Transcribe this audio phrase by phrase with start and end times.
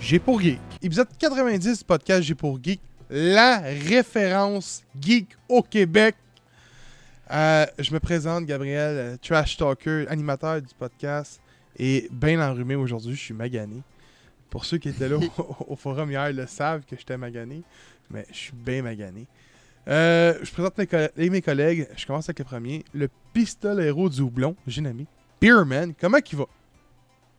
[0.00, 0.58] G pour Geek.
[0.82, 2.80] Épisode 90 du podcast G pour Geek,
[3.10, 6.14] la référence geek au Québec.
[7.30, 11.40] Euh, je me présente, Gabriel, euh, Trash Talker, animateur du podcast,
[11.78, 13.82] et bien enrhumé aujourd'hui, je suis magané.
[14.50, 17.62] Pour ceux qui étaient là au, au forum hier le savent que j'étais magané,
[18.10, 19.26] mais je suis bien magané.
[19.88, 21.88] Euh, je présente mes, coll- et mes collègues.
[21.96, 22.84] Je commence avec le premier.
[22.92, 25.06] Le pistolero du houblon, j'ai un ami.
[25.40, 26.44] Beerman, comment il va?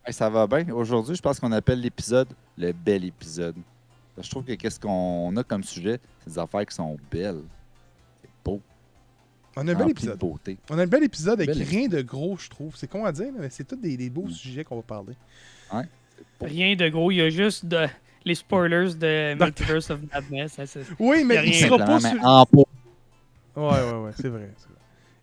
[0.05, 0.69] Hey, ça va bien.
[0.73, 2.27] Aujourd'hui, je pense qu'on appelle l'épisode
[2.57, 3.55] le bel épisode.
[4.21, 7.41] Je trouve que qu'est-ce qu'on a comme sujet, c'est des affaires qui sont belles.
[8.21, 8.61] C'est beau.
[9.55, 10.17] On a un bel épisode.
[10.19, 10.57] beauté.
[10.69, 12.75] On a un bel épisode avec Bel rien de gros, je trouve.
[12.75, 14.31] C'est con à dire, mais c'est tous des, des beaux Mm.
[14.31, 15.13] sujets qu'on va parler.
[16.41, 17.87] Rien de gros, il y a juste de-
[18.25, 20.53] les spoilers de Multiverse of Madness.
[20.53, 22.25] ça, Oui, mais il sera pas sur...
[22.25, 22.67] en peau.
[23.55, 24.49] Ouais, ouais, ouais, c'est vrai.
[24.57, 24.77] c'est vrai.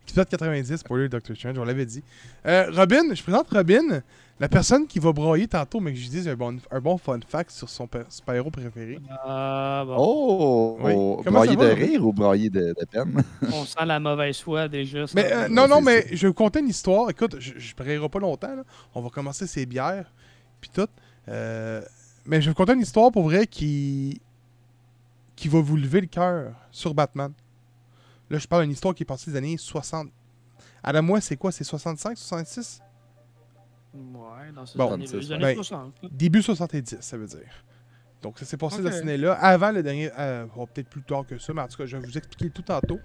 [0.05, 2.03] Épisode 90, spoiler Doctor Strange, on l'avait dit.
[2.47, 4.03] Euh, Robin, je présente Robin,
[4.41, 7.21] la personne qui va broyer tantôt, mais que je dise un bon, un bon fun
[7.29, 8.99] fact sur son per- super-héros préféré.
[9.23, 10.79] Ah, bon, Oh!
[10.81, 10.93] Oui.
[10.97, 11.23] oh,
[11.57, 13.23] va, de rire ou brailler de, de peine?
[13.53, 15.07] on sent la mauvaise foi déjà.
[15.07, 15.13] ça.
[15.15, 17.11] Mais euh, non, non, mais je vais vous conter une histoire.
[17.11, 17.75] Écoute, je ne
[18.09, 18.57] pas longtemps.
[18.57, 18.65] là.
[18.95, 20.11] On va commencer ces bières,
[20.61, 20.89] puis tout.
[21.29, 21.83] Euh,
[22.25, 24.21] mais je vais vous conter une histoire pour vrai qui
[25.37, 27.33] qui va vous lever le cœur sur Batman.
[28.31, 30.09] Là, je parle d'une histoire qui est passée des années 60.
[30.83, 31.53] À la moi, c'est quoi?
[31.53, 32.81] C'est 65, 66
[33.95, 35.63] Ouais, dans ces Bon, années, les c'est années ça.
[35.63, 35.95] 60.
[36.13, 37.65] Début 70, ça veut dire.
[38.23, 38.83] Donc, ça s'est passé Ok.
[38.85, 40.11] dans cette année-là, avant le dernier.
[40.19, 42.63] euh, peut-être plus tard que ça, mais en tout cas, je vais vous expliquer tout
[42.63, 43.01] tantôt.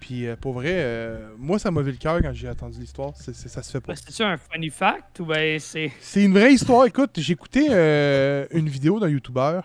[0.00, 3.12] Puis, euh, pour vrai, euh, moi, ça m'a levé le cœur quand j'ai entendu l'histoire.
[3.16, 3.92] C'est- c'est- ça se fait pas.
[3.92, 5.92] Ben, C'est-tu un funny fact ou ben c'est.
[6.00, 6.84] C'est une vraie histoire.
[6.86, 9.60] Écoute, j'ai écouté euh, une vidéo d'un YouTuber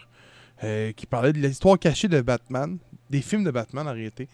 [0.64, 2.78] euh, qui parlait de l'histoire cachée de Batman,
[3.10, 4.28] des films de Batman en réalité.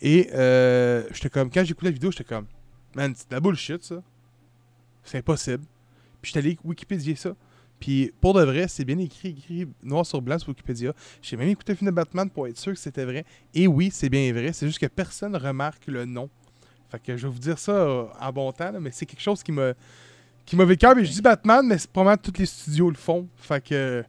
[0.00, 2.46] Et euh, j'étais comme, quand j'ai écouté la vidéo, j'étais comme,
[2.94, 4.02] man, c'est de la bullshit ça.
[5.04, 5.64] C'est impossible.
[6.20, 7.34] Puis j'étais allé Wikipédier ça.
[7.80, 10.92] Puis pour de vrai, c'est bien écrit, écrit noir sur blanc sur Wikipédia.
[11.22, 13.24] J'ai même écouté le film de Batman pour être sûr que c'était vrai.
[13.54, 14.52] Et oui, c'est bien vrai.
[14.52, 16.28] C'est juste que personne remarque le nom.
[16.90, 19.20] Fait que je vais vous dire ça euh, en bon temps, là, mais c'est quelque
[19.20, 19.74] chose qui m'a
[20.46, 20.86] qui m'a vécu.
[20.96, 23.28] Mais je dis Batman, mais c'est probablement tous les studios le font.
[23.36, 24.02] Fait que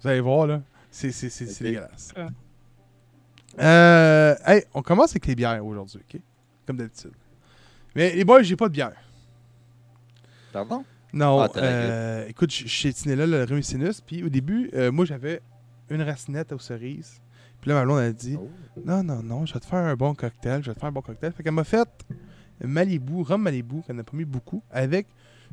[0.00, 2.12] vous allez voir là, c'est c'est c'est dégueulasse.
[2.16, 2.28] Ah.
[3.58, 6.20] Euh, hey, on commence avec les bières aujourd'hui, ok?
[6.66, 7.12] Comme d'habitude.
[7.94, 8.92] Mais les boys, j'ai pas de bière.
[10.52, 10.84] Pardon?
[11.16, 15.06] Non, Ah, euh, écoute, je suis là, le rhume sinus, puis au début, euh, moi
[15.06, 15.40] j'avais
[15.88, 17.22] une racinette aux cerises.
[17.62, 18.50] Puis là, ma blonde a dit Oh.
[18.84, 20.92] Non, non, non, je vais te faire un bon cocktail, je vais te faire un
[20.92, 21.32] bon cocktail.
[21.32, 21.88] Fait qu'elle m'a fait
[22.62, 25.06] Malibu, rhum Malibu, qu'elle n'a pas mis beaucoup, avec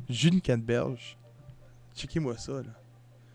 [0.08, 1.16] jus de canneberge.
[1.94, 2.62] Checkez-moi ça, là.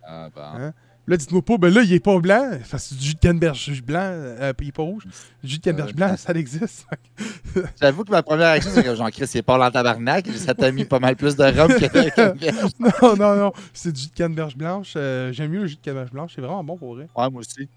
[0.03, 0.41] Ah, bon.
[0.41, 0.73] Hein?
[1.09, 2.51] Là, dites-moi pas, ben là, il est pas blanc.
[2.61, 5.05] Enfin, c'est du jus de canneberge blanc, euh, il est pas rouge.
[5.43, 6.85] Du jus de canneberge blanc, ça existe.
[7.81, 10.27] J'avoue que ma première réaction, c'est que Jean-Chris, il est pas en tabarnak.
[10.27, 14.01] Ça t'a mis pas mal plus de rhum que que- non, non, non, c'est du
[14.01, 14.93] jus de canneberge blanche.
[14.97, 17.07] Euh, J'aime mieux le jus de canneberge blanche, c'est vraiment bon pour vrai.
[17.17, 17.67] Ouais, moi aussi.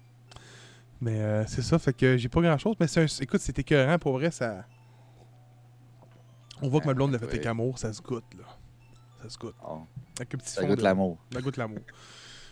[1.01, 2.75] Mais euh, c'est ça, fait que j'ai pas grand chose.
[2.79, 4.63] Mais c'est un- écoute, c'est écœurant pour vrai, ça.
[6.61, 8.45] On voit que ma blonde l'a fait avec amour, ça se goûte, là.
[9.23, 9.55] Ça se goûte.
[9.67, 9.79] Oh,
[10.19, 11.17] Avec un petit ça fond goûte de- l'amour.
[11.33, 11.79] Ça goûte l'amour.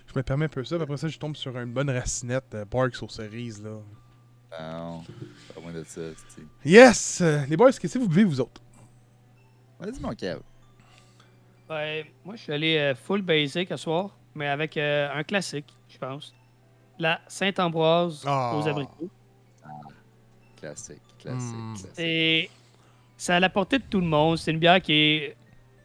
[0.07, 2.53] Je me permets un peu ça, puis après ça, je tombe sur une bonne racinette
[2.53, 3.77] euh, Parks aux cerises, là.
[4.59, 5.03] Non,
[5.55, 6.01] pas moins de ça.
[6.27, 7.21] c'est- Yes!
[7.21, 8.61] Euh, les boys, qu'est-ce que vous buvez, vous autres?
[9.79, 10.39] Vas-y, mon Kev.
[11.69, 15.73] Ben, moi, je suis allé euh, full basic ce soir, mais avec euh, un classique,
[15.87, 16.33] je pense.
[16.99, 18.53] La Sainte-Ambroise Ah.
[18.57, 19.09] aux abricots.
[20.57, 21.73] Classique, classique, Hmm.
[21.73, 21.91] classique.
[21.93, 22.49] C'est
[23.17, 24.37] c'est à la portée de tout le monde.
[24.37, 25.35] C'est une bière qui est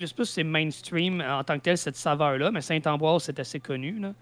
[0.01, 3.39] je sais pas si c'est mainstream en tant que tel, cette saveur-là, mais Saint-Ambroise, c'est
[3.41, 3.99] assez connu.
[3.99, 4.13] Là.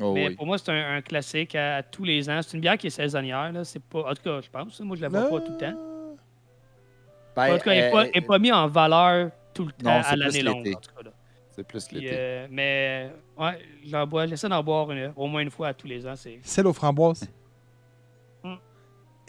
[0.00, 0.34] Oh, mais oui.
[0.34, 2.40] pour moi, c'est un, un classique à, tous les ans.
[2.42, 3.52] C'est une bière qui est saisonnière.
[3.52, 3.64] Là.
[3.64, 4.10] C'est pas...
[4.10, 4.80] En tout cas, je pense.
[4.80, 5.78] Moi, je la vois pas tout le temps.
[7.36, 9.90] Ben, en tout cas, elle n'est pas, euh, pas mise en valeur tout le temps
[9.98, 10.64] Non, à l'année plus longue.
[10.64, 10.76] l'été.
[10.76, 11.10] En tout cas, là.
[11.50, 12.14] c'est plus Puis, l'été.
[12.16, 15.86] euh, mais ouais, j'en bois, j'essaie d'en boire une- au moins une fois à tous
[15.86, 16.16] les ans.
[16.16, 17.28] C'est Celle aux framboises.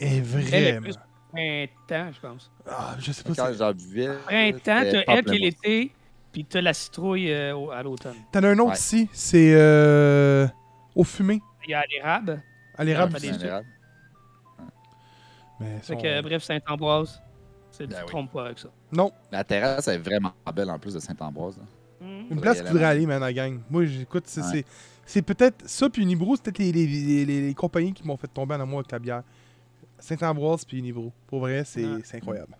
[0.00, 0.80] Elle est vraiment.
[0.82, 0.96] plus
[1.32, 2.50] printemps, je pense.
[2.68, 3.34] Ah, je sais pas.
[3.34, 4.08] Quand buvais.
[4.26, 5.92] Printemps, t'as elle qui est l'été,
[6.32, 8.16] puis t'as la citrouille euh, à l'automne.
[8.32, 8.76] T'en as un autre Ouais.
[8.76, 9.08] ici.
[9.12, 10.46] C'est euh,
[10.94, 11.40] au fumé.
[11.66, 12.42] Il y a l'érable.
[12.76, 13.12] À l'érable.
[13.16, 13.46] Ah, C'est des un sucres.
[13.46, 13.66] érable.
[15.60, 17.20] Mais Fait son- que, bref, Saint-Ambroise,
[17.70, 18.08] c'est- tu Ben te oui.
[18.08, 18.68] trompes pas avec ça.
[18.92, 21.58] Non, La terrasse est vraiment belle en plus de Saint-Ambroise.
[22.00, 22.22] Hmm.
[22.32, 23.60] une place y qu'il aller man, la gang.
[23.70, 24.64] Moi, j'écoute, c'est Ouais.
[25.22, 28.26] peut-être ça, puis Unibrew, c'est peut-être les, les, les, les- les compagnies qui m'ont fait
[28.26, 29.22] tomber en amour avec la bière.
[30.02, 31.10] Saint-Ambroise puis Unibrew.
[31.26, 31.84] Pour vrai, c'est
[32.14, 32.56] incroyable.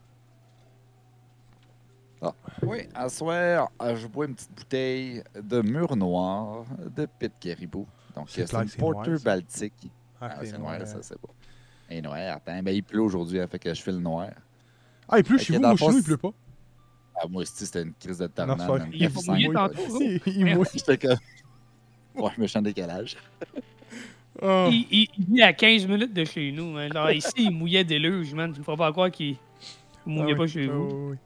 [2.62, 7.86] Oui, à soir, je bois une petite bouteille de mur noir de Pit Caribou.
[8.14, 9.90] Donc, C'est euh, une porter baltique.
[10.20, 11.00] Ah, Ah, c'est noir, noir, ça, hein.
[11.02, 11.30] c'est beau.
[11.90, 14.28] Et noir, attends, ben, il pleut aujourd'hui, hein, fait que je fais le noir.
[15.08, 16.30] Ah, il pleut Fait chez vous, dans moi, le chez nous, il pleut pas.
[17.16, 18.58] Ah, moi aussi, c'était une crise de tornade.
[18.58, 18.88] man.
[18.92, 19.30] Il est pas F5.
[19.30, 19.56] mouillé mouille.
[19.56, 20.66] tantôt, il mouille.
[20.74, 21.16] J'étais comme.
[22.14, 23.16] Ouais, méchant décalage.
[24.40, 24.68] Ah.
[24.70, 26.72] Il, il- il vit à 15 minutes de chez nous.
[26.72, 26.92] man.
[26.92, 28.52] Genre, ici, il mouillait des luges, man.
[28.52, 29.36] Tu me feras pas croire qu'il
[30.06, 31.10] il mouillait Ah pas oui, chez ah vous.
[31.10, 31.16] oui,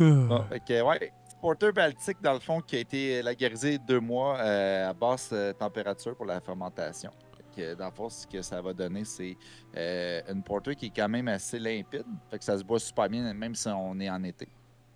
[0.00, 0.06] oui.
[0.28, 0.44] Bon,
[0.88, 5.30] ouais, Porter Baltique, dans le fond, qui a été lagarisé deux mois euh, à basse
[5.32, 7.10] euh, température pour la fermentation.
[7.36, 9.36] Fait que, dans le fond, ce que ça va donner, c'est
[9.76, 12.04] euh, une porter qui est quand même assez limpide.
[12.30, 14.48] Fait que ça se boit super bien, même si on est en été.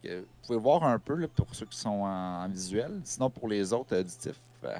[0.02, 3.00] Que vous pouvez voir un peu là, pour ceux qui sont en, en visuel.
[3.04, 4.78] Sinon, pour les autres auditifs, euh,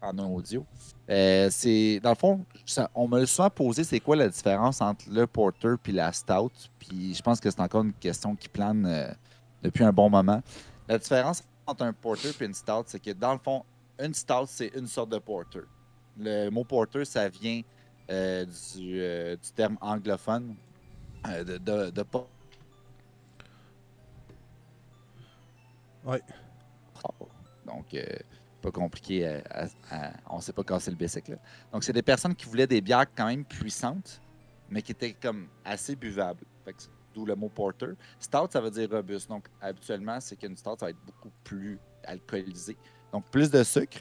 [0.00, 0.64] en audio.
[1.08, 4.80] Euh, c'est dans le fond, ça- on me l'a souvent posé, c'est quoi la différence
[4.80, 6.52] entre le porter puis la stout?
[6.78, 9.10] Puis je pense que c'est encore une question qui plane euh,
[9.62, 10.42] depuis un bon moment.
[10.88, 13.64] La différence entre un porter et une stout, c'est que dans le fond,
[14.00, 15.60] une stout, c'est une sorte de porter.
[16.18, 17.62] Le mot porter, ça vient
[18.10, 18.44] euh,
[18.74, 19.00] du,
[19.36, 20.54] du terme anglophone
[21.26, 22.28] de, de, de por-
[26.04, 26.22] Ouais.
[27.66, 28.04] Donc, euh,
[28.60, 29.26] pas compliqué.
[29.50, 31.32] à- à- on sait pas casser le bicycle.
[31.32, 31.38] là.
[31.72, 34.20] Donc, c'est des personnes qui voulaient des bières quand même puissantes,
[34.68, 36.44] mais qui étaient comme assez buvables.
[37.14, 37.94] D'où le mot porter.
[38.20, 39.28] Stout, ça veut dire robuste.
[39.28, 42.76] Donc, habituellement, c'est qu'une stout, ça va être beaucoup plus alcoolisée.
[43.12, 43.98] Donc, plus de sucre.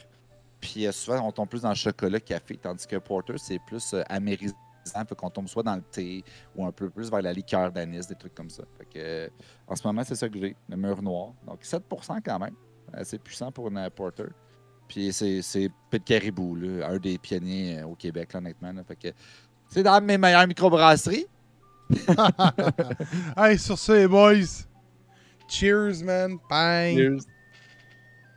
[0.59, 3.93] Puis, euh, souvent, on tombe plus dans le chocolat café, tandis que porter, c'est plus
[3.93, 4.55] euh, amérisant.
[4.85, 6.23] Fait qu'on tombe soit dans le thé
[6.55, 8.63] ou un peu plus vers la liqueur d'anis, des trucs comme ça.
[8.77, 9.29] Fait euh,
[9.67, 11.33] en ce moment, c'est ça que j'ai, le mur noir.
[11.45, 12.55] Donc, 7% quand même.
[12.93, 14.25] Assez puissant pour une euh, porter.
[14.87, 18.71] Puis, c'est c'est Pit Caribou, là, un des pionniers euh, au Québec, là, honnêtement.
[18.71, 18.83] là.
[18.83, 19.07] Fait que,
[19.69, 21.27] c'est dans mes meilleures microbrasseries.
[23.37, 24.65] hey, sur ça, les boys.
[25.47, 26.37] Cheers, man.
[26.49, 27.19] Bang.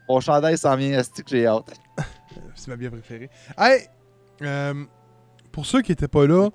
[0.09, 1.73] Mon chandail s'en vient, est que j'ai hâte?
[2.55, 3.31] C'est ma bière préférée.
[3.57, 3.87] Hey,
[4.43, 4.85] euh,
[5.53, 6.51] pour ceux qui étaient pas là,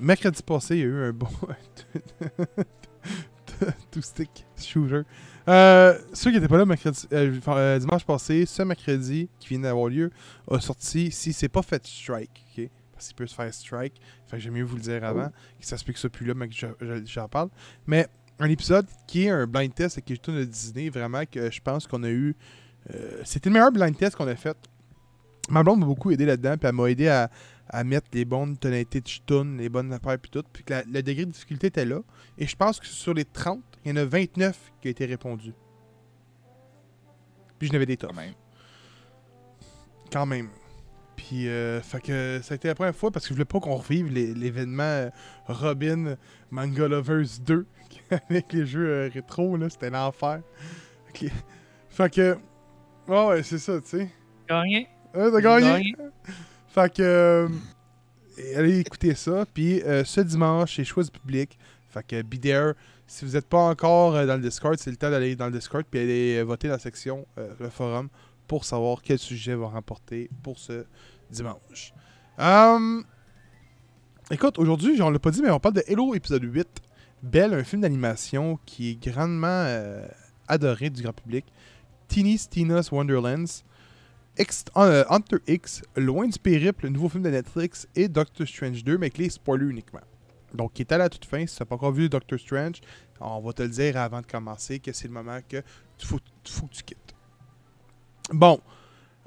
[0.00, 1.28] mercredi passé, il y a eu un bon
[3.90, 5.02] two stick shooter.
[5.48, 9.60] Euh, ceux qui étaient pas là mercredi, euh, euh, dimanche passé, ce mercredi qui vient
[9.60, 10.10] d'avoir lieu,
[10.50, 12.44] a sorti si c'est pas fait strike,
[12.92, 13.94] parce qu'il peut se faire strike.
[14.28, 15.28] Fait que j'aime mieux vous le dire avant,
[15.60, 17.48] que ça se peut que ça plus là, mais que je- je- j'en parle.
[17.86, 18.06] Mais
[18.38, 21.50] un épisode qui est un blind test et qui est tout de Disney, vraiment que
[21.50, 22.34] je pense qu'on a eu.
[22.94, 24.56] euh, C'était le meilleur blind test qu'on a fait.
[25.50, 27.30] Ma blonde m'a beaucoup aidé là-dedans, puis elle m'a aidé à,
[27.72, 30.44] à mettre les bonnes tonalités de ch'toun, les bonnes affaires, puis tout.
[30.52, 32.00] Puis que la- le degré de difficulté était là.
[32.38, 35.06] Et je pense que sur les 30, il y en a 29 qui ont été
[35.06, 35.54] répondus.
[37.58, 38.12] Puis je n'avais des tops.
[38.12, 38.34] Quand même.
[40.12, 40.48] Quand même.
[41.16, 43.60] Puis, euh, fait que ça a été la première fois parce que je voulais pas
[43.60, 45.10] qu'on revive l'événement euh,
[45.46, 46.16] Robin
[46.50, 47.66] Manga Lovers 2
[48.28, 49.70] avec les jeux euh, rétro, là.
[49.70, 50.42] C'était l'enfer.
[51.08, 51.30] Ok.
[51.88, 52.36] Fait que.
[53.08, 54.10] Ouais, ouais, c'est ça, tu sais.
[54.48, 54.88] Gagné.
[55.14, 55.66] Ah, t'as gagné?
[55.66, 55.94] Gagné.
[56.72, 57.02] Fait que.
[57.02, 57.48] euh,
[58.56, 59.44] allez écouter ça.
[59.52, 61.58] Puis euh, ce dimanche, c'est choix du public.
[61.90, 62.72] Fait que be there.
[63.06, 65.52] Si vous n'êtes pas encore euh, dans le Discord, c'est le temps d'aller dans le
[65.52, 68.08] Discord puis aller voter dans la section, le forum,
[68.48, 70.86] pour savoir quel sujet va remporter pour ce
[71.30, 71.92] dimanche.
[72.38, 73.04] Hum,
[74.30, 76.66] écoute, aujourd'hui, on l'a pas dit, mais on parle de Hello épisode 8.
[77.22, 79.66] Belle, un film d'animation qui est grandement
[80.48, 81.44] adoré du grand public.
[82.08, 83.62] Teeny Tina's Wonderlands.
[84.36, 88.82] Ex- euh, Hunter X, Loin du périple, le nouveau film de Netflix, et Doctor Strange
[88.82, 90.00] 2, mais avec les spoilers uniquement.
[90.54, 91.46] Donc, qui est à la toute fin.
[91.46, 92.80] Si tu n'as pas encore vu Doctor Strange,
[93.20, 95.62] on va te le dire avant de commencer que c'est le moment que
[95.98, 97.14] tu faut, faut que tu quittes.
[98.32, 98.60] Bon.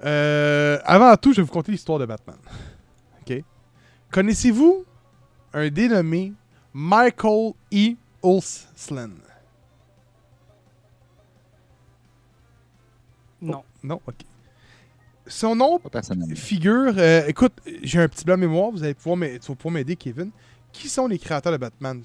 [0.03, 2.37] Euh, avant tout, je vais vous conter l'histoire de Batman.
[3.21, 3.43] OK?
[4.11, 4.85] Connaissez-vous
[5.53, 6.33] un dénommé
[6.73, 7.95] Michael E.
[8.21, 9.11] Olslan?
[13.41, 13.63] Non.
[13.83, 14.15] Non, ok.
[15.27, 15.79] Son nom
[16.35, 16.93] figure.
[16.97, 19.95] euh, écoute, j'ai un petit blanc de mémoire, vous allez pouvoir tu vas pouvoir m'aider,
[19.95, 20.31] Kevin.
[20.71, 22.03] Qui sont les créateurs de Batman?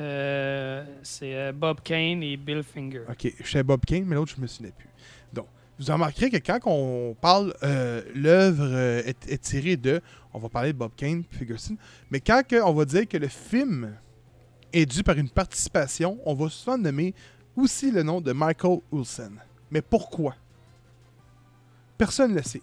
[0.00, 3.02] Euh, c'est euh, Bob Kane et Bill Finger.
[3.08, 4.88] Ok, je sais Bob Kane, mais l'autre, je me souviens plus.
[5.32, 5.46] Donc,
[5.78, 10.00] vous remarquerez que quand on parle, euh, l'œuvre est, est tirée de.
[10.32, 11.76] On va parler de Bob Kane, Ferguson,
[12.10, 13.94] mais quand que on va dire que le film
[14.72, 17.14] est dû par une participation, on va souvent nommer
[17.56, 19.34] aussi le nom de Michael Wilson.
[19.70, 20.34] Mais pourquoi?
[21.98, 22.62] Personne ne le sait.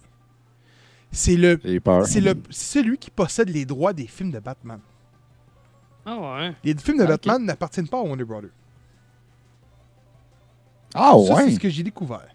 [1.11, 1.59] C'est le,
[2.05, 4.79] c'est le, c'est celui qui possède les droits des films de Batman.
[6.05, 6.55] Ah ouais.
[6.63, 7.05] Les films de.
[7.05, 8.50] Batman n'appartiennent pas à Warner Brothers.
[10.93, 11.51] Ah Ça, c'est ouais.
[11.51, 12.27] ce que j'ai découvert.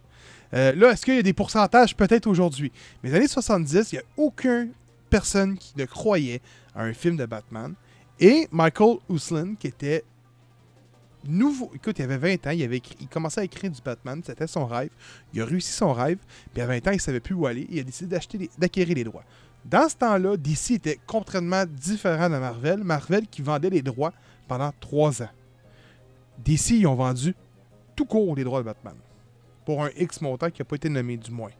[0.54, 2.70] Euh, là, est-ce qu'il y a des pourcentages peut-être aujourd'hui?
[3.02, 4.70] Mais les années 70, il n'y a aucune
[5.10, 6.40] personne qui ne croyait
[6.74, 7.74] à un film de Batman.
[8.20, 10.04] Et Michael Uslan, qui était
[11.28, 14.66] nouveau, écoute, il avait 20 ans, il, avait commençait à écrire du Batman, c'était son
[14.66, 14.90] rêve.
[15.32, 16.18] Il a réussi son rêve,
[16.52, 17.66] puis à 20 ans, il savait plus où aller.
[17.70, 18.18] Il a décidé
[18.58, 19.24] d'acquérir les droits.
[19.64, 22.84] Dans ce temps-là, DC était complètement différent de Marvel.
[22.84, 24.12] Marvel qui vendait les droits
[24.46, 25.30] pendant 3 ans.
[26.44, 27.34] DC, ils ont vendu
[27.96, 28.94] tout court les droits de Batman.
[29.64, 31.50] Pour un X montant qui n'a pas été nommé, du moins.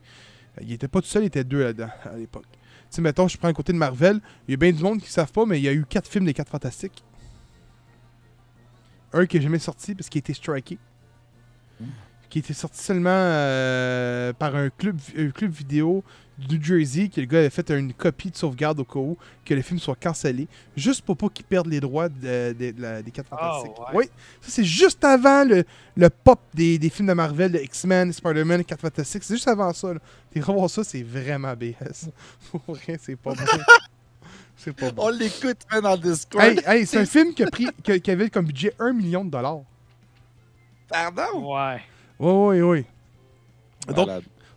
[0.58, 2.46] Euh, Il était pas tout seul, il était deux là-dedans à l'époque.
[2.52, 2.58] Tu
[2.90, 5.06] sais, mettons, je prends le côté de Marvel, il y a bien du monde qui
[5.06, 7.02] ne savent pas, mais il y a eu quatre films des quatre fantastiques.
[9.12, 10.78] Un qui n'est jamais sorti parce qu'il a été striké.
[12.28, 16.02] Qui a été sorti seulement euh, par un club, un club vidéo
[16.36, 19.16] du New Jersey, que le gars avait fait une copie de sauvegarde au cas où
[19.44, 22.82] que le film soit cancellé, juste pour pas qu'ils perdent les droits de- de- de
[22.82, 23.78] la- des quatre Ah, fantastiques.
[23.80, 23.94] ouais.
[23.94, 24.04] Oui,
[24.42, 25.64] ça c'est juste avant le,
[25.96, 29.22] le pop des, des films de Marvel, de X-Men, Spider-Man, 4 Fantastiques.
[29.24, 29.94] C'est juste avant ça.
[30.30, 32.10] T'es revoir ça, c'est vraiment BS.
[32.50, 33.40] Pour vrai, c'est pas bon.
[34.56, 35.06] c'est pas bon.
[35.06, 36.44] On l'écoute, dans le Discord.
[36.44, 39.30] Hey, hey, c'est un film qui, a pris, qui, avait comme budget 1 million de
[39.30, 39.60] dollars.
[40.88, 41.54] Pardon?
[41.54, 41.80] Ouais.
[42.18, 42.84] Oui, oui, oui.
[43.94, 44.08] Donc,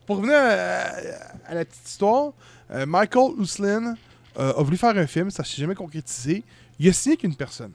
[0.06, 2.34] pour revenir à, à la petite histoire,
[2.72, 3.96] euh, Michael Uslan
[4.38, 6.44] euh, a voulu faire un film, ça s'est jamais concrétisé.
[6.79, 7.72] Il a signé qu'une personne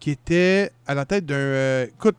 [0.00, 1.34] qui était à la tête d'un.
[1.34, 2.16] euh, écoute,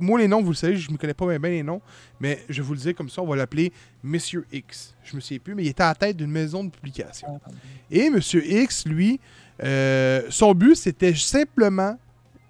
[0.00, 1.80] moi les noms, vous le savez, je ne me connais pas bien, les noms,
[2.20, 4.94] mais je vous le dire comme ça, on va l'appeler Monsieur X.
[5.04, 7.40] Je me souviens plus, mais il était à la tête d'une maison de publication.
[7.90, 9.20] Et Monsieur X, lui,
[9.62, 11.96] euh, son but, c'était simplement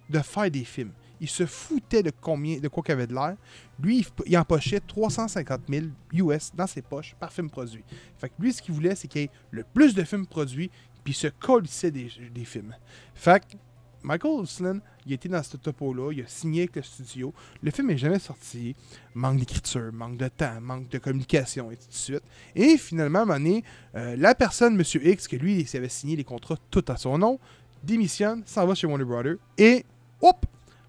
[0.08, 0.92] de faire des films.
[1.20, 3.36] Il se foutait de combien, de quoi qu'il avait de l'air.
[3.80, 7.84] Lui, il, il empochait 350 000 US dans ses poches par film produit.
[8.18, 10.70] Fait que lui, ce qu'il voulait, c'est qu'il y ait le plus de films produits,
[11.02, 12.74] puis il se colissait des, des films.
[13.14, 13.56] Fait que
[14.04, 17.32] Michael Uslan, il était dans ce topo-là, il a signé avec le studio.
[17.62, 18.76] Le film n'est jamais sorti.
[19.14, 22.22] Manque d'écriture, manque de temps, manque de communication, et tout de suite.
[22.54, 24.82] Et finalement, à un moment donné, euh, la personne, M.
[25.02, 27.40] X, que lui, il avait signé les contrats tout à son nom,
[27.82, 29.86] démissionne, s'en va chez Warner Brothers, et
[30.20, 30.44] hop!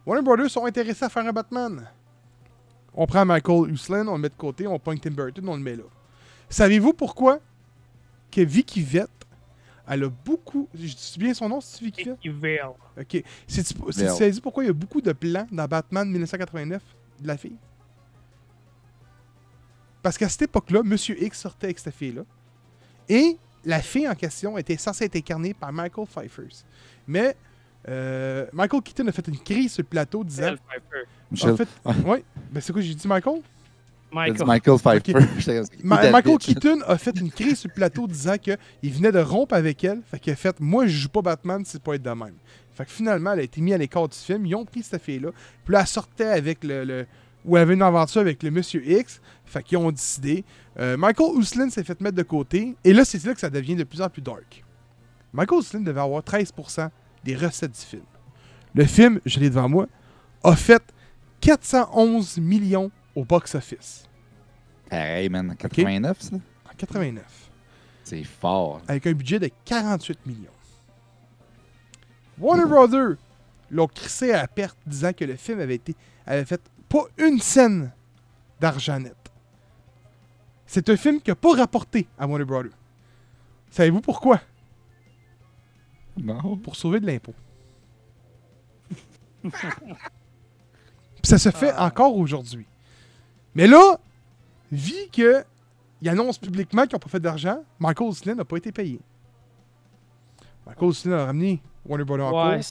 [0.06, 1.88] Warner Brothers sont intéressés à faire un Batman.
[2.94, 5.64] On prend Michael Uslan, on le met de côté, on pointe Tim Burton, on le
[5.64, 5.84] met là.
[6.50, 7.40] Savez-vous pourquoi
[8.30, 9.10] que Vicky Vett,
[9.88, 10.68] elle a beaucoup.
[10.74, 12.72] Je dis bien son nom, c'est Vicky Vale.
[13.00, 13.24] Ok.
[13.48, 16.82] Savez-vous pourquoi il y a beaucoup de plans dans Batman 1989
[17.22, 17.58] de la fille?
[20.02, 22.24] Parce qu'à cette époque-là, Monsieur X sortait avec cette fille-là.
[23.10, 26.48] Et la fille en question était censée être incarnée par Michael Pfeiffer.
[27.08, 27.36] Mais
[27.88, 30.52] euh, Michael Keaton a fait une crise sur le plateau disant.
[30.52, 31.08] Michel Pfeiffer.
[31.32, 32.24] Michel, En fait, ouais.
[32.52, 33.42] Ben c'est quoi, j'ai dit Michael?
[34.16, 34.48] Michael.
[34.48, 35.62] Michael Pfeiffer.
[35.84, 36.12] Ma-.
[36.12, 38.58] Michael Keaton a fait une crise sur le plateau disant qu'il
[38.94, 40.02] venait de rompre avec elle.
[40.10, 42.36] Fait qu'il a fait Moi, je joue pas Batman, c'est pas être de même.
[42.74, 44.46] Fait que finalement, elle a été mise à l'écart du film.
[44.46, 45.30] Ils ont pris cette fille-là.
[45.64, 46.84] Puis là, elle sortait avec le.
[46.84, 47.06] le-
[47.46, 49.22] ou elle avait une aventure avec le Monsieur X.
[49.46, 50.44] Fait qu'ils ont décidé.
[50.80, 52.76] Euh, Michael Uslan s'est fait mettre de côté.
[52.84, 54.64] Et là, c'est là que ça devient de plus en plus dark.
[55.32, 56.90] Michael Uslan devait avoir 13%
[57.24, 58.04] des recettes du film.
[58.74, 59.88] Le film, je l'ai devant moi,
[60.44, 60.82] a fait
[61.42, 64.08] 411 millions au box-office
[64.90, 65.56] Pareil, man.
[65.58, 66.36] 89, ça?
[66.36, 67.24] en 89.
[68.04, 68.82] C'est fort.
[68.88, 70.52] avec un budget de 48 millions.
[72.38, 73.16] Warner Brothers
[73.72, 75.96] l'ont crissé à la perte disant que le film avait été
[76.28, 77.92] avait fait pas une scène
[78.60, 79.16] d'argent net.
[80.68, 82.72] C'est un film qui n'a pas rapporté à Warner Brothers.
[83.72, 84.42] Savez-vous pourquoi?
[86.18, 86.58] Non.
[86.58, 87.34] Pour sauver de l'impôt.
[89.44, 89.52] Puis
[91.24, 91.86] ça se fait Ah.
[91.88, 92.66] encore aujourd'hui.
[93.56, 93.98] Mais là,
[94.72, 95.44] vu que
[96.02, 99.00] ils annoncent publiquement qu'ils n'ont pas fait d'argent, Michael Slin n'a pas été payé.
[100.68, 102.62] Michael Slin a ramené Warner en Ouais.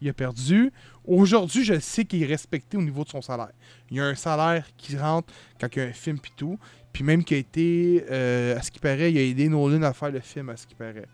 [0.00, 0.70] Il a perdu.
[1.06, 3.50] Aujourd'hui, je sais qu'il est respecté au niveau de son salaire.
[3.90, 6.58] Il y a un salaire qui rentre quand il y a un film puis tout.
[6.92, 9.92] Puis même qu'il a été, euh, à ce qui paraît, il a aidé Nolan à
[9.92, 11.06] faire le film, à ce qui paraît.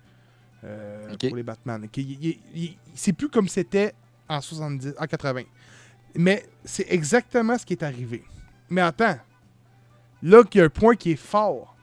[0.64, 1.08] Euh.
[1.28, 1.88] Pour les Batman.
[1.96, 3.94] Il- il- il- C'est plus comme c'était
[4.28, 5.42] en 70, en 80.
[6.16, 8.22] Mais c'est exactement ce qui est arrivé.
[8.72, 9.16] Mais attends.
[10.22, 11.76] Là, il y a un point qui est fort.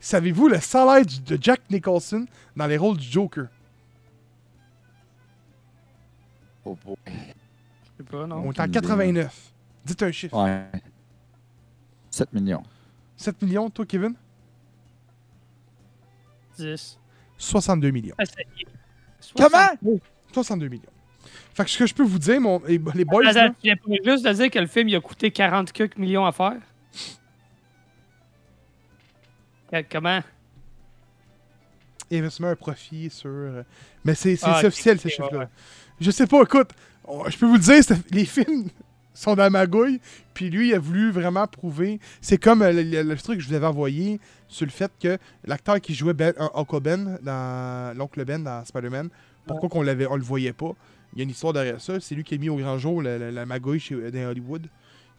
[0.00, 2.26] Savez-vous le salaire du- de Jack Nicholson
[2.56, 3.46] dans les rôles du Joker?
[6.64, 6.76] Oh.
[7.06, 7.12] Je
[7.98, 8.36] sais pas, non.
[8.36, 9.52] On est en aucune 89.
[9.84, 10.42] Dites un chiffre.
[10.42, 10.64] Ouais.
[12.10, 12.62] 7 millions.
[13.16, 14.14] 7 millions, toi, Kevin?
[16.56, 16.98] 10.
[17.38, 18.14] 62 millions.
[18.18, 18.24] Ah,
[19.36, 19.98] Comment?
[20.32, 20.82] 62 millions.
[21.54, 23.74] Fait que ce que je peux vous dire, mon, les, boys, là, tu viens
[24.04, 26.56] juste de dire que le film il a coûté 40 quelques millions à faire?
[29.90, 30.20] Comment?
[32.12, 33.28] investissement un profit sur.
[33.30, 33.62] euh,
[34.04, 35.38] Mais c'est Ah, officiel, ces chiffres-là.
[35.40, 35.48] ouais.
[36.00, 36.70] Je sais pas, écoute,
[37.28, 38.68] je peux vous le dire, les films
[39.14, 40.00] sont dans la magouille,
[40.32, 41.98] puis lui, il a voulu vraiment prouver.
[42.20, 44.92] C'est comme euh, le, le- le truc que je vous avais envoyé sur le fait
[45.00, 49.08] que l'acteur qui jouait ben, euh, Uncle Ben, dans l'oncle Ben dans Spider-Man,
[49.46, 50.72] pourquoi qu'on l'avait, on le voyait pas?
[51.14, 51.98] Il y a une histoire derrière ça.
[52.00, 54.66] C'est lui qui a mis au grand jour la, la- la magouille chez, dans Hollywood.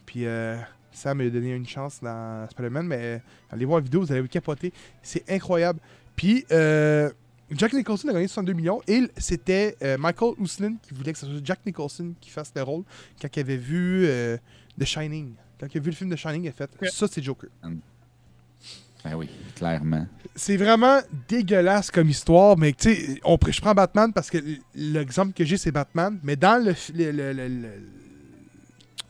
[0.05, 0.57] Puis euh,
[0.91, 4.21] Sam m'a donné une chance dans Spider-Man, mais euh, allez voir la vidéo, vous allez
[4.21, 4.71] vous capoter.
[5.01, 5.79] C'est incroyable.
[6.15, 7.09] Puis, euh,
[7.51, 11.25] Jack Nicholson a gagné 62 millions et c'était euh, Michael Ousslin qui voulait que ce
[11.27, 12.83] soit Jack Nicholson qui fasse le rôle
[13.21, 14.37] quand il avait vu euh,
[14.79, 15.33] The Shining.
[15.59, 17.49] Quand il a vu le film The Shining, il a fait ça, c'est Joker.
[19.05, 20.07] Ben oui, clairement.
[20.35, 24.39] C'est vraiment dégueulasse comme histoire, mais tu sais, je prends Batman parce que
[24.73, 27.11] l'exemple que j'ai, c'est Batman, mais dans le, le,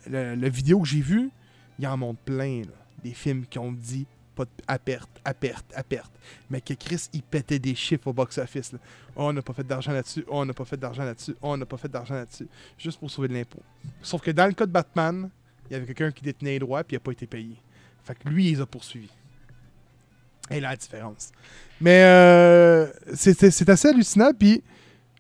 [0.08, 1.32] le, le- vidéo que j'ai vu,
[1.80, 2.62] il en montre plein,
[3.04, 4.06] des films qui ont dit
[4.36, 6.12] pas de- à perte, à perte, à perte.
[6.50, 8.74] Mais que Chris, il pétait des chiffres au box-office.
[9.16, 10.26] Oh, on n'a pas fait d'argent là-dessus.
[10.28, 11.32] Oh, on n'a pas fait d'argent là-dessus.
[11.42, 12.48] Oh, on n'a pas fait d'argent là-dessus.
[12.78, 13.62] Juste pour sauver de l'impôt.
[14.02, 15.30] Sauf que dans le cas de Batman,
[15.70, 17.56] il y avait quelqu'un qui détenait les droits puis il n'a pas été payé.
[18.04, 19.10] Fait que lui, il les a poursuivis.
[20.52, 21.32] Et là, la différence.
[21.82, 24.32] Mais euh, c'est- assez hallucinant.
[24.38, 24.64] Puis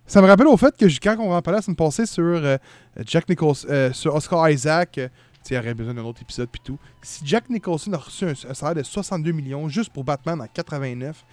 [0.05, 2.57] ça me rappelle au fait que quand on en parlait la semaine passée sur euh,
[3.05, 6.21] Jack Nicholson, euh, sur Oscar Isaac, euh, tu sais, il y aurait besoin d'un autre
[6.21, 6.77] épisode puis tout.
[7.01, 10.47] Si Jack Nicholson a reçu un, un salaire de 62 millions juste pour Batman en
[10.47, 11.23] 89,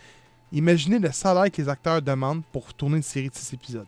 [0.53, 3.87] imaginez le salaire que les acteurs demandent pour tourner une série de 6 épisodes.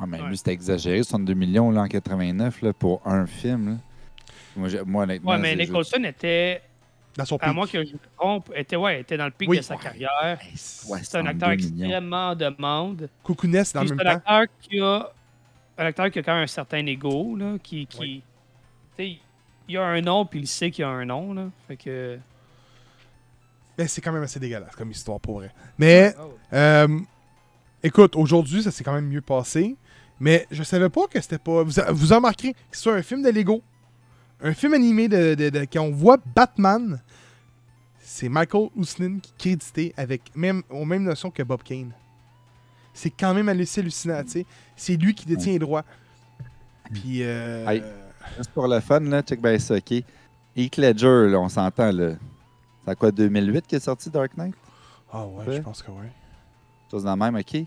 [0.00, 0.28] Ah, mais Ouais.
[0.28, 3.70] lui, c'était exagéré, 62 millions là, en 89 là, pour un film.
[3.70, 3.76] là.
[4.56, 6.62] Moi, moi, honnêtement, Ouais, mais Nicholson était,
[7.18, 9.58] Dans son à moins que je me trompe, était, ouais, était dans le pic Oui.
[9.58, 9.82] de sa Ouais.
[9.82, 10.38] carrière.
[10.40, 13.08] Ouais, C'est un 62 acteur extrêmement en demande.
[13.22, 14.22] Coucouness dans le c'est même un temps.
[14.36, 15.10] acteur qui a
[15.78, 18.22] un acteur qui a quand même un certain ego, là, qui, qui Oui.
[18.96, 19.18] tu sais,
[19.68, 21.48] il a un nom puis il sait qu'il a un nom, là.
[21.66, 22.18] Fait que
[23.76, 25.50] Mais c'est quand même assez dégueulasse comme histoire pour vrai.
[25.78, 26.32] Mais Oh.
[26.52, 26.98] Euh,
[27.82, 29.76] écoute, aujourd'hui, ça s'est quand même mieux passé.
[30.20, 31.62] Mais je savais pas que c'était pas.
[31.62, 33.62] Vous, vous remarquerez que c'est un film de Lego.
[34.40, 37.00] Un film animé de, de, de- quand on voit Batman.
[38.00, 41.92] C'est Michael Ousnin qui est crédité avec même, aux mêmes notions que Bob Kane.
[42.94, 44.46] C'est quand même halluc- hallucinant, tu sais.
[44.76, 45.84] C'est lui qui détient les droits.
[46.92, 47.22] Puis.
[47.22, 47.80] Euh.
[48.36, 49.92] Juste pour le fun, là, check bien ça, OK?
[50.56, 52.10] Heath Ledger, là, on s'entend, là.
[52.84, 54.54] C'est à quoi, 2008 qui est sorti Dark Knight?
[55.12, 55.56] Ah ouais, Ouais.
[55.56, 56.06] je pense que oui.
[56.90, 57.64] Chose dans le même, OK?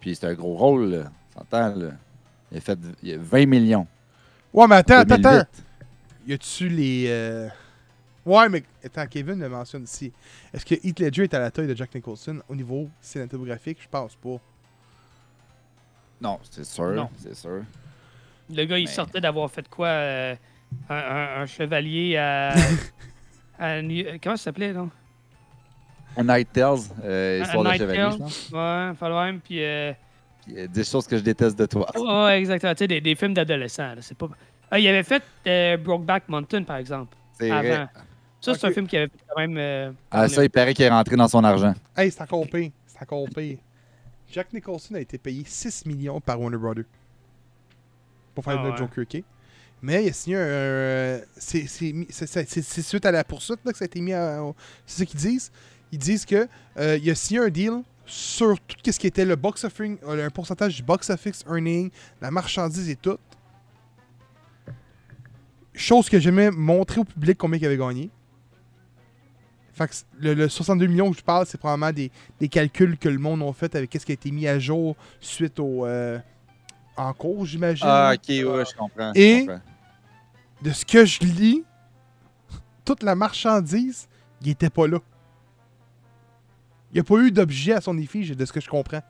[0.00, 1.10] Puis c'est un gros rôle, là.
[1.36, 1.90] On s'entend, là.
[2.50, 3.86] Il a fait il a 20 millions.
[4.52, 5.26] Ouais, mais attends, attends, 2008.
[5.36, 5.48] attends.
[6.30, 7.04] Y a-tu les.
[7.08, 7.48] euh,
[8.24, 10.12] Ouais, mais attends, Kevin le mentionne ici.
[10.54, 13.78] Est-ce que Heath Ledger est à la taille de Jack Nicholson au niveau cinématographique?
[13.82, 14.36] Je pense pas.
[16.20, 16.90] Non, c'est sûr.
[16.92, 17.08] Non.
[17.16, 17.62] C'est sûr.
[18.52, 20.36] Le gars, il Mais- sortait d'avoir fait quoi euh,
[20.88, 22.54] un, un- un chevalier à.
[23.58, 24.90] à New- Comment ça s'appelait, non?
[26.16, 28.12] A Night Tales, euh, A Histoire de Night chevalier, Tales.
[28.12, 28.50] je pense.
[28.50, 29.40] Ouais, le même.
[29.40, 29.64] Puis.
[29.64, 29.92] euh,
[30.44, 31.88] Puis, euh, 10 choses que je déteste de toi.
[31.98, 32.74] Ouais, exactement.
[32.74, 33.94] Tu sais, des, des films d'adolescents.
[33.94, 34.28] là, C'est pas.
[34.70, 37.16] Ah, il avait fait euh, Brokeback Mountain, par exemple.
[37.38, 37.60] C'est Avant.
[37.68, 37.86] vrai.
[38.40, 39.56] Ça, c'est un film qui avait quand même.
[39.58, 41.74] euh, Ah, ça, il paraît qu'il est rentré dans son argent.
[41.96, 42.70] Hey, c'est encore pire.
[42.86, 43.58] C'est encore pire.
[44.32, 46.84] Jack Nicholson a été payé 6 millions par Warner Brothers
[48.34, 48.76] pour faire Ah le ouais.
[48.76, 49.22] Joker, ok?
[49.82, 50.40] Mais il a signé un.
[50.40, 54.40] euh, c'est- suite à la poursuite là, que ça a été mis à.
[54.86, 55.50] C'est ça qu'ils disent.
[55.92, 56.46] Ils disent que
[56.78, 60.26] euh, il a signé un deal sur tout ce qui était le box office, euh,
[60.26, 63.16] un pourcentage du box office earning, la marchandise et tout.
[65.74, 68.10] Chose que j'aimais montrer au public combien il avait gagné.
[69.72, 73.08] Fait que le, le 62 millions que je parle, c'est probablement des, des calculs que
[73.08, 75.86] le monde a fait avec ce qui a été mis à jour suite au.
[75.86, 76.18] euh,
[76.96, 77.86] en cours, j'imagine.
[77.88, 79.12] Ah, ok, ouais, je comprends.
[79.14, 79.60] je Et- comprends.
[80.60, 81.64] De ce que je lis,
[82.84, 84.06] toute la marchandise,
[84.42, 84.98] il était pas là.
[86.90, 89.00] Il n'y a pas eu d'objet à son effigie, de ce que je comprends.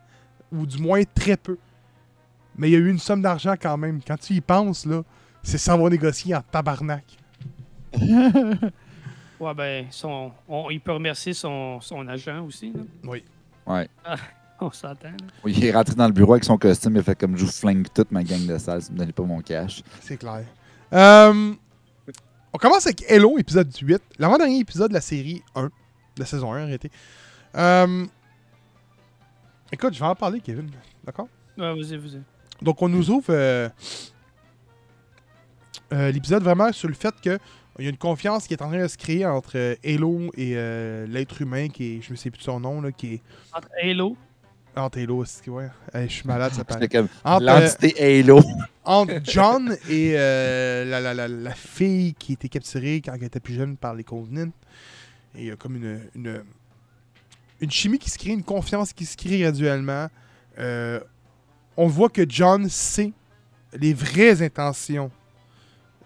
[0.53, 1.57] Ou du moins très peu.
[2.55, 3.99] Mais il y a eu une somme d'argent quand même.
[4.05, 5.03] Quand tu y penses, là,
[5.43, 7.03] c'est sans avoir négocié en tabarnak.
[9.39, 12.71] Ouais, ben, son, on- il peut remercier son, son agent aussi.
[12.71, 12.81] là.
[13.05, 13.23] Oui.
[13.65, 13.89] Ouais.
[14.59, 15.09] On s'entend.
[15.43, 17.45] Oui, Il est rentré dans le bureau avec son costume, il a fait comme je
[17.45, 19.81] vous flingue toute ma gang de salles, si vous me donnez pas mon cash.
[20.01, 20.45] C'est clair.
[20.93, 21.55] Euh,
[22.53, 23.99] on commence avec Hello, épisode 8.
[24.19, 25.63] L'avant-dernier épisode de la série 1.
[25.65, 25.71] De
[26.17, 26.91] la saison 1, en réalité.
[27.55, 28.05] Euh,
[29.71, 30.69] écoute, je vais en parler, Kevin.
[31.03, 31.27] D'accord?
[31.57, 32.21] Ouais, vas-y, vas-y.
[32.61, 33.67] Donc, on nous ouvre euh,
[35.91, 37.39] euh, l'épisode vraiment sur le fait que
[37.79, 40.29] il y a une confiance qui est en train de se créer entre euh, Halo
[40.35, 43.15] et euh, l'être humain qui est, je ne sais plus de son nom, là, qui
[43.15, 43.21] est
[43.53, 44.17] Entre Halo,
[44.75, 45.67] entre Halo, c'est ouais.
[45.93, 48.41] Hey, je suis malade, ça comme euh, l'entité Halo.
[48.83, 53.39] entre John et euh, la, la, la, la fille qui était capturée quand elle était
[53.39, 54.51] plus jeune par les Covenants.
[55.35, 56.43] Et il y a comme une, une,
[57.59, 60.07] une chimie qui se crée, une confiance qui se crée graduellement.
[60.59, 60.99] Euh,
[61.77, 63.13] on voit que John sait
[63.73, 65.11] les vraies intentions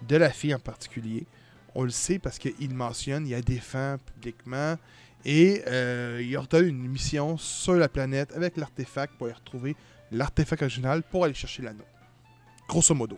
[0.08, 1.26] de la fille en particulier.
[1.74, 4.78] On le sait parce qu'il mentionne, il a défend publiquement
[5.26, 9.76] et euh, il ordonne une mission sur la planète avec l'artefact pour y retrouver
[10.12, 11.84] l'artefact original pour aller chercher l'anneau.
[12.68, 13.18] Grosso modo.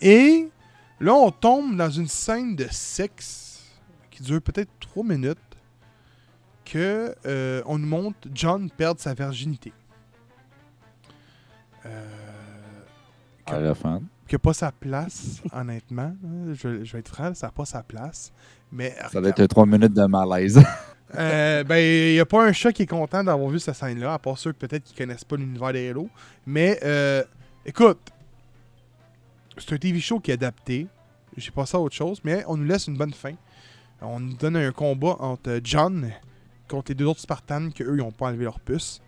[0.00, 0.48] Et
[1.00, 3.62] là, on tombe dans une scène de sexe
[4.10, 5.38] qui dure peut-être 3 minutes
[6.64, 9.72] que euh, on nous montre John perdre sa virginité.
[11.86, 12.08] Euh.
[14.32, 16.16] Qui n'a pas sa place, honnêtement.
[16.54, 18.32] Je, je vais être franc, ça n'a pas sa place.
[18.72, 20.62] Mais Ça va être 3 minutes de malaise.
[21.14, 24.14] Euh, ben, il n'y a pas un chat qui est content d'avoir vu cette scène-là,
[24.14, 26.08] à part ceux peut-être qui connaissent pas l'univers des Halo.
[26.46, 27.22] Mais, euh,
[27.66, 27.98] écoute,
[29.58, 30.86] c'est un TV show qui est adapté.
[31.36, 33.34] J'ai passé à autre chose, mais on nous laisse une bonne fin.
[34.00, 36.10] On nous donne un combat entre John
[36.66, 39.02] contre les deux autres Spartans qu'eux, ils n'ont pas enlevé leur puce.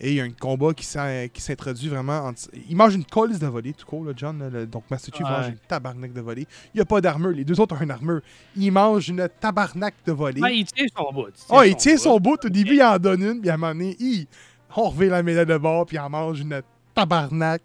[0.00, 2.18] Et il y a un combat qui s'in- qui s'introduit vraiment.
[2.26, 4.38] entre- Il mange une colisse de volée, tout court, là, John.
[4.38, 5.32] là, le- donc, Master Chief Ouais.
[5.32, 6.46] mange une tabarnak de volée.
[6.72, 7.30] Il n'y a pas d'armure.
[7.30, 8.20] Les deux autres ont une armure.
[8.56, 10.40] Il mange une tabarnak de volée.
[10.40, 11.26] Ouais, il tient son bout.
[11.50, 11.98] Oh, il tient bout.
[12.00, 12.44] son bout.
[12.44, 14.26] Au début, il en donne une, puis à un moment donné, il
[14.76, 16.62] on revient la médaille de bord, puis il en mange une
[16.94, 17.62] tabarnak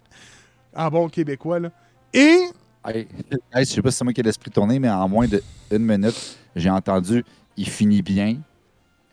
[0.76, 1.60] en bon québécois.
[1.60, 1.70] Là.
[2.14, 2.40] Et
[2.86, 3.08] Hey,
[3.54, 5.86] hey, je sais pas si c'est moi qui ai l'esprit tourné, mais en moins d'une
[5.86, 7.24] minute, j'ai entendu
[7.56, 8.38] il finit bien,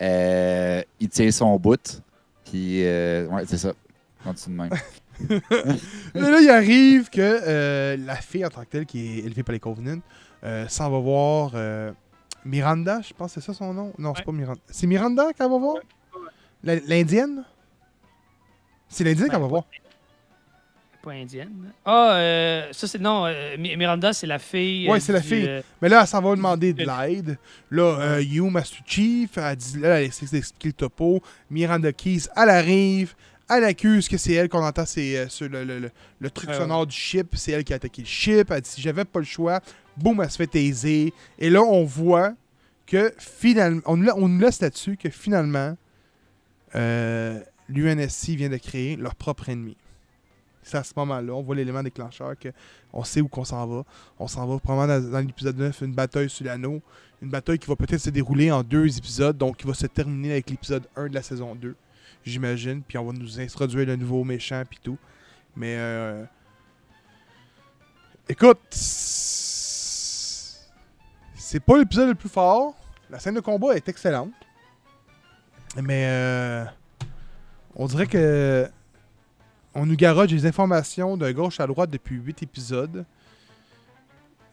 [0.01, 2.01] euh, il tient son bout,
[2.51, 3.73] puis euh, ouais, c'est ça.
[4.25, 4.71] Continue de même.
[6.15, 9.53] là, il arrive que euh, la fille en tant que telle, qui est élevée par
[9.53, 10.01] les Covenants,
[10.45, 11.93] euh, s'en va voir euh,
[12.45, 13.93] Miranda, je pense que c'est ça son nom?
[13.99, 14.25] Non, c'est Ouais.
[14.27, 14.61] pas Miranda.
[14.71, 15.77] C'est Miranda qu'elle va voir?
[16.63, 17.45] L'indienne?
[18.89, 19.65] C'est l'indienne qu'elle va voir.
[21.03, 21.73] Pas indienne.
[21.85, 22.99] Ah, euh, ça c'est.
[23.01, 24.87] Non, euh, Mi- Miranda, c'est la fille.
[24.89, 25.47] Ouais, euh, c'est la fille.
[25.49, 27.39] euh, Mais là, elle s'en va demander de l'aide.
[27.71, 31.23] Là, euh, You, Master Chief, elle dit, là, elle essaie d'expliquer le topo.
[31.51, 33.15] Miranda Keys, elle arrive.
[33.49, 36.95] Elle accuse que c'est elle qu'on entend c'est, le, le- le- le truc sonore du
[36.95, 37.29] ship.
[37.35, 38.51] C'est elle qui a attaqué le ship.
[38.51, 39.61] Elle dit, si j'avais pas le choix,
[39.97, 41.13] boum, elle se fait taiser.
[41.39, 42.35] Et là, on voit
[42.87, 45.77] que finalement, on, on nous laisse là-dessus que finalement,
[47.69, 49.77] l'UNSC vient de créer leur propre ennemi.
[50.63, 52.51] C'est à ce moment-là, on voit l'élément déclencheur que
[52.93, 53.85] on sait où qu'on s'en va.
[54.19, 56.83] On s'en va probablement dans, l'épisode 9, une bataille sur l'anneau.
[57.23, 60.33] Une bataille qui va peut-être se dérouler en deux épisodes, donc qui va se terminer
[60.33, 61.75] avec l'épisode 1 de la saison 2,
[62.25, 62.83] j'imagine.
[62.83, 64.99] Puis on va nous introduire le nouveau méchant, puis tout.
[65.57, 66.25] Mais, euh,
[68.29, 68.61] écoute,
[71.35, 72.75] c'est pas l'épisode le plus fort.
[73.11, 74.33] La scène de combat est excellente.
[75.77, 76.65] Mais, euh,
[77.75, 78.69] on dirait que
[79.81, 83.07] on nous garoche des informations de gauche à droite depuis 8 épisodes.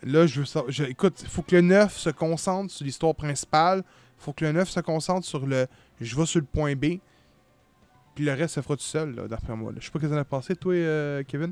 [0.02, 0.63] Là, je veux ça.
[0.70, 3.84] Je, écoute, il faut que le 9 se concentre sur l'histoire principale.
[4.20, 5.68] Il faut que le 9 se concentre sur le
[6.00, 7.00] je vais sur le point B.
[8.16, 9.74] Puis le reste se fera tout seul, d'après moi.
[9.74, 9.80] là.
[9.82, 11.52] Je sais pas ce que t'en as pensé, toi, euh, Kevin?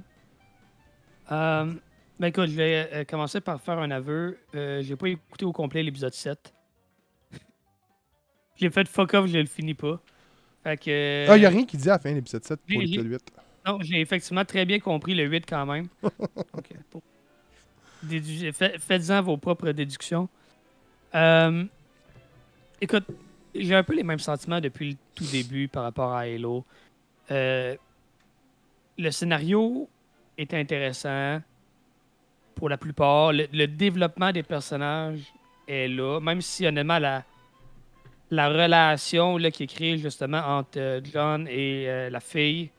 [1.32, 1.74] euh,
[2.18, 4.38] ben écoute, je vais euh, commencer par faire un aveu.
[4.54, 6.54] J'ai pas écouté au complet l'épisode 7.
[8.56, 10.02] J'ai fait fuck off, je le finis pas.
[10.64, 11.30] Fait que.
[11.30, 13.45] Ah, il a rien qui dit à la fin de l'épisode 7 pour l'épisode 8.
[13.66, 15.88] Non, j'ai effectivement très bien compris le 8 quand même.
[18.80, 20.30] Faites-en vos propres déductions.
[21.16, 21.64] Euh,
[22.80, 23.06] écoute,
[23.56, 26.64] j'ai un peu les mêmes sentiments depuis le tout début par rapport à Halo.
[27.32, 27.76] Euh,
[29.00, 29.90] le scénario
[30.38, 31.42] est intéressant
[32.54, 33.34] pour la plupart.
[33.34, 35.34] Le, développement des personnages
[35.68, 37.24] est là, même si honnêtement la,
[38.30, 42.70] la relation là, qui est créée justement entre euh, John et la fille,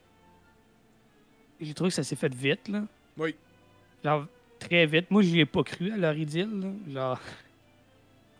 [1.61, 2.67] j'ai trouvé que ça s'est fait vite.
[2.67, 2.83] Là.
[3.17, 3.35] Oui.
[4.03, 4.25] Genre,
[4.59, 5.09] très vite.
[5.11, 6.49] Moi, j'y ai pas cru à leur idylle.
[6.59, 6.93] là.
[6.93, 7.19] Genre,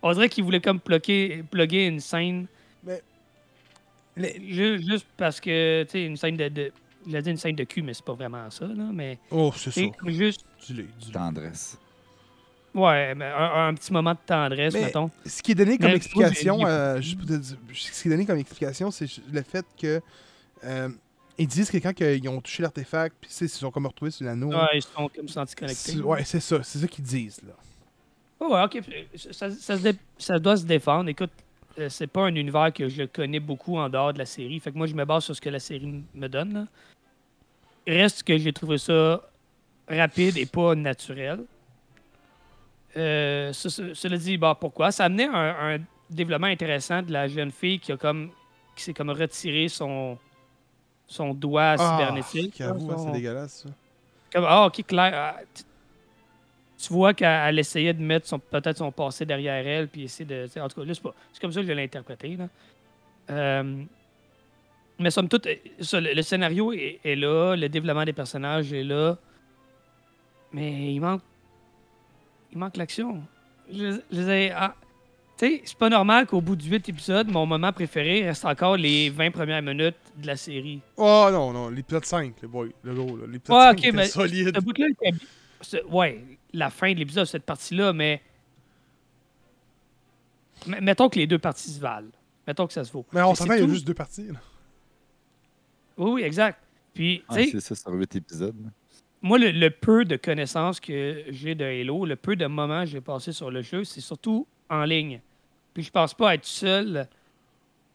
[0.01, 2.47] on dirait qu'ils voulaient comme plugger, plugger une scène.
[2.83, 3.01] Mais-
[4.47, 6.49] Ju- Juste parce que, tu sais, une scène de.
[6.49, 6.71] de
[7.05, 8.89] J'allais dire une scène de cul, mais c'est pas vraiment ça, là.
[8.91, 9.81] Mais Oh, c'est ça.
[10.07, 10.43] juste.
[10.65, 10.87] Dis-le.
[11.13, 11.77] Tendresse.
[12.73, 15.09] Ouais, mais un, un petit moment de tendresse, Mais- mettons.
[15.25, 18.11] Ce qui est donné comme Mais explication, euh, juste pour te dire- ce qui est
[18.11, 20.01] donné comme explication, c'est le fait que
[20.65, 20.89] euh,
[21.37, 24.25] ils disent que quand ils ont touché l'artefact, puis ils se sont comme retrouvés sur
[24.25, 24.49] l'anneau.
[24.49, 25.99] Ouais, ils se sont comme sentis connectés.
[25.99, 27.53] ouais, c'est ça, c'est ça qu'ils disent là.
[28.39, 28.83] Oh, ouais, ok.
[29.31, 31.09] Ça, ça se ça doit se défendre.
[31.09, 31.31] Écoute,
[31.79, 34.59] euh, c'est pas un univers que je connais beaucoup en dehors de la série.
[34.59, 36.53] Fait que moi, je me base sur ce que la série me donne.
[36.53, 36.67] là.
[37.87, 39.21] Reste que j'ai trouvé ça
[39.87, 41.39] rapide et pas naturel.
[42.95, 44.91] Euh, ce- ce- cela dit, bah, pourquoi?
[44.91, 48.31] Ça amenait un, un développement intéressant de la jeune fille qui a comme
[48.75, 50.17] qui s'est comme retiré son,
[51.07, 52.55] son doigt Ah, cybernétique.
[52.57, 53.69] j'avoue, hein, son- c'est dégueulasse ça.
[54.33, 55.11] comme, ah, ok, clair.
[55.15, 55.63] ah, tu-
[56.79, 60.25] tu vois qu'elle elle essayait de mettre son- peut-être son passé derrière elle, puis essayer
[60.25, 60.47] de.
[60.59, 62.35] En tout cas, là, c'est pas- c'est comme ça que je l'ai interprété.
[62.35, 62.47] Là.
[63.29, 63.83] Euh,
[64.99, 65.47] mais somme toute,
[65.79, 69.17] ça, le, le scénario est, est là, le développement des personnages est là.
[70.53, 71.21] Mais il manque.
[72.51, 73.21] Il manque l'action.
[73.71, 74.75] Je, je disais, ah,
[75.45, 79.09] sais, c'est pas normal qu'au bout de 8 épisodes, mon moment préféré reste encore les
[79.09, 80.81] 20 premières minutes de la série.
[80.95, 83.25] Oh non, non, l'épisode 5, le boy, le gros, là.
[83.27, 84.51] L'épisode Ouais, 5 ok, était mais solide.
[84.55, 86.23] ce bout-là était Ouais,
[86.53, 88.21] la fin de l'épisode, cette partie-là, mais.
[90.67, 92.09] M- Mettons que les deux parties se valent.
[92.45, 93.05] Mettons que ça se vaut.
[93.11, 94.27] Mais on s'entend, il y a juste deux parties.
[94.27, 94.39] là.
[95.97, 96.59] Oui, oui, exact.
[96.93, 98.55] Puis, c'est ça sur 8 épisodes.
[99.21, 102.89] moi, le, le peu de connaissances que j'ai de Halo, le peu de moments que
[102.89, 105.21] j'ai passé sur le jeu, c'est surtout en ligne.
[105.77, 107.07] Puis je pense pas être seul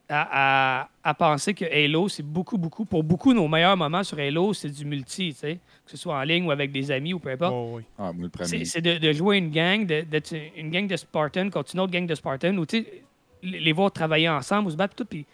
[0.08, 4.20] à, à- à penser que Halo, c'est beaucoup, beaucoup, pour beaucoup, nos meilleurs moments sur
[4.20, 7.12] Halo, c'est du multi, tu sais, que ce soit en ligne ou avec des amis
[7.12, 7.52] ou peu importe.
[7.52, 7.82] Oh, oui.
[7.98, 8.64] Ah, moi, le premier.
[8.64, 11.90] C'est de, de jouer une gang, de- d'être une gang de Spartans contre une autre
[11.92, 13.02] gang de Spartans, ou tu sais,
[13.42, 15.04] les voir travailler ensemble ou se battre, tout.
[15.06, 15.26] Puis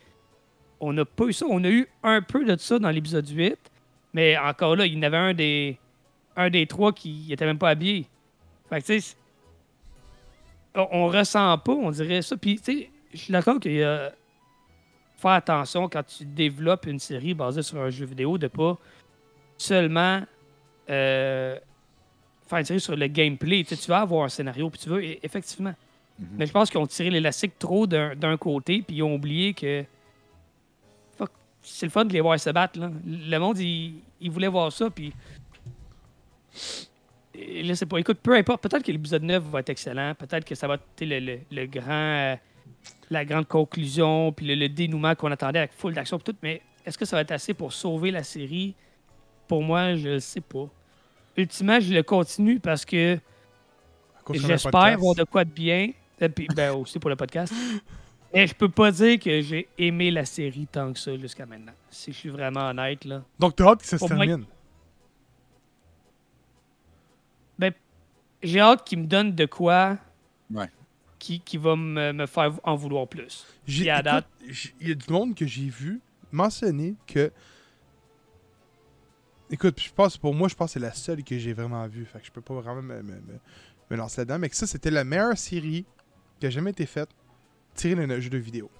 [0.81, 1.45] on n'a pas eu ça.
[1.51, 3.59] On a eu un peu de ça dans l'épisode 8,
[4.15, 5.77] mais encore là, il y en avait un des,
[6.35, 8.07] un des trois qui était même pas habillé.
[8.71, 9.17] Fait que tu sais, c'est-
[10.79, 12.37] on, ressent pas, on dirait ça.
[12.37, 14.12] Puis tu sais, je suis d'accord qu'il y a.
[15.17, 18.79] Faire attention quand tu développes une série basée sur un jeu vidéo de pas
[19.57, 20.23] seulement.
[20.88, 21.59] euh,
[22.47, 23.62] faire une série sur le gameplay.
[23.64, 25.75] Tu, sais, tu vas avoir un scénario, puis tu veux, e- effectivement.
[26.19, 26.29] Mhm.
[26.38, 29.85] Mais je pense qu'ils ont tiré l'élastique trop d'un côté, puis ils ont oublié que.
[31.61, 32.79] C'est le fun de les voir se battre.
[32.79, 32.91] Là.
[33.05, 35.12] Le monde, il, il voulait voir ça, puis.
[37.62, 37.98] Là, c'est pas.
[37.98, 38.62] Écoute, peu importe.
[38.62, 40.14] Peut-être que l'épisode 9 va être excellent.
[40.14, 41.85] Peut-être que ça va être sais, le, le- le grand.
[41.90, 42.37] euh,
[43.11, 46.35] la grande conclusion, puis le, le dénouement qu'on attendait avec full d'action, tout.
[46.42, 48.74] Mais est-ce que ça va être assez pour sauver la série?
[49.46, 50.68] Pour moi, je le sais pas.
[51.37, 53.18] Ultimement, je le continue parce que
[54.48, 55.90] J'espère voir de quoi de bien.
[56.20, 57.53] Et puis, ben aussi pour le podcast.
[58.35, 61.72] Mais je peux pas dire que j'ai aimé la série tant que ça jusqu'à maintenant.
[61.88, 63.22] Si je suis vraiment honnête, là.
[63.38, 64.44] Donc, t'as hâte que ça se moi, termine.
[68.42, 69.98] J'ai hâte qu'il me donne de quoi
[70.51, 70.70] Ouais.
[71.18, 73.46] qui, qui va me, me faire en vouloir plus.
[73.66, 74.03] Il y a
[74.94, 76.01] du monde que j'ai vu
[76.33, 77.33] mentionner que.
[79.51, 82.05] Écoute, je pense, pour moi, je pense que c'est la seule que j'ai vraiment vue.
[82.05, 83.40] Fait que je peux pas vraiment me, me- me-
[83.90, 84.38] me lancer là-dedans.
[84.38, 85.87] Mais que ça, c'était la meilleure série
[86.38, 87.09] qui a jamais été faite
[87.74, 88.70] tirée d'un jeu de vidéo.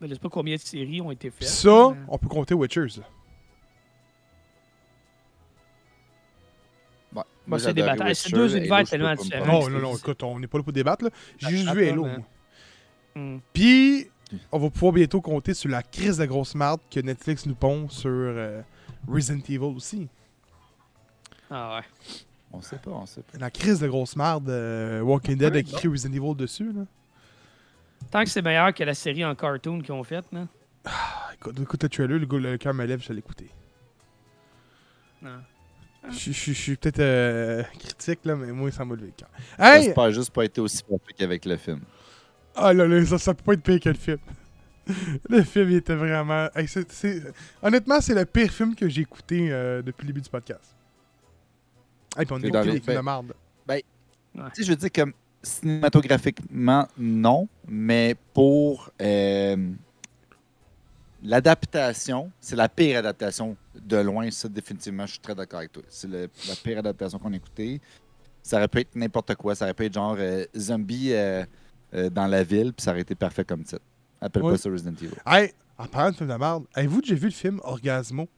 [0.00, 1.46] Mais je sais pas combien de séries ont été faites.
[1.48, 3.00] ça, mais- on peut compter Witchers.
[7.46, 8.14] Moi, c'est adoré débattable.
[8.14, 9.46] C'est deux univers tellement différents.
[9.60, 11.04] Non, non, non, écoute, on n'est pas là pour débattre.
[11.04, 11.10] là.
[11.38, 12.06] J'ai juste vu Halo.
[13.14, 13.38] Hmm.
[13.52, 14.08] Puis,
[14.50, 17.88] on va pouvoir bientôt compter sur la crise de grosse marde que Netflix nous pond
[17.88, 18.62] sur euh,
[19.06, 20.08] Resident Evil aussi.
[21.50, 21.84] Ah ouais.
[22.52, 23.38] On sait pas, on sait pas.
[23.38, 26.72] La crise de grosse marde, euh, Walking Dead a écrit Resident Evil dessus.
[26.72, 26.82] Là.
[28.10, 30.46] Tant que c'est meilleur que la série en cartoon qu'ils ont faite, là.
[30.84, 33.48] Ah, écoute, écoute le trailer, le, gars- le cœur me lève, je vais l'écouter.
[35.22, 35.40] Non.
[36.10, 39.28] Je, je- je suis peut-être euh, critique, là, mais moi, ça m'a levé le cœur.
[39.58, 39.84] Hey!
[39.84, 41.80] J'espère juste pas été aussi mauvais qu'avec le film.
[42.54, 44.18] Ah là là, ça, ça peut pas être pire que le film.
[45.28, 46.48] le film, il était vraiment...
[46.54, 46.66] Hey,
[47.62, 50.74] Honnêtement, c'est le pire film que j'ai écouté euh, depuis le début du podcast.
[52.16, 53.32] Hey, puis on est dans écouté des films de ben- marde.
[53.66, 53.82] Tu
[54.54, 55.12] sais, je veux dire, comme
[55.42, 59.56] cinématographiquement, non, mais pour euh,
[61.24, 65.82] l'adaptation, c'est la pire adaptation de loin, ça, définitivement, je suis très d'accord avec toi.
[65.88, 66.28] C'est la
[66.62, 67.80] pire adaptation qu'on a écoutée.
[68.42, 71.44] Ça aurait pu être n'importe quoi, ça aurait pu être genre euh, zombie euh,
[71.94, 73.80] euh, dans la ville, puis ça aurait été parfait comme titre.
[74.20, 74.52] Appelle Ouais.
[74.52, 75.14] pas ça Resident Evil.
[75.26, 78.28] Hey, en parlant de film de marde, avez-vous déjà vu le film Orgasmo?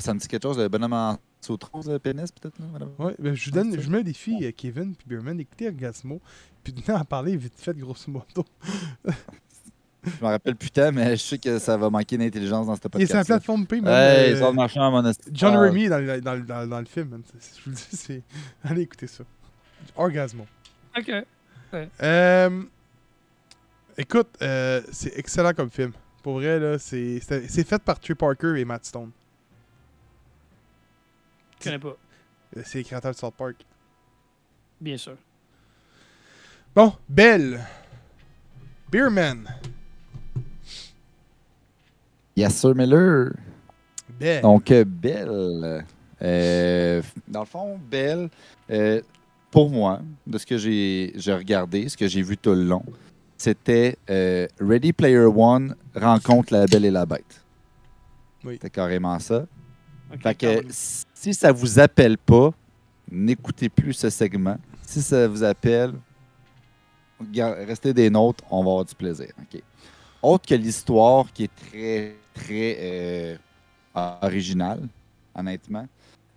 [0.00, 2.56] Ça me dit quelque chose, le bonhomme en sautron, le pénis, peut-être?
[2.98, 6.20] Ouais, ben, je vous donne, je mets un défi à Kevin puis Bierman d'écouter Orgasmo,
[6.62, 8.44] puis de venir en parler vite fait, grosso modo.
[10.04, 13.02] Je me rappelle putain, mais je sais que ça va manquer d'intelligence dans cette Il
[13.02, 13.26] est sur la podcast.
[13.26, 13.92] plateforme P, man.
[13.92, 15.30] Hey, Euh, ils sont marchand, mon esti.
[15.32, 17.22] John Remy est dans, le- dans, dans, dans le film, man.
[17.32, 18.22] Je vous le dis, c'est.
[18.64, 19.24] Allez écouter ça.
[19.96, 20.46] Orgasmo.
[20.96, 21.10] Ok.
[22.02, 22.62] Euh,
[23.98, 25.92] écoute, euh, c'est excellent comme film.
[26.22, 29.10] Pour vrai, là, c'est fait par Trey Parker et Matt Stone.
[31.58, 31.96] Je connais pas.
[32.64, 33.56] C'est les créateurs de South Park.
[34.80, 35.16] Bien sûr.
[36.74, 37.60] Bon, Belle.
[38.90, 39.48] Beerman.
[42.36, 43.32] Yes, sir, Miller.
[44.18, 44.42] Belle.
[44.42, 45.84] Donc, euh, Belle.
[46.22, 48.28] euh, dans le fond, Belle,
[48.70, 49.00] euh,
[49.50, 52.84] pour moi, de ce que j'ai regardé, ce que j'ai vu tout le long,
[53.36, 57.42] c'était euh, Ready Player One rencontre la Belle et la Bête.
[58.44, 58.54] Oui.
[58.54, 59.46] C'était carrément ça.
[60.12, 60.68] Ok, Fait quand que même.
[60.70, 62.50] si ça vous appelle pas,
[63.10, 64.56] n'écoutez plus ce segment.
[64.82, 65.92] Si ça vous appelle,
[67.66, 69.28] restez des nôtres, on va avoir du plaisir.
[69.40, 69.62] OK?
[70.24, 73.36] Autre que l'histoire qui est très, très euh,
[74.22, 74.88] originale,
[75.34, 75.86] honnêtement,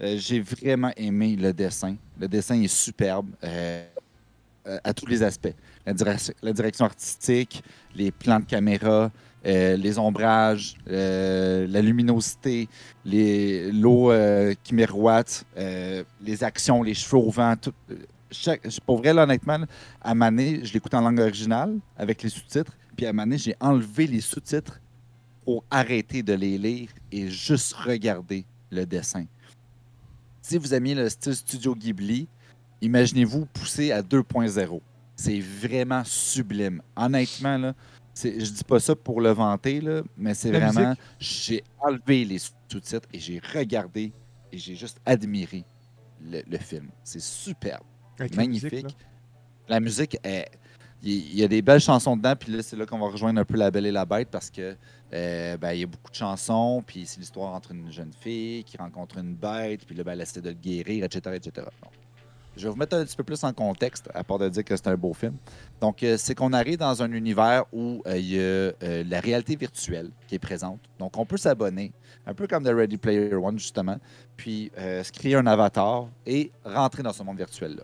[0.02, 1.96] euh, j'ai vraiment aimé le dessin.
[2.20, 3.86] Le dessin est superbe euh,
[4.84, 5.54] à tous les aspects.
[5.86, 7.64] La, direc- la direction artistique,
[7.96, 9.10] les plans de caméra,
[9.46, 12.68] les ombrages, la luminosité,
[13.06, 14.12] l'eau
[14.62, 17.72] qui miroite, les actions, les cheveux au vent, tout.
[18.30, 19.60] Chaque, pour vrai, honnêtement,
[20.02, 24.08] à Mané, je l'écoute en langue originale avec les sous-titres, puis à Mané, j'ai enlevé
[24.08, 24.82] les sous-titres
[25.46, 29.26] pour arrêter de les lire et juste regarder le dessin.
[30.42, 32.28] Si vous aimiez le style Studio Ghibli,
[32.82, 34.82] imaginez-vous pousser à 2.0.
[35.16, 36.82] C'est vraiment sublime.
[36.96, 37.74] Honnêtement, là,
[38.14, 40.96] c'est- je dis pas ça pour le vanter, là, mais c'est vraiment.
[41.20, 44.12] J'ai enlevé les sous-titres et j'ai regardé
[44.52, 45.64] et j'ai juste admiré
[46.24, 46.90] le, le film.
[47.04, 47.84] C'est superbe,
[48.20, 48.72] Avec la magnifique.
[48.74, 48.98] musique,
[49.68, 50.50] la musique est.
[51.04, 53.46] Il y a des belles chansons dedans, puis là, c'est là qu'on va rejoindre un
[53.46, 54.76] peu La Belle et la Bête parce que
[55.14, 58.64] euh, ben, il y a beaucoup de chansons, puis c'est l'histoire entre une jeune fille
[58.64, 61.36] qui rencontre une bête, puis là, ben, elle essaie de le guérir, etc.
[61.36, 61.68] etc.
[62.58, 64.76] Je vais vous mettre un petit peu plus en contexte, à part de dire que
[64.76, 65.38] c'est un beau film.
[65.80, 69.56] Donc, euh, c'est qu'on arrive dans un univers où euh, il y a la réalité
[69.56, 70.80] virtuelle qui est présente.
[70.98, 71.94] Donc, on peut s'abonner,
[72.26, 73.98] un peu comme The Ready Player One, justement,
[74.36, 77.84] puis se créer un avatar et rentrer dans ce monde virtuel-là.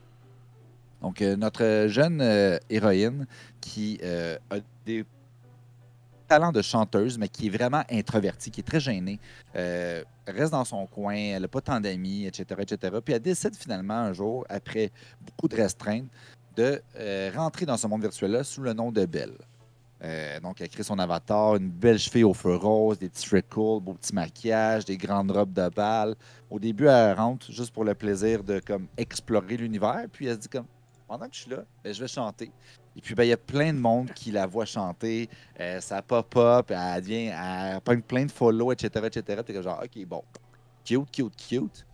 [1.04, 3.28] Donc, euh, notre jeune euh, héroïne
[3.60, 5.06] qui euh, a des
[6.30, 9.20] talents de chanteuse, mais qui est vraiment introvertie, qui est très gênée,
[9.54, 12.98] reste dans son coin, elle n'a pas tant d'amis, etc., etc.
[13.04, 16.08] Puis elle décide finalement un jour, après beaucoup de restreintes,
[16.56, 16.82] de
[17.36, 19.38] rentrer dans ce monde virtuel-là sous le nom de Belle.
[20.42, 23.94] Donc, elle crée son avatar, une belle cheville aux feux roses, des petits freckles, beau
[23.94, 26.16] petit maquillage, des grandes robes de bal.
[26.50, 30.39] Au début, elle rentre juste pour le plaisir de comme explorer l'univers, puis elle se
[30.39, 30.66] dit comme
[31.13, 32.52] pendant que je suis là, ben, je vais chanter.
[32.95, 35.30] Et puis, ben, il y a plein de monde qui la voit chanter.
[35.60, 39.62] euh, ça pop-up, elle devient, elle pogne plein de follow, etc., etc.
[39.62, 40.23] Genre, OK, bon,
[40.84, 41.86] cute, cute, cute.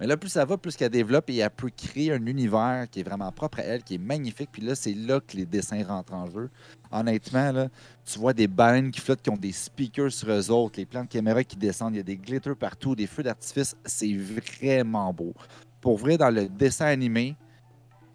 [0.00, 3.00] Mais là, plus ça va, plus qu'elle développe et elle peut créer un univers qui
[3.00, 4.50] est vraiment propre à elle, qui est magnifique.
[4.50, 6.50] Puis là, c'est là que les dessins rentrent en jeu.
[6.90, 7.68] Honnêtement, là,
[8.04, 11.04] tu vois des baleines qui flottent, qui ont des speakers sur eux autres, les plans
[11.04, 13.76] de caméra qui descendent, il y a des glitters partout, des feux d'artifice.
[13.84, 15.34] C'est vraiment beau.
[15.80, 17.36] Pour vrai, dans le dessin animé,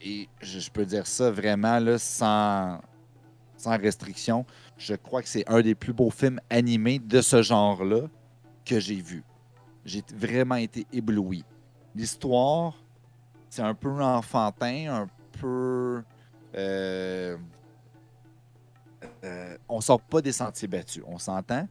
[0.03, 2.79] et je, peux dire ça vraiment sans
[3.65, 4.45] restriction,
[4.77, 8.07] je crois que c'est un des plus beaux films animés de ce genre-là
[8.65, 9.23] que j'ai vu.
[9.85, 11.43] J'ai vraiment été ébloui.
[11.95, 12.73] L'histoire,
[13.49, 15.07] c'est un peu enfantin, un
[15.39, 16.03] peu.
[16.55, 17.37] euh,
[19.23, 21.67] euh, on sort pas des sentiers battus, on s'entend,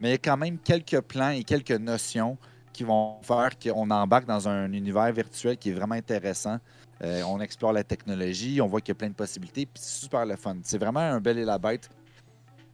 [0.00, 2.38] mais il y a quand même quelques plans et quelques notions
[2.72, 6.58] qui vont faire qu'on embarque dans un univers virtuel qui est vraiment intéressant.
[7.02, 10.00] Euh, on explore la technologie, on voit qu'il y a plein de possibilités, puis c'est
[10.02, 10.56] super le fun.
[10.62, 11.90] C'est vraiment un bel et la bête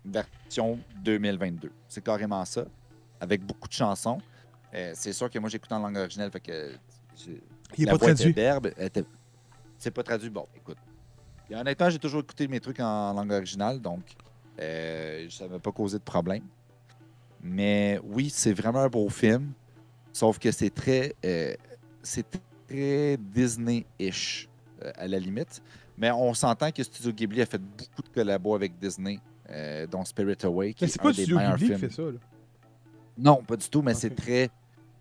[0.04, 1.70] version 2022.
[1.88, 2.64] C'est carrément ça,
[3.20, 4.20] avec beaucoup de chansons.
[4.74, 6.72] Euh, c'est sûr que moi j'écoute en langue originale, fait que
[7.76, 8.34] Il est la pas traduit.
[9.78, 10.28] C'est pas traduit.
[10.28, 10.76] Bon, écoute.
[11.50, 14.02] Et honnêtement, j'ai toujours écouté mes trucs en langue originale, donc
[14.60, 16.42] euh, ça ne m'a pas causé de problème.
[17.40, 19.52] Mais oui, c'est vraiment un beau film.
[20.12, 21.54] Sauf que c'est très, euh,
[22.02, 22.26] c'est
[22.68, 24.48] très Disney-ish,
[24.82, 25.62] euh, à la limite.
[25.96, 29.18] Mais on s'entend que Studio Ghibli a fait beaucoup de collabos avec Disney,
[29.50, 31.80] euh, dont Spirit Away, qui Mais est, c'est un pas des Studio meilleurs Ghibli qui
[31.80, 32.18] fait ça, là?
[33.16, 34.48] Non, pas du tout, mais c'est très,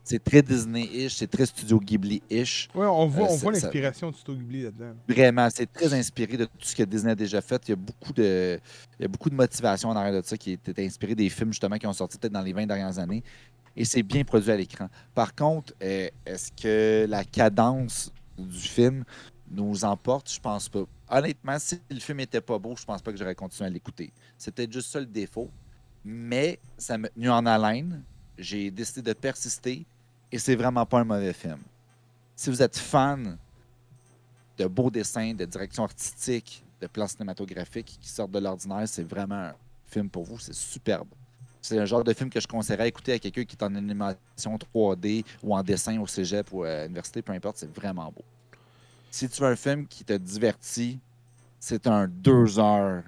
[0.03, 2.69] c'est très Disney-ish, c'est très Studio Ghibli-ish.
[2.73, 4.93] Ouais, on voit, Euh, on voit l'inspiration de Studio Ghibli là-dedans.
[5.07, 7.61] Vraiment, c'est très inspiré de tout ce que Disney a déjà fait.
[7.67, 8.59] Il y a beaucoup de,
[8.99, 11.51] il y a beaucoup de motivation en arrière de ça qui était inspiré des films
[11.51, 13.23] justement qui ont sorti peut-être dans les 20 dernières années.
[13.77, 14.89] Et c'est bien produit à l'écran.
[15.13, 19.03] Par contre, euh, est-ce que la cadence du film
[19.49, 20.83] nous emporte, je pense pas.
[21.09, 24.11] Honnêtement, si le film était pas beau, je pense pas que j'aurais continué à l'écouter.
[24.37, 25.49] C'était juste ça le défaut.
[26.03, 28.03] Mais ça m'a tenu en haleine.
[28.37, 29.85] J'ai décidé de persister
[30.31, 31.59] et c'est vraiment pas un mauvais film.
[32.35, 33.37] Si vous êtes fan
[34.57, 39.35] de beaux dessins, de direction artistique, de plans cinématographiques qui sortent de l'ordinaire, c'est vraiment
[39.35, 39.55] un
[39.85, 40.39] film pour vous.
[40.39, 41.07] C'est superbe.
[41.67, 43.75] C'est un genre de film que je conseillerais à écouter à quelqu'un qui est en
[43.75, 48.23] animation 3D ou en dessin au cégep ou à l'université, peu importe, c'est vraiment beau.
[49.11, 50.97] Si tu veux un film qui te divertit,
[51.59, 53.03] c'est un deux heures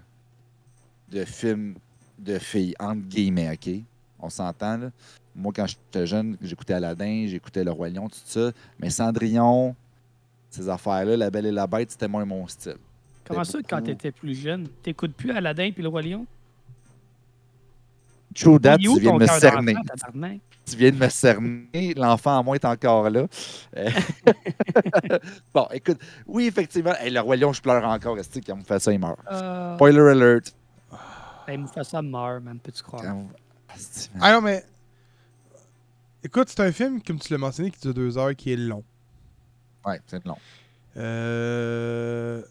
[1.10, 1.76] de film
[2.18, 3.76] de filles, entre guillemets, OK?
[4.20, 4.91] On s'entend, là?
[5.34, 8.51] Moi, quand j'étais jeune, j'écoutais Aladdin, j'écoutais Le Roi Lion, tout ça.
[8.78, 9.74] Mais Cendrillon,
[10.49, 12.76] ces affaires-là, La Belle et la Bête, c'était moins mon style.
[13.24, 16.26] Comment ça, quand beaucoup- t'étais plus jeune, t'écoutes plus Aladdin puis le Roi Lion?
[18.36, 19.76] True that, Il tu viens de me cerner.
[20.66, 21.94] Tu viens de me cerner.
[21.96, 23.26] L'enfant en moi est encore là.
[25.54, 26.94] Bon, écoute, oui, effectivement.
[27.00, 28.18] Hey, le Roi Lion, je pleure encore.
[28.20, 29.18] Est-ce quand on me fait ça, il meurt.
[29.32, 30.56] Euh, Spoiler alert.
[31.48, 33.04] hey, Mufasa meurt, man, peux-tu croire?
[34.20, 34.64] Ah non, mais.
[36.24, 38.84] Écoute, c'est un film, comme tu l'as mentionné, qui dure deux heures, qui est long.
[39.86, 40.38] Ouais, c'est long.
[40.98, 42.42] Euh...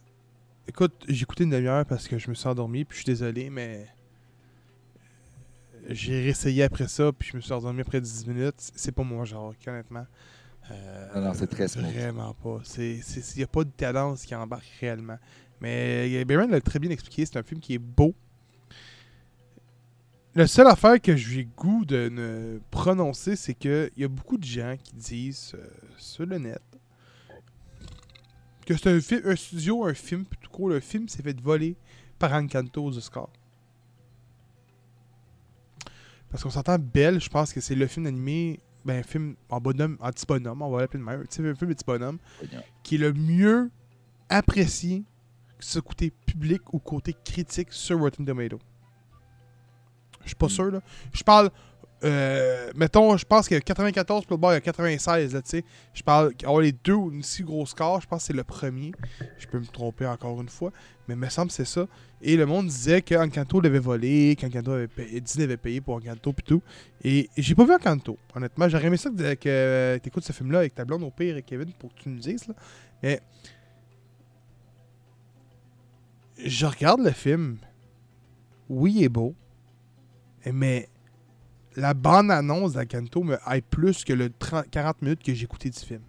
[0.66, 3.50] Écoute, j'ai écouté une demi-heure parce que je me suis endormi, puis je suis désolé,
[3.50, 3.86] mais.
[5.88, 8.54] J'ai réessayé après ça, puis je me suis endormi après 10 minutes.
[8.76, 10.06] C'est pas mon genre, honnêtement.
[10.70, 11.86] Euh, Non, non, c'est très smooth.
[11.86, 12.60] Vraiment pas.
[12.76, 13.02] Il
[13.36, 15.18] n'y a pas de cadence qui embarque réellement.
[15.60, 17.24] Mais Bayron l'a très bien expliqué.
[17.24, 18.14] C'est un film qui est beau.
[20.34, 24.44] La seule affaire que j'ai goût de ne prononcer, c'est qu'il y a beaucoup de
[24.44, 25.66] gens qui disent euh,
[25.96, 26.60] sur le net
[28.66, 31.74] que c'est un, fi- un studio, un film, tout court, le film s'est fait voler
[32.18, 33.30] par Encanto aux Oscars.
[36.30, 39.60] Parce qu'on s'entend Belle, je pense que c'est le film animé, ben, un film en
[39.60, 41.84] bonhomme, en petit bonhomme, on va l'appeler de même, tu sais, un film de petit
[41.86, 42.18] bonhomme,
[42.82, 43.70] qui est le mieux
[44.28, 45.04] apprécié,
[45.58, 48.58] que ce côté public ou côté critique sur Rotten Tomato.
[50.22, 50.50] Je suis pas Mm.
[50.50, 50.80] sûr, là.
[51.12, 51.50] Je parle,
[52.04, 55.34] euh, mettons, je pense qu'il y a 94, puis le bord, il y a 96,
[55.34, 55.64] là, tu sais.
[55.92, 58.92] Je parle, les deux ou aussi gros scores, je pense que c'est le premier.
[59.38, 60.72] Je peux me tromper encore une fois,
[61.06, 61.86] mais il me semble que c'est ça.
[62.22, 66.42] Et le monde disait qu'Encanto l'avait volé, qu'Encanto avait payé, Disney payé pour Encanto pis
[66.44, 66.62] tout.
[67.02, 68.68] Et j'ai pas vu Encanto, honnêtement.
[68.68, 71.72] J'aurais aimé ça que, que t'écoutes ce film-là avec ta blonde au pire et Kevin
[71.78, 72.54] pour que tu nous dises, là.
[73.02, 73.20] Mais.
[76.44, 77.58] Je regarde le film.
[78.68, 79.34] Oui, il est beau.
[80.46, 80.88] Mais
[81.78, 85.78] la bande-annonce d'Encanto me hype plus que le 30 40 minutes que j'ai écouté du
[85.78, 86.00] film.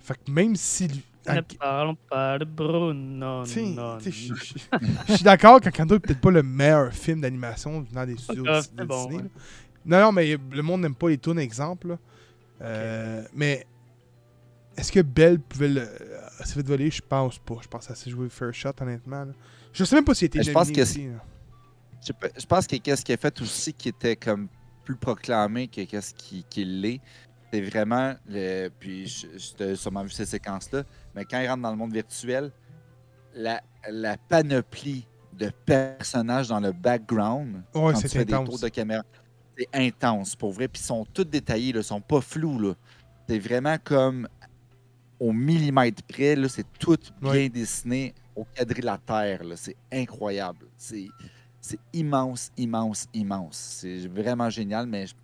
[0.00, 0.88] Fait que même si.
[1.28, 3.44] Ne parlons pas de Bruno.
[3.44, 8.60] Je suis d'accord qu'Encanto est peut-être pas le meilleur film d'animation venant des studios de
[8.62, 9.22] c'est bon, Disney.
[9.24, 9.30] ouais.
[9.84, 11.88] Non, non, mais le monde n'aime pas les tunes, exemple.
[11.88, 11.98] là.
[12.62, 13.66] Euh, Mais
[14.76, 15.80] est-ce que Belle pouvait le.
[15.82, 16.90] euh, s'est fait voler?
[16.90, 17.56] Je pense pas.
[17.62, 19.24] Je pense que ça s'est joué fair shot, honnêtement.
[19.26, 19.32] là.
[19.72, 21.08] Je sais même pas s'il était je pense que aussi.
[22.06, 24.48] Je, pense que qu'est-ce qui a fait aussi qui était comme
[24.84, 27.00] plus proclamé que qu'est-ce qui, qui l'est,
[27.52, 28.68] c'est vraiment le.
[28.68, 29.26] Puis
[29.56, 30.84] t'ai sûrement vu ces séquences-là,
[31.14, 32.52] mais quand il rentre dans le monde virtuel,
[33.34, 39.02] la, la panoplie de personnages dans le background, Ouais, quand tu des tours de caméra,
[39.56, 40.68] c'est intense pour vrai.
[40.68, 42.58] Puis ils sont tous détaillés, là, ils sont pas flous.
[42.58, 42.74] là.
[43.28, 44.28] C'est vraiment comme
[45.20, 47.48] au millimètre près, là, c'est tout bien Ouais.
[47.48, 49.44] dessiné au quadrilatère.
[49.44, 49.56] là.
[49.56, 50.66] C'est incroyable.
[50.76, 51.08] C'est
[51.60, 53.56] c'est immense, immense, immense.
[53.56, 55.14] C'est vraiment génial, mais je-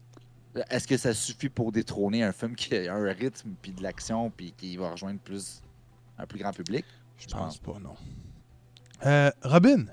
[0.70, 4.30] est-ce que ça suffit pour détrôner un film qui a un rythme, puis de l'action,
[4.30, 5.62] puis qui va rejoindre plus
[6.18, 6.84] un plus grand public?
[7.18, 7.94] Je pense pas, non.
[9.06, 9.86] Euh, Robin.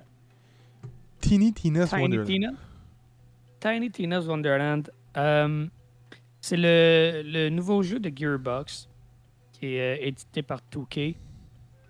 [1.20, 2.28] Teeny Tina's Tiny Wonderland.
[2.28, 2.52] Tina?
[3.60, 4.92] Tiny Tina's Wonderland.
[5.18, 5.68] Euh,
[6.39, 8.89] c'est le, le nouveau jeu de Gearbox
[9.54, 11.16] qui est euh, édité par 2K.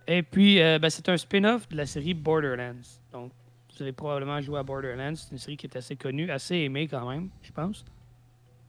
[0.08, 2.82] Et puis, euh, ben, c'est un spin-off de la série Borderlands.
[3.14, 3.32] Donc,
[3.82, 5.16] vous avez probablement joué à Borderlands.
[5.16, 7.84] C'est une série qui est assez connue, assez aimée quand même, je pense.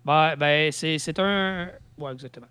[0.05, 1.69] Ben, ben c'est un.
[1.99, 2.47] Ouais, exactement.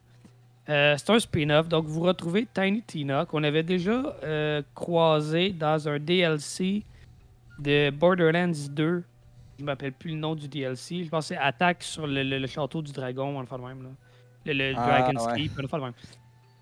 [0.69, 1.67] Euh, c'est un spin-off.
[1.67, 6.83] Donc, vous retrouvez Tiny Tina, qu'on avait déjà euh, croisé dans un DLC
[7.59, 9.03] de Borderlands 2.
[9.57, 11.03] Je ne me rappelle plus le nom du DLC.
[11.03, 13.57] Je pense que c'est Attaque sur le, le- le château du dragon, on le fait
[13.57, 13.83] de même.
[13.83, 13.89] Là.
[14.45, 15.35] Le, le Ah, Dragon's ouais.
[15.41, 15.93] Keep, on le fait de même.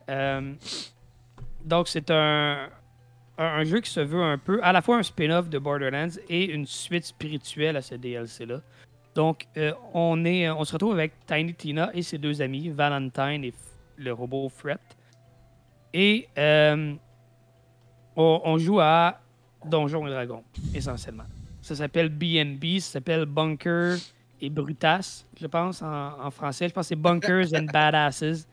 [0.09, 0.53] Euh,
[1.63, 2.69] donc, c'est un,
[3.39, 6.51] un, jeu qui se veut un peu à la fois un spin-off de Borderlands et
[6.51, 8.61] une suite spirituelle à ce DLC-là.
[9.15, 13.43] Donc, euh, on, est, on se retrouve avec Tiny Tina et ses deux amis, Valentine
[13.43, 13.53] et
[13.97, 14.77] le robot Fred.
[15.93, 16.93] Et euh,
[18.15, 19.19] on, on joue à
[19.65, 21.25] Donjons et Dragons, essentiellement.
[21.61, 23.97] Ça s'appelle BNB, ça s'appelle Bunker
[24.39, 26.69] et Brutas, je pense, en, en français.
[26.69, 28.47] Je pense que c'est Bunkers and Badasses.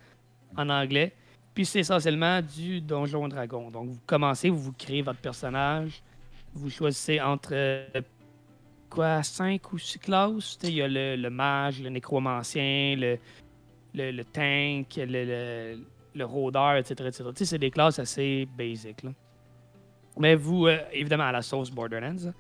[0.57, 1.13] en anglais.
[1.57, 3.71] Puis c'est essentiellement du Donjon Dragon.
[3.71, 6.03] Donc vous commencez, vous, créez votre personnage.
[6.53, 7.87] Vous choisissez entre euh,
[8.91, 10.59] quoi, 5 ou 6 classes.
[10.65, 13.19] Il y a le, mage, le nécromancien, le,
[13.95, 15.79] le, tank, le,
[16.15, 17.09] le, rôdeur, etc.
[17.09, 17.25] etc.
[17.35, 19.07] C'est des classes assez basiques.
[20.19, 22.23] Mais vous, euh, évidemment, à la sauce Borderlands.
[22.23, 22.33] là.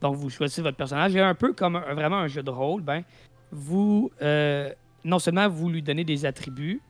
[0.00, 1.14] Donc, vous choisissez votre personnage.
[1.14, 3.04] Et un peu comme un- vraiment un jeu de rôle, ben,
[3.52, 4.72] vous, euh,
[5.04, 6.80] non seulement vous lui donnez des attributs,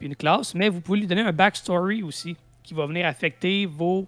[0.00, 3.66] puis une classe, mais vous pouvez lui donner un backstory aussi, qui va venir affecter
[3.66, 4.06] vos,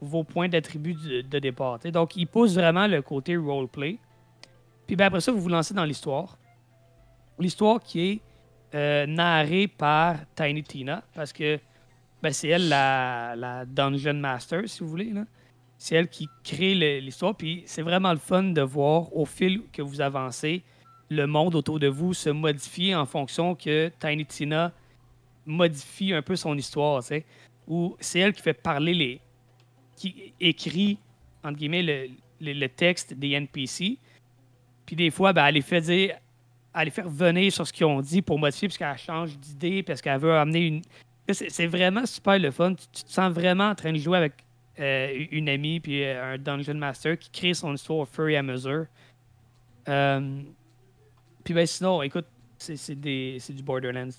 [0.00, 1.78] vos points d'attributs de, départ.
[1.78, 3.98] Donc, il pousse vraiment le côté roleplay.
[4.88, 6.36] Puis ben, après ça, vous vous lancez dans l'histoire.
[7.38, 8.20] L'histoire qui est
[8.74, 11.60] euh, narrée par Tiny Tina, parce que
[12.20, 15.12] ben, c'est elle la, la Dungeon Master, si vous voulez.
[15.78, 17.36] C'est elle qui crée l'histoire.
[17.36, 20.64] Puis c'est vraiment le fun de voir au fil que vous avancez,
[21.08, 24.72] le monde autour de vous se modifier en fonction que Tiny Tina
[25.46, 27.02] modifie un peu son histoire.
[27.02, 27.24] tu sais.
[27.66, 29.20] Ou c'est elle qui fait parler les.
[29.96, 30.98] qui écrit,
[31.44, 33.98] entre guillemets, le, le- texte des NPC.
[34.86, 36.16] Puis des fois, ben, elle les fait dire.
[36.74, 39.82] Elle les fait revenir sur ce qu'ils ont dit pour modifier, parce qu'elle change d'idée,
[39.82, 40.82] parce qu'elle veut amener une.
[41.32, 42.74] C'est vraiment super le fun.
[42.74, 44.32] Tu, te sens vraiment en train de jouer avec
[44.80, 48.36] euh, une amie puis euh, un Dungeon Master qui crée son histoire au fur et
[48.36, 48.86] à mesure.
[49.88, 50.42] Euh,
[51.44, 52.26] puis ben sinon, écoute,
[52.58, 54.10] c'est du Borderlands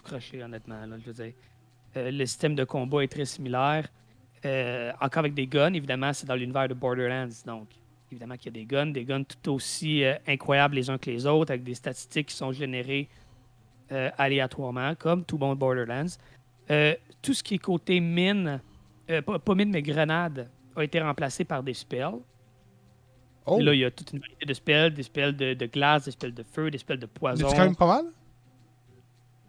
[0.00, 0.86] tout croché, honnêtement.
[0.86, 1.34] là, je veux dire.
[1.96, 3.88] Euh, le système de combat est très similaire.
[4.44, 7.28] Euh, encore avec des guns, évidemment, c'est dans l'univers de Borderlands.
[7.46, 7.68] Donc,
[8.10, 11.10] évidemment qu'il y a des guns, des guns tout aussi euh, incroyables les uns que
[11.10, 13.08] les autres, avec des statistiques qui sont générées
[14.18, 16.16] aléatoirement, comme tout bon Borderlands.
[17.20, 18.60] Tout ce qui est côté mine,
[19.26, 22.20] pas, pas mine, mais grenade, a été remplacé par des spells.
[23.46, 25.66] Oh, Et Là, il y a toute une variété de spells, des spells de, de
[25.66, 27.48] glace, des spells de feu, des spells de poison.
[27.48, 28.12] a quand même pas mal?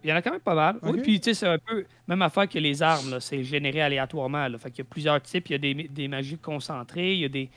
[0.04, 0.78] Il y en a quand même pas mal.
[0.82, 4.48] Oui, puis tu sais, c'est un peu même affaire que les armes, c'est généré aléatoirement.
[4.48, 4.58] Là.
[4.58, 5.50] Fait qu'il y a plusieurs types.
[5.50, 7.50] Il y a des, des magies concentrées, il y a des,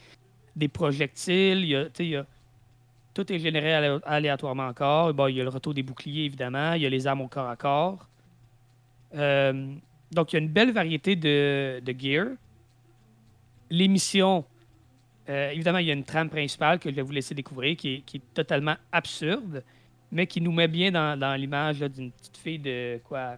[0.55, 2.27] des projectiles, il y a, tu sais, il y a-
[3.15, 5.15] tout est généré alé- aléatoirement encore.
[5.15, 6.73] Bon, il y a le retour des boucliers, évidemment.
[6.75, 8.09] Il y a les armes au corps à corps.
[9.15, 9.73] Euh,
[10.11, 12.27] donc, il y a une belle variété de, de gear.
[13.71, 14.45] Les missions,
[15.29, 17.95] euh, évidemment, il y a une trame principale que je vais vous laisser découvrir qui
[17.95, 19.63] est, qui est totalement absurde
[20.15, 23.37] mais qui nous met bien dans, dans l'image d'une petite fille de quoi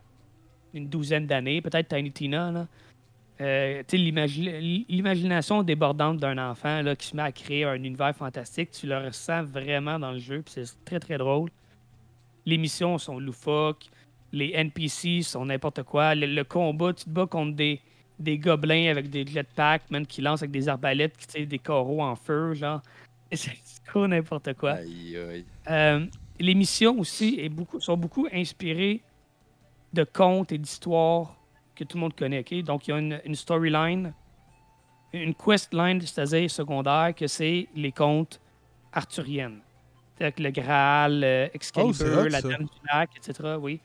[0.74, 2.52] une douzaine d'années, peut-être Tiny Tina.
[2.52, 2.68] Là.
[3.40, 7.74] Euh, tu sais, l'imagi- l'imagination débordante d'un enfant là, qui se met à créer un
[7.74, 11.50] univers fantastique, tu le ressens vraiment dans le jeu, puis c'est très très drôle.
[12.44, 13.86] Les missions sont loufoques,
[14.32, 16.14] les NPC sont n'importe quoi.
[16.14, 17.80] Le, le combat, tu te bats contre des,
[18.18, 22.02] des gobelins avec des jetpacks, man, qui lancent avec des arbalètes, qui tirent des coraux
[22.02, 22.80] en feu, genre.
[23.32, 23.52] C'est
[23.86, 24.72] trop n'importe quoi.
[24.74, 25.44] Aïe, aïe.
[25.68, 26.06] Euh,
[26.38, 29.02] les missions aussi est beaucoup, sont beaucoup inspirées
[29.92, 31.36] de contes et d'histoires
[31.74, 32.40] que tout le monde connaît.
[32.40, 32.62] ok?
[32.64, 34.12] Donc, il y a une, une storyline,
[35.12, 38.40] une questline, c'est-à-dire secondaire, que c'est les contes
[38.92, 39.60] arthuriennes.
[40.18, 41.22] Avec le Graal,
[41.52, 42.40] Excalibur, Oh, hot, la.
[42.40, 43.56] Dame du Lac, etc.
[43.60, 43.80] Oui.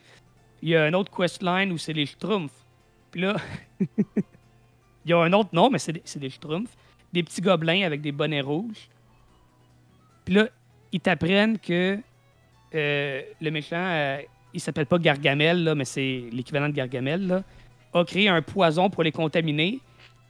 [0.62, 2.64] Il y a un autre questline où c'est les Schtroumpfs.
[3.10, 3.36] Puis là,
[3.80, 6.74] il y a un autre nom, mais c'est des, c'est des Schtroumpfs.
[7.12, 8.88] Des petits gobelins avec des bonnets rouges.
[10.24, 10.48] Puis là,
[10.92, 11.98] ils t'apprennent que
[12.74, 14.18] euh, le méchant, euh,
[14.54, 17.42] il s'appelle pas Gargamel, là, mais c'est l'équivalent de Gargamel, là,
[17.94, 19.80] a créé un poison pour les contaminer.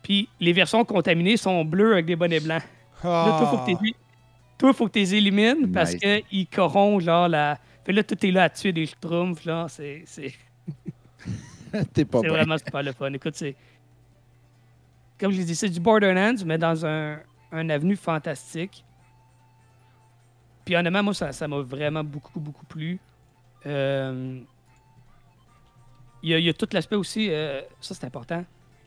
[0.02, 2.62] Puis les versions contaminées sont bleues avec des bonnets blancs.
[3.04, 3.94] Là, toi, faut que t'es-
[4.58, 5.94] toi, faut que tu les élimines parce
[6.28, 7.58] qu'ils corrompent, genre, la.
[7.84, 9.66] Fait là, tout est là à tuer des schtroumpfs, là.
[9.68, 10.32] C'est c'est-
[11.94, 13.12] T'es pas c'est vraiment super le fun.
[13.12, 13.54] Écoute, c'est.
[15.18, 17.18] Comme je l'ai dit, c'est du Borderlands, mais dans un,
[17.52, 18.84] un avenue fantastique.
[20.64, 22.98] Puis honnêtement, moi, ça m'a vraiment beaucoup, beaucoup plu.
[23.66, 24.40] Euh,
[26.22, 28.44] Il y, a, tout l'aspect aussi, euh, ça c'est important.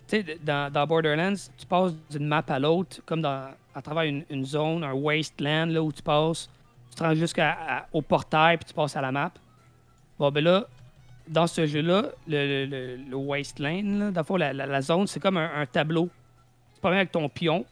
[0.07, 4.45] Tu sais, dans, Borderlands, tu passes d'une map à l'autre, comme dans, à travers une,
[4.45, 6.49] zone, un wasteland, là où tu passes,
[6.91, 9.31] tu te rends jusqu'au portail, puis tu passes à la map.
[10.17, 10.65] Bon, ben là,
[11.27, 16.09] dans ce jeu-là, le, wasteland, dans le fond, la zone, c'est comme un, un tableau.
[16.69, 17.65] Tu te promènes avec ton pion,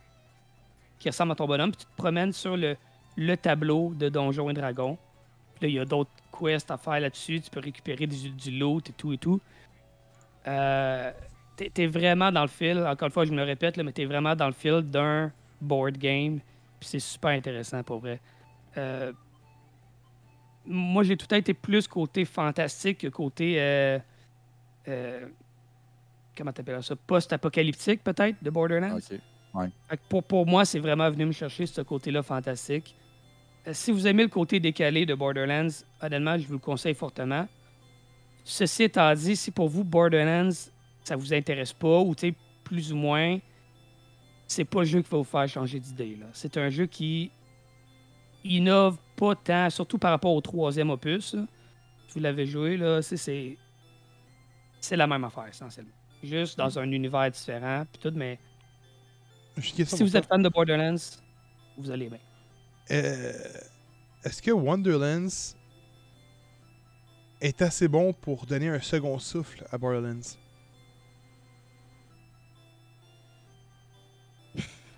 [0.99, 2.75] qui ressemble à ton bonhomme, puis tu te promènes sur le,
[3.15, 4.97] le tableau de Donjons et Dragons.
[5.55, 7.41] Puis là, il y a d'autres quests à faire là-dessus.
[7.41, 9.39] Tu peux récupérer du, du loot et tout et tout.
[10.47, 11.11] Euh,
[11.55, 12.79] t'es, t'es vraiment dans le fil.
[12.79, 15.31] Encore une fois, je me le répète, là, mais t'es vraiment dans le fil d'un
[15.61, 16.39] board game.
[16.79, 18.19] Puis c'est super intéressant pour vrai.
[18.77, 19.13] Euh,
[20.65, 23.55] moi, j'ai tout temps été plus côté fantastique que côté.
[23.61, 23.99] euh,
[24.87, 25.27] euh,
[26.35, 26.95] comment t'appelles ça?
[26.95, 28.97] Post-apocalyptique, peut-être, de Borderlands?
[30.09, 32.95] Pour, pour moi, c'est vraiment venu me chercher ce côté-là fantastique.
[33.67, 35.69] Euh, si vous aimez le côté décalé de Borderlands,
[36.01, 37.47] honnêtement, je vous le conseille fortement.
[38.43, 40.49] Ceci étant dit, si pour vous Borderlands,
[41.03, 43.39] ça vous intéresse pas, ou tu sais, plus ou moins,
[44.47, 46.17] c'est pas le jeu qui va vous faire changer d'idée.
[46.33, 47.31] C'est un jeu qui
[48.43, 51.33] innove pas tant, surtout par rapport au troisième opus.
[51.33, 51.45] là.
[52.07, 53.57] Si vous l'avez joué, là, c'est-
[54.81, 55.91] c'est la même affaire, essentiellement.
[56.21, 58.39] Juste dans un univers différent, puis tout, mais
[59.85, 60.95] si vous êtes fan de Borderlands,
[61.77, 62.19] vous allez bien.
[62.91, 63.33] Euh,
[64.23, 65.55] Est-ce que Wonderlands
[67.41, 70.37] est assez bon pour donner un second souffle à Borderlands?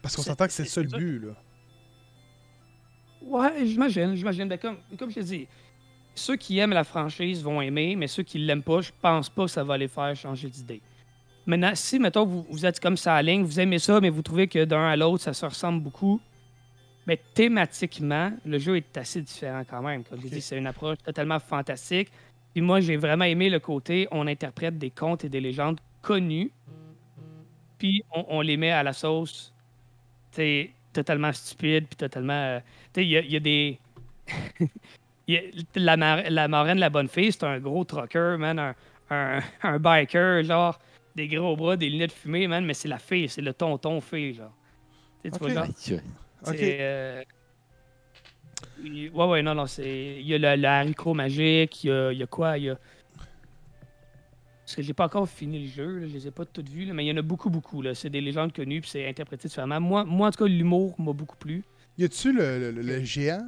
[0.01, 1.33] Parce qu'on s'entend que c'est le seul but, là.
[3.23, 4.47] Ouais, j'imagine, j'imagine.
[4.47, 5.47] Ben, comme, comme je te dis,
[6.13, 9.45] ceux qui aiment la franchise vont aimer, mais ceux qui l'aiment pas, je pense pas
[9.45, 10.81] que ça va les faire changer d'idée.
[11.47, 14.11] Maintenant, si, mettons, vous, vous êtes comme ça à la ligne, vous aimez ça, mais
[14.11, 16.21] vous trouvez que d'un à l'autre, ça se ressemble beaucoup,
[17.07, 20.03] mais thématiquement, le jeu est assez différent quand même.
[20.03, 22.09] Comme je dis, c'est une approche totalement fantastique.
[22.53, 26.51] Puis moi, j'ai vraiment aimé le côté, on interprète des contes et des légendes connues,
[27.77, 29.53] puis on, on les met à la sauce,
[30.31, 32.33] sais, totalement stupide, puis totalement...
[32.33, 32.59] euh,
[32.93, 33.79] tu sais, il y, a- il y a des...
[34.59, 35.41] il y a-
[35.75, 38.75] la, mar- la marraine, la bonne fille, c'est un gros trucker, man, un,
[39.09, 40.79] un, un biker, genre,
[41.15, 44.33] des gros bras, des lunettes fumées, man, mais c'est la fille, c'est le tonton fille,
[44.35, 44.53] genre.
[45.23, 45.67] Tu vois, genre.
[46.47, 46.61] Ok.
[46.61, 47.23] euh,
[49.13, 50.17] Ouais, ouais, non, non, c'est.
[50.19, 52.65] Il y a le, le haricot magique, il y a, il y a quoi Il
[52.65, 52.77] y a.
[54.63, 56.85] Parce que j'ai pas encore fini le jeu, là, je les ai pas toutes vues,
[56.85, 57.81] là, mais il y en a beaucoup, beaucoup.
[57.83, 57.93] Là.
[57.93, 59.79] C'est des légendes connues, puis c'est interprété différemment.
[59.79, 61.63] Moi, moi, en tout cas, l'humour m'a beaucoup plu.
[61.97, 63.45] Y a-tu le, le- géant?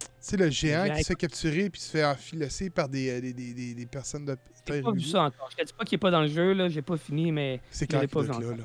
[0.00, 3.20] Tu sais, le géant qui se fait capturer puis se fait enfilasser par des, euh,
[3.20, 5.50] des, des, des- des personnes de J'ai pas vu ça encore.
[5.50, 7.60] Je te dis pas qu'il est pas dans le jeu, là, j'ai pas fini, mais
[7.70, 8.64] C'est clair l'ai qu'il pas vu être là, là.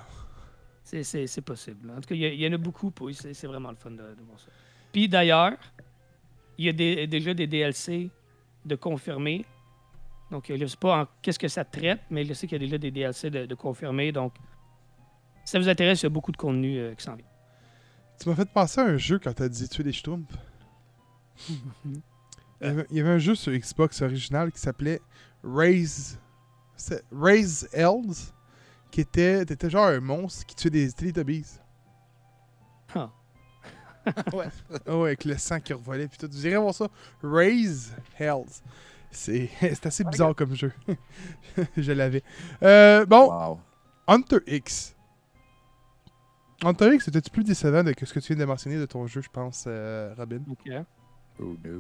[1.04, 1.92] C'est, possible.
[1.92, 4.24] En tout cas, il y, en a beaucoup, c'est, c'est vraiment le fun de, de
[4.28, 4.48] voir ça.
[4.92, 5.58] Puis d'ailleurs,
[6.58, 8.10] il y a des- déjà des DLC
[8.66, 9.46] de confirmés.
[10.32, 12.66] Donc, je sais pas en qu'est-ce que ça traite, mais je sais qu'il y a
[12.66, 14.12] déjà des DLC de, de confirmés.
[14.12, 14.34] Donc,
[15.46, 17.26] si ça vous intéresse, il y a beaucoup de contenu euh, qui s'en vient.
[18.20, 20.36] Tu m'as fait penser à un jeu quand t'as dit tuer des schtroumpfs.
[21.50, 21.56] il,
[22.62, 25.02] y avait, il y avait un jeu sur Xbox original qui s'appelait
[25.44, 26.20] Raise...
[27.12, 28.32] Raise Hells,
[28.92, 29.46] qui était...
[29.46, 31.60] T'étais genre un monstre qui tuait des Teletubbies.
[32.96, 33.12] Ah.
[34.34, 34.46] Ouais.
[34.88, 36.30] Ah ouais, avec le sang qui revolait puis tout.
[36.32, 36.88] Vous irez voir ça.
[37.22, 38.62] Raise Hells.
[39.12, 40.72] C'est c'est assez bizarre comme jeu.
[41.78, 42.24] Je l'avais.
[42.64, 43.60] Euh, bon, Wow.
[44.08, 44.96] Hunter X.
[46.64, 49.06] Hunter X, c'était-tu plus décevant de que ce que tu viens de mentionner de ton
[49.08, 50.42] jeu, je pense, euh, Robin?
[50.50, 50.72] OK.
[51.40, 51.78] Oh no.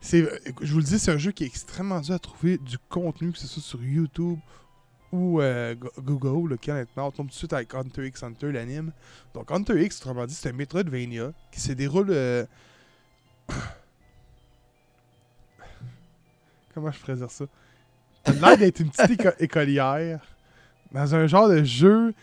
[0.00, 2.58] C'est, euh, je vous le dis, c'est un jeu qui est extrêmement dur à trouver
[2.58, 4.38] du contenu, que ce soit sur YouTube
[5.14, 8.52] ou euh, Go- Google, lequel honnêtement, on tombe tout de suite avec Hunter X Hunter,
[8.52, 8.92] l'anime.
[9.32, 12.08] Donc Hunter X, autrement dit, c'est un Metroidvania qui se déroule...
[12.10, 12.44] euh,
[16.74, 17.44] Comment je pourrais dire ça?
[18.24, 20.20] T'as l'air d'être une petite éco- écolière
[20.92, 22.14] dans un genre de jeu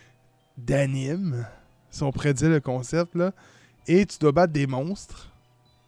[0.57, 1.45] d'anime,
[1.89, 3.31] si on dire le concept, là,
[3.87, 5.31] et tu dois battre des monstres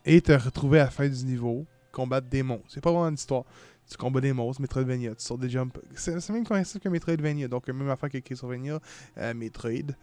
[0.05, 2.67] et te retrouver à la fin du niveau, combattre des monstres.
[2.69, 3.43] C'est pas vraiment une histoire.
[3.89, 5.77] Tu combats des monstres, Metroidvania, tu sors des jumps.
[5.95, 8.79] C'est le même concept que Metroidvania, donc même affaire que Castlevania,
[9.17, 9.93] euh, Metroid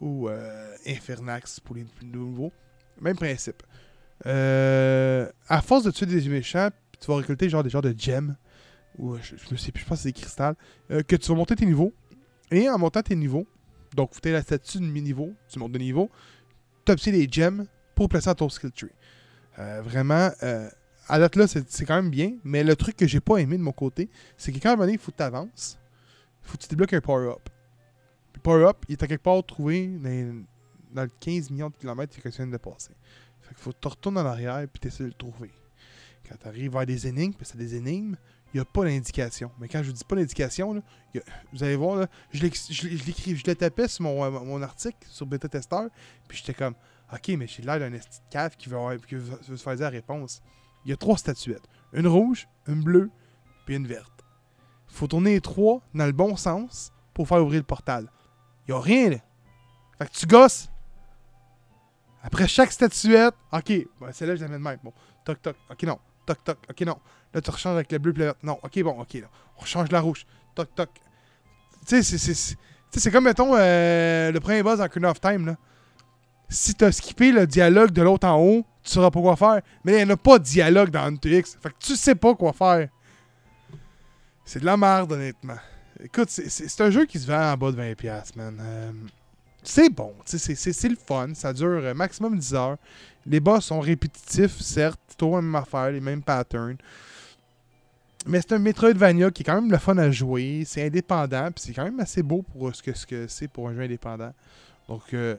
[0.00, 2.52] ou euh, Infernax pour les plus nouveaux.
[3.00, 3.62] Même principe.
[4.26, 6.70] Euh, à force de tuer des méchants,
[7.00, 8.36] tu vas récolter genre des genres de gemmes,
[8.98, 10.56] ou euh, je, je sais plus, je pense c'est des cristals,
[10.90, 11.92] euh, que tu vas monter tes niveaux.
[12.50, 13.46] Et en montant tes niveaux,
[13.94, 16.10] donc tu as la statue de mi-niveau, tu montes de niveau,
[16.84, 18.90] tu obtiens des gemmes pour placer dans ton skill tree.
[19.58, 20.30] Euh, vraiment,
[21.08, 23.62] à date là, c'est quand même bien, mais le truc que j'ai pas aimé de
[23.62, 25.78] mon côté, c'est que quand à un moment donné, il faut que tu avances,
[26.44, 27.48] il faut que tu débloques un power-up.
[28.34, 30.44] Le power-up, il est à quelque part trouvé dans,
[30.92, 32.92] dans le 15 millions de kilomètres que tu viens de passer.
[33.40, 35.50] Fait faut que tu retournes en arrière et tu essaies de le trouver.
[36.28, 38.16] Quand tu arrives vers des énigmes, puis c'est des énigmes,
[38.52, 39.50] il n'y a pas d'indication.
[39.58, 40.82] Mais quand je dis pas d'indication,
[41.52, 45.26] vous allez voir, là, je l'écris- je le tapais sur mon, euh, mon article sur
[45.26, 45.86] Beta Tester,
[46.26, 46.74] puis j'étais comme,
[47.12, 47.90] ok, mais j'ai l'air d'un
[48.30, 50.42] cave qui veut, qui veut se faire dire la réponse.
[50.88, 51.68] Il y a trois statuettes.
[51.92, 53.10] Une rouge, une bleue,
[53.66, 54.24] puis une verte.
[54.86, 58.10] faut tourner les trois dans le bon sens pour faire ouvrir le portal.
[58.66, 59.16] Il a rien, là.
[59.98, 60.70] Fait que tu gosses.
[62.22, 64.78] Après chaque statuette, ok, bon, celle-là, je la de même.
[64.82, 64.94] Bon,
[65.26, 65.98] toc, toc, ok, non.
[66.24, 66.98] Toc, toc, ok, non.
[67.34, 68.34] Là, tu rechanges avec le bleu et le vert.
[68.42, 69.22] Non, ok, bon, ok.
[69.60, 70.24] On change la rouge.
[70.54, 70.88] Toc, toc.
[71.86, 75.56] Tu sais, c'est- comme, mettons, euh, le premier boss dans Ocarina of Time, là.
[76.48, 79.60] Si t'as skippé le dialogue de l'autre en haut, tu sauras pas quoi faire.
[79.84, 81.56] Mais il n'y en a pas de dialogue dans Hunter X.
[81.60, 82.88] Fait que tu sais pas quoi faire.
[84.44, 85.58] C'est de la merde, honnêtement.
[86.02, 88.56] Écoute, c'est- c'est c'est un jeu qui se vend en bas de 20$, man.
[88.60, 88.92] Euh,
[89.62, 91.34] c'est bon, c'est- c'est c'est le fun.
[91.34, 92.76] Ça dure euh, maximum 10 heures.
[93.26, 95.00] Les boss sont répétitifs, certes.
[95.18, 96.76] Toujours la même affaire, les mêmes patterns.
[98.26, 100.62] Mais c'est un Metroidvania qui est quand même le fun à jouer.
[100.66, 101.50] C'est indépendant.
[101.50, 103.82] Puis c'est quand même assez beau pour ce que ce que c'est pour un jeu
[103.82, 104.32] indépendant.
[104.88, 105.36] Donc, euh,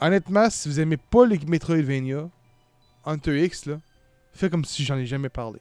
[0.00, 2.28] honnêtement, si vous aimez pas les Metroidvania,
[3.04, 3.80] Hunter X, là,
[4.32, 5.60] faites comme si j'en ai jamais parlé.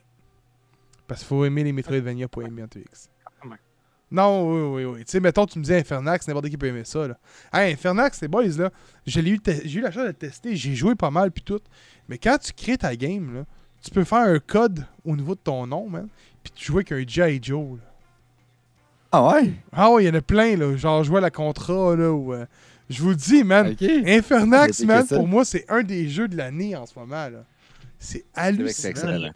[1.08, 3.10] Parce qu'il faut aimer les Metroidvania pour aimer Hunter X.
[4.12, 5.00] Non, oui, oui, oui.
[5.00, 7.18] Tu sais, mettons, tu me dis Infernax, n'importe qui peut aimer ça, là.
[7.52, 8.70] Hey, Infernax, les boys, là,
[9.06, 9.42] j'ai eu,
[9.82, 11.60] la chance de le tester, j'ai joué pas mal, puis tout.
[12.08, 13.46] Mais quand tu crées ta game, là,
[13.84, 16.08] tu peux faire un code au niveau de ton nom, man,
[16.44, 17.40] puis tu joues avec un G.I.
[17.42, 17.84] Joe, là.
[19.12, 19.54] Ah ouais?
[19.72, 20.76] Ah ouais, il y en a plein, là.
[20.76, 22.34] Genre, jouer à la Contra, là, ou...
[22.34, 22.46] euh,
[22.90, 23.76] je vous dis, man.
[24.06, 27.44] Infernax, man, pour moi, c'est un des jeux de l'année en ce moment, là.
[28.00, 28.90] C'est hallucinant.
[28.90, 29.32] excellent.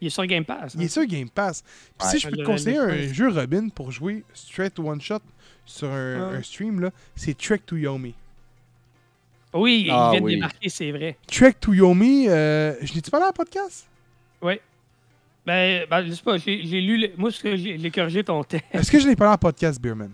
[0.00, 0.74] Il est sur Game Pass.
[0.74, 0.88] Il est hein?
[0.88, 1.62] sur Game Pass.
[1.98, 2.12] Puis Ouais.
[2.14, 5.20] si je peux te conseiller un jeu Robin pour jouer straight one shot
[5.64, 6.36] sur un, Ah.
[6.36, 8.14] un stream, là, c'est Trek to Yomi.
[9.54, 10.34] Oui, Ah il vient de oui.
[10.34, 11.16] débarquer, c'est vrai.
[11.26, 13.86] Trek to Yomi, euh, je l'ai-tu parlé en podcast?
[15.46, 16.96] Ben, ben, je sais pas, j'ai lu.
[16.96, 18.66] le- Moi, ce que j'ai j'ai corrigé ton texte.
[18.72, 20.10] Est-ce que je l'ai parlé en podcast, Beerman?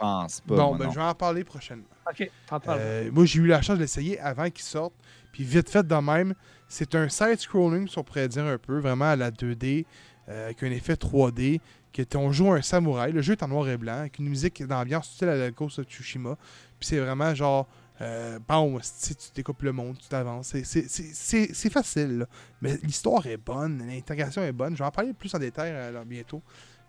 [0.00, 0.56] Je pense pas.
[0.56, 0.90] bon, ben, non.
[0.92, 1.84] je vais en parler prochainement.
[2.10, 2.78] Ok, t'en parles.
[2.80, 4.94] Euh, moi, j'ai eu la chance de l'essayer avant qu'il sorte.
[5.32, 6.34] Puis vite fait de même,
[6.68, 9.84] c'est un side-scrolling, si on pourrait dire un peu, vraiment à la 2D,
[10.28, 11.60] euh, avec un effet 3D,
[11.92, 13.12] que on joue un samouraï.
[13.12, 15.78] Le jeu est en noir et blanc, avec une musique d'ambiance style à la Ghost
[15.80, 16.36] of Tsushima.
[16.78, 17.68] Puis c'est vraiment genre,
[18.00, 20.48] euh, bon, si tu découpes le monde, tu t'avances.
[20.48, 22.26] C'est- c'est- C'est c'est- c'est facile, là.
[22.62, 24.72] mais l'histoire est bonne, l'intégration est bonne.
[24.74, 26.42] Je vais en parler plus en détail euh, alors, bientôt.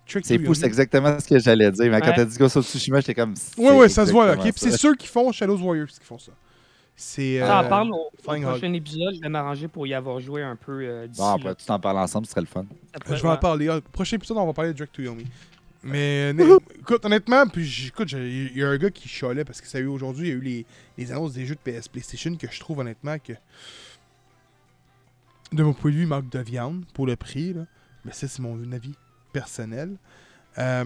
[0.05, 1.89] C'est fou, c'est exactement ce que j'allais dire.
[1.91, 2.15] Mais quand Ouais.
[2.15, 3.33] t'as dit Ghost of Tsushima, j'étais comme.
[3.57, 4.31] Oui, oui, ça se voit là.
[4.33, 4.55] exactement ok?
[4.61, 6.31] Puis c'est ceux qui font Shadows Warriors qui font ça.
[6.95, 7.39] C'est.
[7.39, 9.15] Ça en euh, parle au, au prochain épisode.
[9.15, 11.07] Je vais m'arranger pour y avoir joué un peu euh.
[11.17, 12.65] Bon, après, tu t'en parles ensemble, ce serait le fun.
[12.93, 13.39] Ça pourrait- Je vais en ouais.
[13.39, 13.69] parler.
[13.69, 15.25] Ah, prochain épisode, on va parler de Drake to Yomi.
[15.83, 16.29] Mais
[16.79, 19.79] écoute, honnêtement, puis écoute, j'ai- il y a un gars qui chialait parce que ça
[19.79, 20.65] a eu aujourd'hui, il y a eu les,
[20.97, 23.33] les annonces des jeux de PS PlayStation que je trouve honnêtement que
[25.51, 27.53] de mon point de vue, il manque de viande pour le prix.
[27.53, 27.65] Là.
[28.05, 28.93] Mais ça, c'est mon avis
[29.31, 29.97] personnel.
[30.57, 30.85] Euh,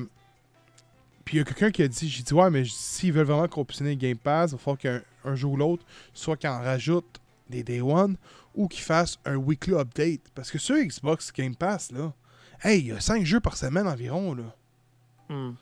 [1.24, 3.48] puis il y a quelqu'un qui a dit, j'ai dit ouais, mais s'ils veulent vraiment
[3.48, 5.84] compétitionner Game Pass, il va falloir qu'un un jour ou l'autre,
[6.14, 7.20] soit qu'ils en rajoutent
[7.50, 8.16] des Day One
[8.54, 10.22] ou qu'ils fassent un weekly update.
[10.34, 12.14] Parce que sur Xbox Game Pass, là,
[12.64, 14.36] hey, il y a 5 jeux par semaine environ.
[14.36, 14.56] Là.
[15.30, 15.54] Hmm.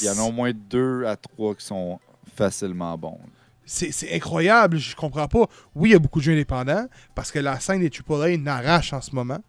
[0.00, 1.98] Il y en a au moins deux à trois qui sont
[2.36, 3.18] facilement bons.
[3.64, 5.46] C'est incroyable, je comprends pas.
[5.74, 8.94] Oui, il y a beaucoup de jeux indépendants parce que la scène des AAA n'arrache
[8.94, 9.40] en ce moment.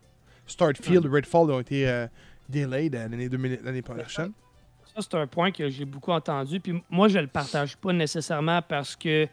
[0.45, 2.07] Starfield, Redfall ont été euh,
[2.49, 4.31] delayed à l'année 2000 l'année prochaine.
[4.95, 6.59] Ça, c'est un point que j'ai beaucoup entendu.
[6.59, 9.27] Puis moi, je le partage pas nécessairement parce que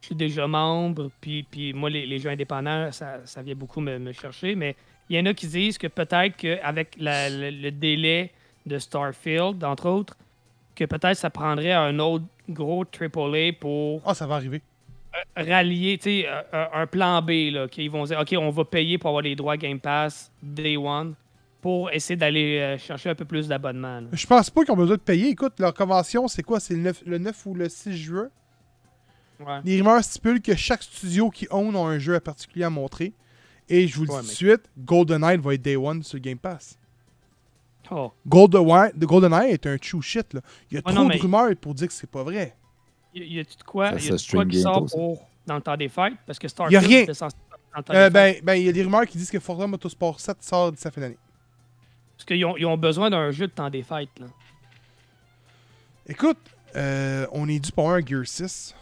[0.00, 1.10] je suis déjà membre.
[1.20, 4.54] Puis, puis moi, les, les jeux indépendants, ça, ça vient beaucoup me, me chercher.
[4.54, 4.76] Mais
[5.08, 8.30] il y en a qui disent que peut-être qu'avec le, le délai
[8.66, 10.16] de Starfield, entre autres,
[10.76, 14.60] que peut-être ça prendrait un autre gros AAA pour Ah, ça va arriver.
[15.36, 18.64] rallier, tu sais, un, un- un plan B, là, qu'ils vont dire, OK, on va
[18.64, 21.14] payer pour avoir les droits Game Pass Day One
[21.60, 24.02] pour essayer d'aller euh, chercher un peu plus d'abonnements.
[24.12, 25.28] Je pense pas qu'ils ont besoin de payer.
[25.28, 26.58] Écoute, leur convention, c'est quoi?
[26.60, 28.28] C'est le 9, le 9 ou le 6 juin
[29.40, 29.58] Ouais.
[29.64, 33.14] Les rumeurs stipulent que chaque studio qui own a un jeu à particulier à montrer.
[33.70, 36.02] Et je vous le Ouais, dis tout de mais- suite, GoldenEye va être Day One
[36.02, 36.78] sur Game Pass.
[37.90, 38.12] Oh.
[38.26, 40.34] GoldenEye, GoldenEye est un true shit.
[40.34, 40.40] Là.
[40.70, 42.54] Il y a Ouais, trop non, de rumeurs pour dire que c'est pas vrai.
[43.14, 45.62] Y, y a-tu de quoi, Ça, y a stream quoi qui sort pour, dans le
[45.62, 46.12] temps des fêtes?
[46.26, 47.00] Parce que Y a Starfield, rien.
[47.00, 48.44] c'était censé sortir dans le temps Euh, des fêtes.
[48.44, 50.84] ben, ben, il y a des rumeurs qui disent que Forza Motorsport 7 sort d'ici
[50.84, 51.18] la fin d'année.
[52.20, 54.10] Parce qu'ils ont, ils ont besoin d'un jeu de temps des fêtes.
[54.18, 54.26] Là.
[56.06, 56.36] Écoute,
[56.76, 58.74] euh, on est dû pour avoir un Gear 6.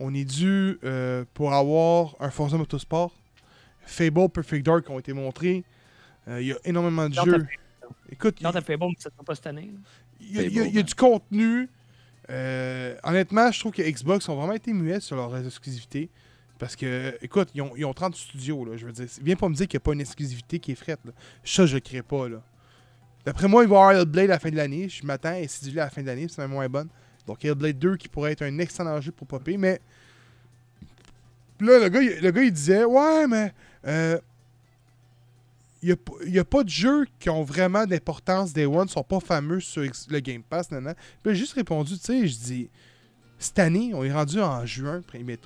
[0.00, 3.14] On est dû euh, pour avoir un Forza Motorsport.
[3.86, 5.62] Fable, Perfect Dark ont été montrés.
[6.26, 7.46] Euh, Il y a énormément de Dans jeux.
[8.10, 8.48] Écoute, mais
[8.98, 9.70] ça sera pas cette année.
[9.72, 9.78] là.
[10.20, 11.68] il y y a- il y a du contenu.
[12.28, 16.08] Euh, honnêtement, je trouve que Xbox ont vraiment été muets sur leurs exclusivités.
[16.64, 18.78] Parce que, écoute, ils ont, ils ont 30 studios, là.
[18.78, 20.74] Je veux dire, viens pas me dire qu'il n'y a pas une exclusivité qui est
[20.74, 21.12] frette, là.
[21.44, 22.42] Ça, je le crée pas, là.
[23.26, 24.88] D'après moi, il va y avoir Hellblade à la fin de l'année.
[24.88, 26.88] Je m'attends à Sidulé à la fin de l'année, c'est même moins bonne.
[27.26, 29.78] Donc, Hellblade 2 qui pourrait être un excellent jeu pour popper, mais.
[31.60, 33.52] Là, le gars, le gars, il disait Ouais, mais.
[33.86, 34.18] euh,
[35.82, 35.94] il
[36.28, 39.82] n'y a, pas de jeux qui ont vraiment d'importance Day One, sont pas fameux sur
[39.82, 40.70] le Game Pass.
[40.70, 40.94] Nan, nan.
[41.22, 42.70] Puis j'ai juste répondu, tu sais, je dis,
[43.38, 45.36] cette année, on est rendu en juin, premier.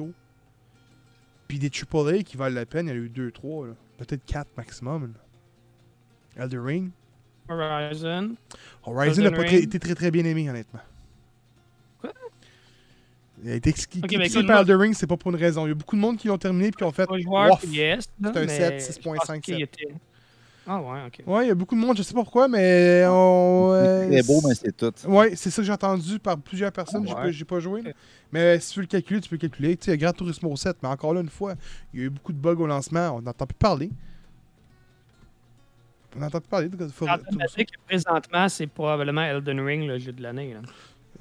[1.48, 4.48] Puis des AAA qui valent la peine, il y en a eu 2-3, peut-être 4
[4.56, 5.14] maximum.
[6.36, 6.44] là.
[6.44, 6.90] Elder Ring.
[7.48, 8.36] Horizon.
[8.84, 10.80] Horizon n'a pas très- été très très bien aimé, honnêtement.
[12.00, 12.12] Quoi?
[13.42, 15.36] Il a été exquis Ok, mais critiqué écoute, par Elder Ring, c'est pas pour une
[15.38, 15.64] raison.
[15.66, 17.08] Il y a beaucoup de monde qui l'ont terminé et qui ont fait.
[17.08, 19.94] C'est un mais 7, je 6.5, pense qu'il était-
[20.70, 21.22] Ah ouais, ok.
[21.26, 23.70] Ouais, il y a beaucoup de monde, je sais pas pourquoi, mais on.
[23.72, 24.92] euh, C'est beau, mais c'est tout.
[25.08, 27.06] Ouais, c'est ça que j'ai entendu par plusieurs personnes.
[27.06, 27.22] J'ai Ouais.
[27.22, 27.80] pas- J'ai pas, joué.
[27.80, 27.90] là.
[28.32, 29.76] Mais si tu veux le calculer, tu peux le calculer.
[29.78, 31.54] Tu sais, il y a Gran Turismo 7, mais encore là, une fois,
[31.94, 33.16] il y a eu beaucoup de bugs au lancement.
[33.16, 33.90] On n'entend plus parler.
[36.18, 40.54] On entend parler de God que présentement, c'est probablement Elden Ring le jeu de l'année.
[40.54, 40.60] là.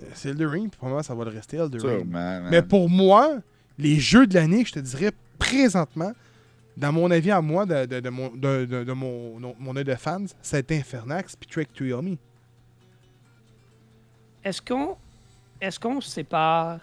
[0.01, 1.99] Euh, C'est Elden Ring, puis pour moi, ça va le rester Elden Ring.
[1.99, 2.41] Sûrement.
[2.49, 3.37] Mais pour moi,
[3.77, 6.11] les jeux de l'année, je te dirais présentement,
[6.77, 9.83] dans mon avis à moi, de, de- de mon, de, de- de mon, mon œil
[9.83, 12.17] de fans, été Infernax puis Trek to Yomi.
[14.43, 14.95] Est-ce qu'on
[15.59, 16.79] est-ce qu'on se sépare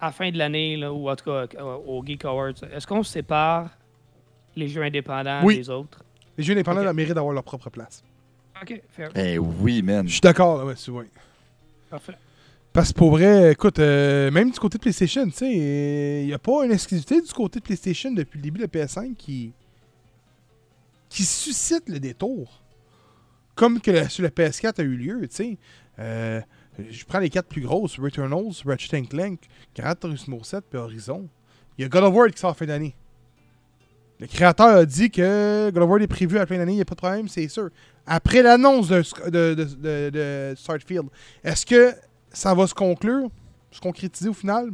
[0.00, 2.86] à la fin de l'année, là, ou en tout cas euh, au Geek Awards, est-ce
[2.86, 3.70] qu'on se sépare
[4.56, 5.58] les jeux indépendants Oui.
[5.58, 6.02] des autres?
[6.36, 6.94] Les jeux indépendants Ok.
[6.94, 8.02] méritent d'avoir leur propre place.
[8.60, 9.10] Ok, fair.
[9.14, 10.06] Eh oui, man.
[10.08, 11.06] Je suis d'accord, là, ouais, c'est vrai.
[11.88, 12.14] Parfait.
[12.72, 16.32] Parce que pour vrai, écoute, euh, même du côté de PlayStation, tu sais, il n'y
[16.32, 19.52] a pas une exclusivité du côté de PlayStation depuis le début de la PS5 qui,
[21.08, 22.62] qui suscite le détour.
[23.56, 25.58] Comme que le- sur le PS4 a eu lieu, tu sais.
[25.98, 26.40] Euh,
[26.90, 29.40] je prends les quatre plus grosses, Returnals, Ratchet Clank,
[29.76, 31.28] Gran Turismo 7 puis Horizon.
[31.76, 32.94] Il y a God of War qui sort fin d'année.
[34.20, 36.76] Le créateur a dit que God of War est prévu à la fin d'année, il
[36.76, 37.70] n'y a pas de problème, c'est sûr.
[38.06, 40.54] Après l'annonce de, de, de,
[41.44, 41.94] est-ce que
[42.32, 43.28] ça va se conclure,
[43.70, 44.70] se concrétiser au final?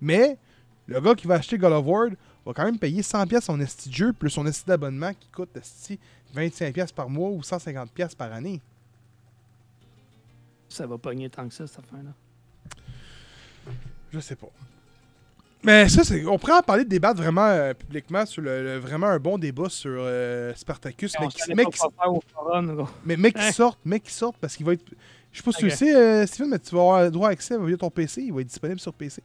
[0.00, 0.36] Mais
[0.86, 2.08] le gars qui va acheter God of War
[2.44, 5.56] va quand même payer 100$ son esti de jeu plus son esti d'abonnement qui coûte
[5.56, 5.98] esti
[6.34, 8.60] 25$ par mois ou 150$ par année.
[10.68, 12.10] Ça va pogner tant que ça, cette affaire-là.
[14.12, 14.48] Je sais pas.
[15.62, 16.24] Mais ça, c'est.
[16.26, 19.36] On pourrait en parler de débattre vraiment euh, publiquement sur le, le- vraiment un bon
[19.38, 21.14] débat sur euh, Spartacus.
[21.18, 21.80] Mais qui, mais qui-
[23.04, 23.52] mais, mais qui Hein?
[23.52, 24.84] sorte, mais qui sorte parce qu'il va être.
[25.36, 25.76] Je sais pas si tu le Ok.
[25.78, 28.22] sais, euh, Steven, mais tu vas avoir droit à accès via ton PC.
[28.22, 29.22] Il va être disponible sur PC.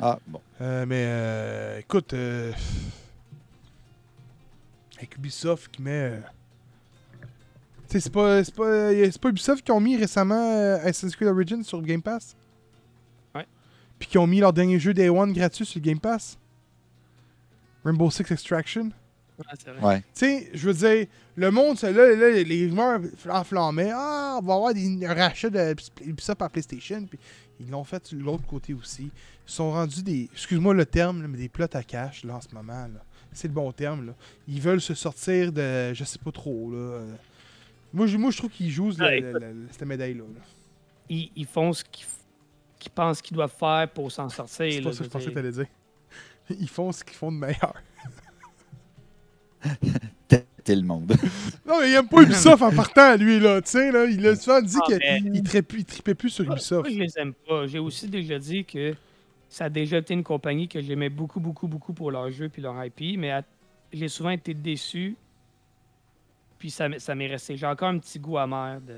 [0.00, 0.40] Ah, bon.
[0.60, 2.52] Euh, mais euh, écoute, euh,
[4.96, 5.90] avec Ubisoft qui met.
[5.92, 6.20] euh,
[7.22, 8.64] tu sais, c'est pas, c'est, pas,
[9.20, 12.34] pas Ubisoft qui ont mis récemment euh, Assassin's Creed Origins sur le Game Pass?
[13.32, 13.46] Ouais.
[14.00, 16.36] Puis qui ont mis leur dernier jeu Day One gratuit sur le Game Pass?
[17.84, 18.90] Rainbow Six Extraction?
[19.82, 20.00] Ouais.
[20.00, 23.90] Tu sais, je veux dire, le monde, ça, là, là, les rumeurs enflammaient.
[23.94, 27.04] Ah, on va avoir des, un rachat de Ubisoft par PlayStation.
[27.08, 27.18] Puis
[27.60, 29.04] ils l'ont fait de l'autre côté aussi.
[29.46, 32.40] Ils sont rendus des, excuse-moi le terme, là, mais des plots à cash, là, en
[32.40, 32.86] ce moment.
[32.86, 33.04] là.
[33.32, 34.12] C'est le bon terme, là.
[34.48, 37.00] Ils veulent se sortir de, je sais pas trop, là.
[37.92, 40.22] Moi, je, moi, je trouve qu'ils jouent la- Ouais, la- la- cette médaille-là.
[40.24, 40.40] là.
[41.08, 42.06] Ils, ils font ce qu'ils
[42.92, 44.72] pensent qu'ils doivent faire pour s'en sortir.
[44.72, 45.66] C'est pas ça je que je pensais que t'allais dire.
[46.60, 47.74] Ils font ce qu'ils font de meilleur.
[50.28, 51.12] T'es le monde.
[51.66, 53.62] Non, mais il aime pas Ubisoft en partant, lui, là.
[53.62, 56.88] Tu sais, là, il a souvent dit Ah, qu'il il trippait plus sur Ubisoft.
[56.88, 57.66] moi, je les aime pas.
[57.68, 58.94] J'ai aussi déjà dit que
[59.48, 62.60] ça a déjà été une compagnie que j'aimais beaucoup, beaucoup, beaucoup pour leur jeu puis
[62.60, 63.44] leur IP, mais à-
[63.92, 65.16] j'ai souvent été déçu.
[66.58, 67.56] Puis ça, m'est- ça m'est resté.
[67.56, 68.96] J'ai encore un petit goût amer de.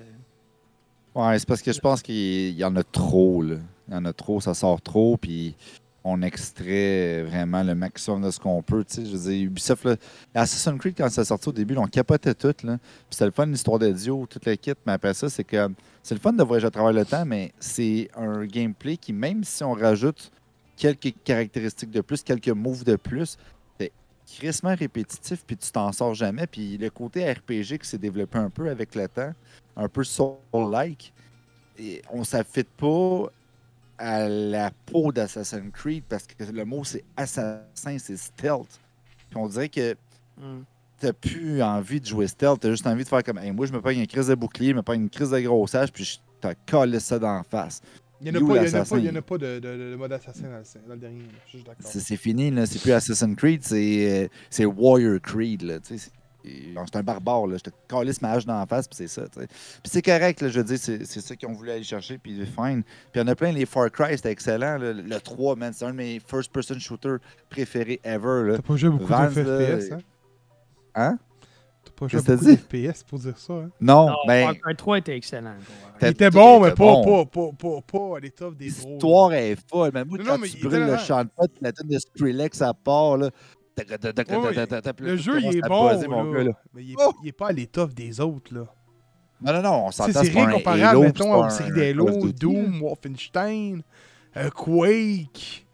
[1.14, 3.56] Ouais, c'est parce que je pense qu'il y en a trop, là.
[3.88, 5.54] Il y en a trop, ça sort trop, puis
[6.04, 8.84] on extrait vraiment le maximum de ce qu'on peut.
[8.94, 9.96] Je veux dire, Ubisoft, là,
[10.34, 12.78] Assassin's Creed, quand ça sorti au début, on capotait tout, là.
[13.10, 15.68] C'était le fun, l'histoire de Dio, toute la kit, mais après ça, c'est que
[16.02, 19.44] c'est le fun de voyager à travers le temps, mais c'est un gameplay qui, même
[19.44, 20.32] si on rajoute
[20.76, 23.38] quelques caractéristiques de plus, quelques moves de plus,
[23.78, 23.92] c'est
[24.26, 26.46] crissement répétitif, puis tu t'en sors jamais.
[26.48, 29.32] Puis le côté RPG qui s'est développé un peu avec le temps,
[29.76, 31.12] un peu soul-like,
[32.10, 33.30] on s'affite pas
[34.02, 38.80] à la peau d'Assassin's Creed parce que le mot c'est assassin, c'est stealth.
[39.30, 39.94] Puis on dirait que
[40.40, 40.62] Hmm.
[40.98, 43.72] t'as plus envie de jouer stealth, t'as juste envie de faire comme Hey, moi je
[43.72, 46.16] me prends une crise de bouclier, je me prends une crise de grossage, puis je
[46.40, 47.80] te colle ça d'en face.
[48.24, 48.56] Il n'y en a pas, en en
[49.16, 51.22] a de, de- de- de mode assassin dans le, dans le dernier.
[51.80, 52.66] C'est fini, là.
[52.66, 54.28] C'est plus Assassin's Creed, c'est
[54.60, 55.78] euh, Warrior Creed, là.
[55.82, 55.98] C'est
[56.44, 57.56] c'est un barbare, là.
[57.56, 59.46] Je te calisse ma hache dans la face, puis c'est ça, tu sais.
[59.46, 62.44] Puis c'est correct, là, je veux dire, c'est ça qu'ils ont voulu aller chercher, puis
[62.46, 62.82] fine.
[62.82, 64.92] Puis il y en a plein, les Far Cry, c'était excellent, là.
[64.92, 67.18] Le 3, man, c'est un de mes first-person shooters
[67.48, 68.56] préférés ever, là.
[68.56, 69.98] T'as pas joué beaucoup Vance, de là, FPS, hein?
[70.94, 71.18] Hein?
[71.84, 73.70] T'as pas joué beaucoup FPS pour dire ça, hein?
[73.80, 75.54] Non, Non, ben, Far Cry 3 était excellent.
[76.00, 77.24] Il était bon, mais pas, bon.
[77.24, 78.82] pas, pas, pas, pas à l'étoffe des gros.
[78.84, 78.90] là.
[78.92, 79.90] l'histoire est folle.
[79.94, 80.98] Mais moi, Non, quand non, mais tu brûles le là.
[80.98, 81.30] champ de
[81.60, 83.30] la tune de Skrillex à part, là.
[83.76, 85.90] Le jeu, il est bon,
[86.74, 87.12] mais il est, Oh!
[87.22, 88.66] il est pas à l'étoffe des autres, là.
[89.40, 90.22] Non, non, non, on s'entend.
[90.22, 92.32] c'est rien un comparable, mettons, aux séries un d'Halo.
[92.32, 93.82] Doom, Wolfenstein,
[94.36, 95.66] euh, Quake.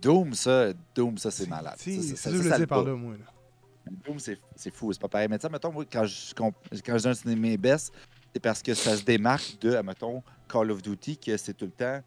[0.00, 1.74] Doom, ça, Doom, ça, c'est malade.
[1.76, 3.14] Ça, ça, C'est ça, ça que je ça le par là, moi.
[3.14, 3.90] Là.
[4.04, 5.26] Doom, c'est fou, c'est pas pareil.
[5.28, 7.92] Mais sais, mettons, moi, quand je, quand je donne c'est mes best,
[8.32, 11.70] c'est parce que ça se démarque de, mettons, Call of Duty, que c'est tout le
[11.72, 12.00] temps.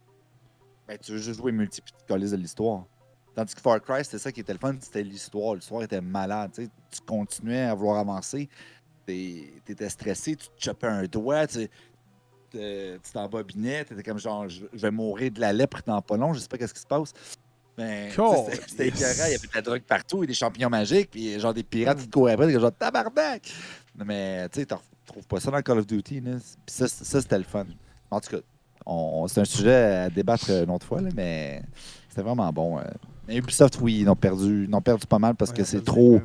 [0.88, 2.86] Ben, tu veux juste jouer multi puis tu te calisses de l'histoire.
[3.40, 5.56] Tandis que Far Cry, c'était ça qui était le fun, c'était l'histoire.
[5.56, 6.52] L'histoire était malade.
[6.58, 6.68] Tu
[7.08, 8.50] continuais à vouloir avancer.
[9.06, 11.70] T'étais stressé, tu te chopais un doigt, tu
[12.52, 16.34] te- tu t'embobinais, t'étais comme genre, je vais mourir de la lèpre dans pas long,
[16.34, 17.14] je sais pas qu'est-ce qui se passe.
[17.78, 18.36] Mais Cool.
[18.52, 21.40] sais, c'était écœurant, il y avait de la drogue partout, et des champignons magiques, puis
[21.40, 23.50] genre des pirates qui couraient après, genre tabarnak!
[23.96, 26.32] Mais tu sais, t'en retrouves pas ça dans Call of Duty, là.
[26.66, 27.66] Puis ça, ça c'était le fun.
[28.12, 28.42] En tout cas,
[29.30, 31.64] c'est un sujet à débattre une autre fois, là, mais
[32.10, 32.80] c'était vraiment bon.
[32.80, 32.84] euh.
[33.30, 36.20] Mais Ubisoft, oui, ils ont perdu, ils ont perdu pas mal parce que c'est trop.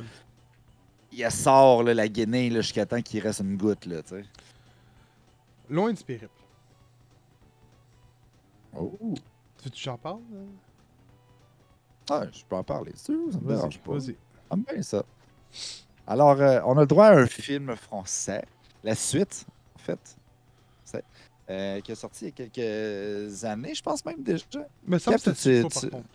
[1.11, 4.01] Il sort là, la guinée jusqu'à temps qu'il reste une goutte, là.
[5.69, 6.29] Loin du périple.
[8.75, 8.91] Oh.
[9.57, 10.21] Tu veux que j'en parle?
[10.33, 10.45] hein?
[12.09, 13.91] Ah, je peux en parler, c'est sûr, ça me dérange pas.
[13.93, 14.15] vas-y.
[14.51, 15.03] J'aime bien ça.
[16.07, 18.43] Alors, euh, on a le droit à un film français,
[18.83, 19.45] la suite,
[19.75, 20.17] en fait,
[20.83, 21.03] c'est,
[21.51, 24.45] euh, qui est sorti il y a quelques années, je pense même déjà.
[24.87, 26.09] Mais ça tu- par contre.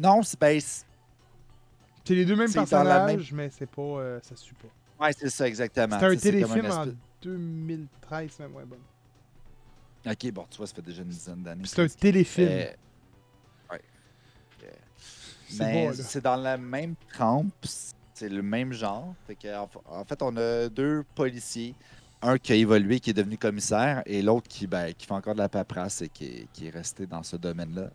[0.00, 0.84] Non, c'est ben, c'est-
[2.08, 3.82] les deux mêmes c'est dans la personnages, mais c'est pas...
[3.82, 5.04] euh, ça suit pas.
[5.04, 5.94] ouais, c'est ça exactement.
[5.96, 8.76] Un c'est comme téléfilm un en espèce- 2013, même, ouais, bon.
[10.10, 11.62] Ok, bon, tu vois, ça fait déjà une dizaine d'années.
[11.66, 12.48] C'est un téléfilm.
[12.48, 12.64] Euh,
[13.70, 13.80] ouais.
[14.64, 14.68] Euh,
[15.58, 17.52] Mais c'est dans la même trempe,
[18.14, 19.14] c'est le même genre.
[19.26, 21.74] Fait que, en, fait, on a deux policiers.
[22.22, 25.34] Un qui a évolué, qui est devenu commissaire, et l'autre qui, ben, qui fait encore
[25.34, 27.90] de la paperasse et qui est, qui est resté dans ce domaine-là,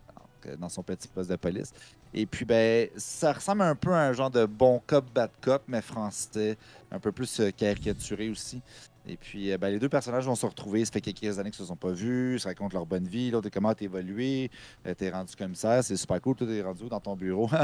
[0.57, 1.73] dans son petit poste de police.
[2.13, 5.63] Et puis, ben, ça ressemble un peu à un genre de bon cop, bad cop,
[5.67, 6.57] mais français,
[6.91, 8.61] un peu plus euh, caricaturé aussi.
[9.07, 10.83] Et puis, euh, ben, les deux personnages vont se retrouver.
[10.83, 12.35] Ça fait quelques années qu'ils se sont pas vus.
[12.35, 13.31] Ils se racontent leur bonne vie.
[13.31, 14.49] L'autre, comment t'es évolué?
[14.87, 15.83] Euh, t'es rendu commissaire?
[15.83, 16.35] C'est super cool.
[16.35, 17.49] Toi, t'es rendu dans ton bureau?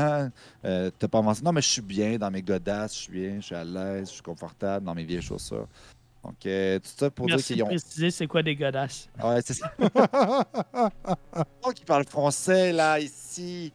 [0.65, 1.41] Euh, t'as pas avancé?
[1.43, 2.93] Non, mais je suis bien dans mes godasses.
[2.93, 3.35] Je suis bien.
[3.37, 4.09] Je suis à l'aise.
[4.09, 5.67] Je suis confortable dans mes vieilles chaussures.
[6.23, 7.67] Donc, euh, tout ça pour Merci dire qu'ils ont.
[7.67, 9.09] préciser c'est quoi des godasses.
[9.23, 9.71] Ouais, c'est ça.
[11.63, 13.73] Donc, ils parlent français, là, ici.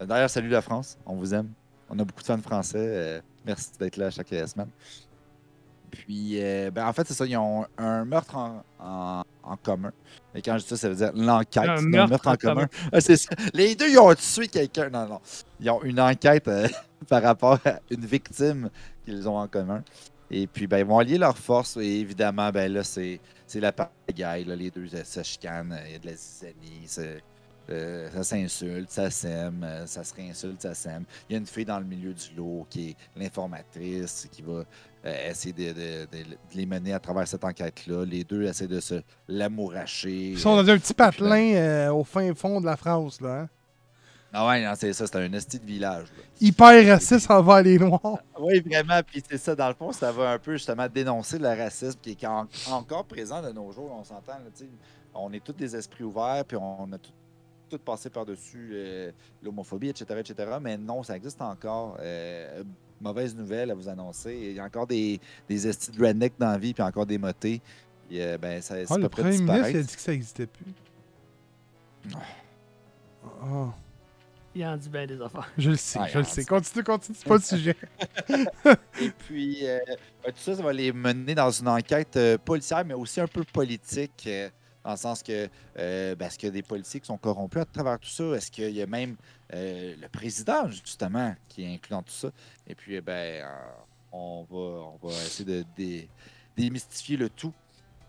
[0.00, 0.98] D'ailleurs, salut la France.
[1.06, 1.50] On vous aime.
[1.88, 2.76] On a beaucoup de fans français.
[2.78, 4.68] euh, merci d'être là chaque euh, semaine.
[5.90, 7.24] Puis, euh, ben, en fait, c'est ça.
[7.24, 9.92] Ils ont un meurtre en, en- en commun.
[10.34, 11.66] Et quand je dis ça, ça veut dire l'enquête.
[11.68, 12.68] Un meurtre en commun.
[12.92, 13.30] Ah, c'est ça.
[13.54, 14.90] Les deux, ils ont tué quelqu'un.
[14.90, 15.20] Non, non.
[15.60, 16.68] Ils ont une enquête euh,
[17.08, 18.68] par rapport à une victime
[19.06, 19.82] qu'ils ont en commun.
[20.30, 21.76] Et puis, ben, ils vont allier leurs forces.
[21.78, 24.44] Et évidemment, ben là, c'est c'est la pagaille.
[24.44, 24.54] Là.
[24.56, 25.72] Les deux se chicanent.
[25.72, 26.82] euh, Il y a de la zizanie.
[26.86, 27.22] c'est-
[27.70, 31.04] euh, ça s'insulte, ça s'aime, euh, ça se réinsulte, ça s'aime.
[31.28, 34.64] Il y a une fille dans le milieu du lot qui est l'informatrice qui va
[35.04, 38.04] euh, essayer de, de- de- de les mener à travers cette enquête-là.
[38.06, 40.30] Les deux essaient de se l'amouracher.
[40.30, 43.42] Ils sont dans un petit patelin au fin fond de la France, là.
[43.42, 43.48] hein.
[44.32, 46.06] Ah ouais, non, c'est ça, c'est un esti de village.
[46.16, 46.22] là.
[46.40, 48.18] Hyper raciste envers les Noirs.
[48.40, 49.00] Oui, vraiment.
[49.06, 52.10] Puis c'est ça, dans le fond, ça va un peu justement dénoncer le racisme qui
[52.10, 53.90] est en- encore présent de nos jours.
[53.98, 54.70] On s'entend, là, tu sais,
[55.14, 57.10] on est tous des esprits ouverts, puis on a tout,
[57.70, 59.10] tout passé par-dessus euh,
[59.42, 60.52] l'homophobie, etc., etc.
[60.60, 61.96] Mais non, ça existe encore.
[62.00, 62.62] Euh,
[63.00, 64.36] mauvaise nouvelle à vous annoncer.
[64.40, 67.16] Il y a encore des, des estis de redneck dans la vie, puis encore des
[67.18, 67.60] motés.
[68.08, 70.12] Puis, euh, ben, ça, c'est Ah, pas le premier ministre, il a dit que ça
[70.12, 70.72] n'existait plus.
[73.42, 73.72] Ah,
[74.54, 75.48] Il en dit bien des affaires.
[75.56, 76.44] je le sais, Ah, je le sais.
[76.44, 77.76] Continue, continue, c'est pas le sujet.
[79.00, 79.78] Et puis, euh,
[80.24, 83.26] ben, tout ça, ça va les mener dans une enquête euh, policière, mais aussi un
[83.28, 84.48] peu politique, euh,
[84.84, 87.62] dans le sens que, euh, ben, est-ce qu'il y a des policiers qui sont corrompus
[87.62, 88.24] à travers tout ça?
[88.34, 89.16] Est-ce qu'il y a même
[89.54, 92.30] euh, le président, justement, qui est inclus dans tout ça?
[92.66, 93.46] Et puis, eh ben, euh,
[94.12, 96.08] on, va, on va essayer de dé-
[96.56, 97.52] démystifier le tout.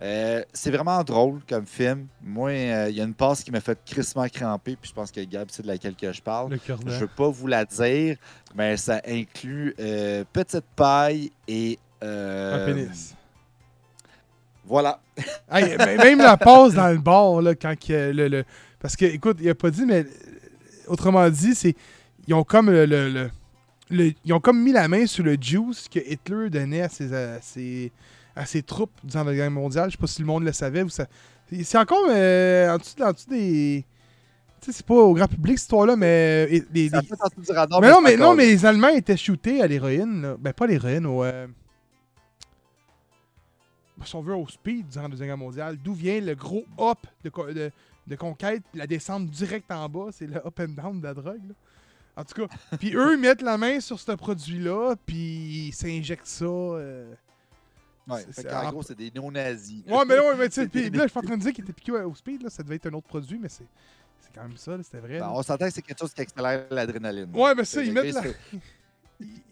[0.01, 2.07] Euh, c'est vraiment drôle comme film.
[2.21, 5.11] Moi, euh, il y a une passe qui m'a fait crissement cramper, puis je pense
[5.11, 6.51] que Gab, c'est de laquelle que je parle.
[6.93, 8.15] Je veux pas vous la dire,
[8.55, 11.77] mais ça inclut euh, petite paille et.
[12.01, 13.15] euh, Un pénis.
[14.65, 14.99] Voilà.
[15.51, 18.45] Hey, même la passe dans le bar, là, quand qu'il y a le, le-
[18.79, 20.05] Parce que, écoute, il a pas dit, mais
[20.87, 21.75] autrement dit, c'est.
[22.27, 23.31] Ils ont comme le, le- le-
[23.89, 27.11] le- Ils ont comme mis la main sur le juice que Hitler donnait à ses,
[27.13, 27.91] à ses,
[28.39, 29.89] à ses troupes durant la guerre mondiale.
[29.89, 31.05] Je sais pas si le monde le savait ou ça.
[31.63, 33.85] C'est encore euh, en, dessous, en dessous des.
[34.61, 36.47] Tu sais, c'est pas au grand public cette histoire-là, mais.
[36.51, 38.89] euh, les- Ça les- fait partie du radar, mais non, mais, non, mais les Allemands
[38.89, 40.35] étaient shootés à l'héroïne.
[40.39, 41.23] Ben, pas l'héroïne, au.
[41.23, 41.47] euh,
[44.05, 45.77] Si on veut, au speed durant la Deuxième Guerre mondiale.
[45.83, 47.71] D'où vient le gros up de, de,
[48.07, 50.07] de conquête, la descente direct en bas.
[50.11, 51.41] C'est le up and down de la drogue.
[51.47, 51.53] là.
[52.15, 56.25] En tout cas, puis eux ils mettent la main sur ce produit-là, puis ils s'injectent
[56.27, 56.45] ça.
[56.45, 57.13] euh.
[58.10, 59.84] Ouais, fait en- gros, c'est des néo-nazis.
[59.88, 61.64] Ouais, mais non, mais tu sais, là, je suis pas en train de dire qu'il
[61.64, 63.66] était piqué au speed, là, ça devait être un autre produit, mais c'est
[64.22, 65.20] c'est quand même ça, c'était vrai.
[65.20, 67.30] Ben, on s'entend que c'est quelque chose qui accélère l'adrénaline.
[67.34, 68.22] Ouais, mais ça, ils mettent la.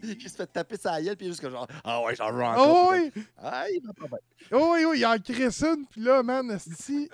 [0.01, 2.45] Il se fait taper sa gueule, puis juste que genre, ah ouais, j'en veux Oh,
[2.45, 2.91] encore.
[2.93, 3.11] oui!
[3.37, 4.17] Ah, il va pas bien.
[4.53, 6.57] Oh oui, oui, il en crée ça, puis là, man,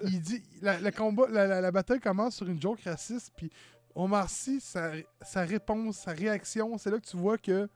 [0.03, 3.49] il dit, la, le combat, la, la- la bataille commence sur une joke raciste, puis
[3.95, 4.91] Omar Sy, sa,
[5.23, 7.67] sa réponse, sa réaction, c'est là que tu vois que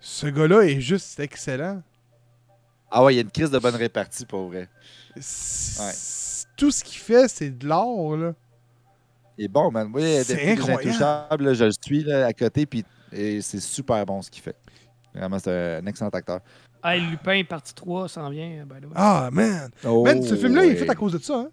[0.00, 1.82] ce gars-là est juste excellent.
[2.90, 4.68] Ah ouais, il y a une crise de bonne répartie, pour vrai.
[6.56, 8.32] Tout ce qu'il fait, c'est de l'or, là.
[9.36, 9.90] Il est bon, man.
[9.94, 10.52] Oui, C'est.
[10.52, 14.42] Intouchables, là, je le suis là, à côté, puis et c'est super bon ce qu'il
[14.42, 14.56] fait.
[15.14, 16.40] Vraiment, c'est un excellent acteur.
[16.82, 18.92] Hey, Lupin, partie 3, s'en vient, by the way.
[18.94, 19.70] Ah, man.
[19.84, 21.50] Oh, man, ce film-là, il est fait à cause de ça, hein?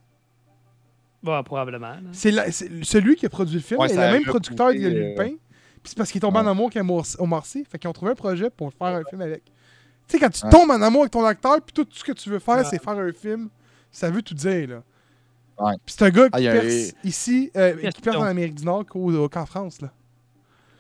[1.24, 1.96] Bah, probablement.
[2.12, 5.10] C'est la- c'est celui qui a produit le film, Ouais, le même producteur de euh,
[5.10, 5.36] Lupin.
[5.86, 6.84] Puis c'est parce qu'il est tombé en amour avec
[7.20, 7.64] Omar Sy.
[7.64, 9.44] Fait qu'ils ont trouvé un projet pour faire un film avec.
[9.46, 9.52] Tu
[10.08, 10.52] sais, quand tu Ouais.
[10.52, 12.64] tombes en amour avec ton acteur, puis tout ce que tu veux faire, Ouais.
[12.64, 13.50] c'est faire un film,
[13.92, 14.84] ça veut tout dire, là.
[15.60, 15.74] Ouais.
[15.86, 18.24] Puis c'est un gars Ah, qui il y a perce ici, euh, qui perce en
[18.24, 19.92] Amérique du Nord qu'au- qu'en France, là.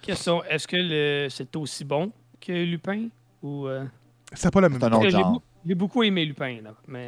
[0.01, 3.09] Question est-ce que le- c'est aussi bon que Lupin
[3.43, 3.67] ou.
[3.67, 3.85] euh,
[4.33, 5.33] C'est pas la même que J'ai genre.
[5.33, 6.73] beau- j'ai beaucoup aimé Lupin, là.
[6.87, 7.05] Mais.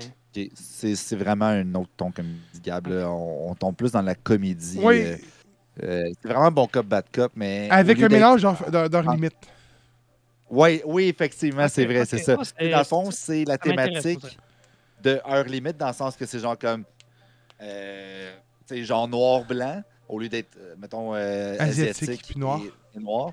[0.53, 2.85] C'est c'est vraiment un autre ton, comme dit Gab.
[2.87, 3.09] là.
[3.09, 4.77] On, on tombe plus dans la comédie.
[4.79, 5.15] Oui, euh,
[5.83, 7.67] euh, c'est vraiment bon cop, bad cop, mais.
[7.71, 9.13] avec d'être- mélange d'heures Ah.
[9.15, 9.35] limite.
[10.49, 12.37] Oui, oui, effectivement, c'est vrai, c'est ça.
[12.41, 14.37] C'est- Et dans le fond, c'est la thématique
[15.03, 16.83] de heure limite, dans le sens que c'est genre comme.
[17.61, 18.33] Euh,
[18.67, 22.61] tu sais, genre noir-blanc, au lieu d'être, euh, mettons, euh, Asiatique asiatique, puis noir.
[22.63, 23.31] et- et noir.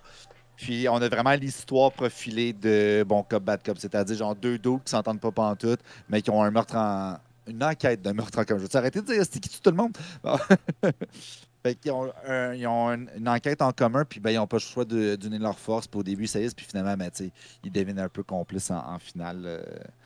[0.57, 4.79] Puis on a vraiment l'histoire profilée de bon cop, bad cop, c'est-à-dire genre deux dos
[4.79, 7.17] qui s'entendent pas pantoute, mais qui ont un meurtre en.
[7.47, 8.59] Une enquête d'un meurtre en commun.
[8.61, 9.95] Je veux arrêter de dire c'est qui tout le monde?
[11.65, 14.57] Fait ont, un- ils ont une, une enquête en commun, puis ben, ils n'ont pas
[14.59, 15.87] le choix de- d'unir leurs forces.
[15.87, 17.11] Puis au début, ça y est, puis finalement, ben,
[17.65, 19.63] ils deviennent un peu complices en, en finale, euh,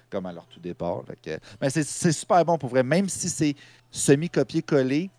[0.08, 1.02] comme à leur tout départ.
[1.60, 3.56] Mais c'est super bon pour vrai, même si c'est
[3.90, 5.10] semi-copié-collé,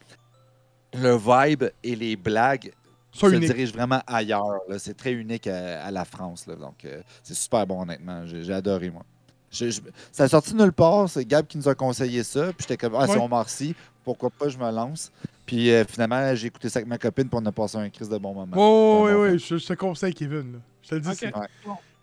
[0.93, 2.71] le vibe et les blagues
[3.11, 3.47] se unique.
[3.51, 4.59] dirigent vraiment ailleurs.
[4.77, 6.47] C'est très unique à, à la France.
[6.47, 6.55] là.
[6.55, 8.25] Donc, euh, c'est super bon, honnêtement.
[8.25, 9.03] J'ai adoré, moi.
[9.51, 9.81] Je- je-
[10.11, 11.09] ça a sorti nulle part.
[11.09, 12.45] C'est Gab qui nous a conseillé ça.
[12.53, 13.23] Puis j'étais comme, ah, c'est Ouais.
[13.23, 13.75] Omar Sy.
[14.03, 15.11] Pourquoi pas, je me lance.
[15.49, 18.07] Puis euh, finalement, j'ai écouté ça avec ma copine pour on a passé un crise
[18.07, 18.55] de bon moment.
[18.55, 20.53] Oh, oui, oui, je, je te conseille, Kevin.
[20.53, 20.59] là.
[20.83, 21.15] Je te le dis, Ok.
[21.15, 21.47] c'est- Ouais.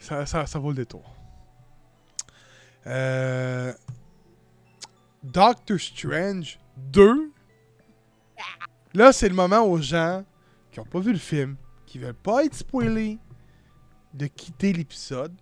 [0.00, 1.04] ça, ça, ça vaut le détour.
[2.88, 3.72] Euh...
[5.22, 7.30] Doctor Strange 2.
[8.94, 10.24] Là, c'est le moment aux gens
[10.72, 11.54] qui n'ont pas vu le film,
[11.86, 13.18] qui veulent pas être spoilés,
[14.12, 15.32] de quitter l'épisode.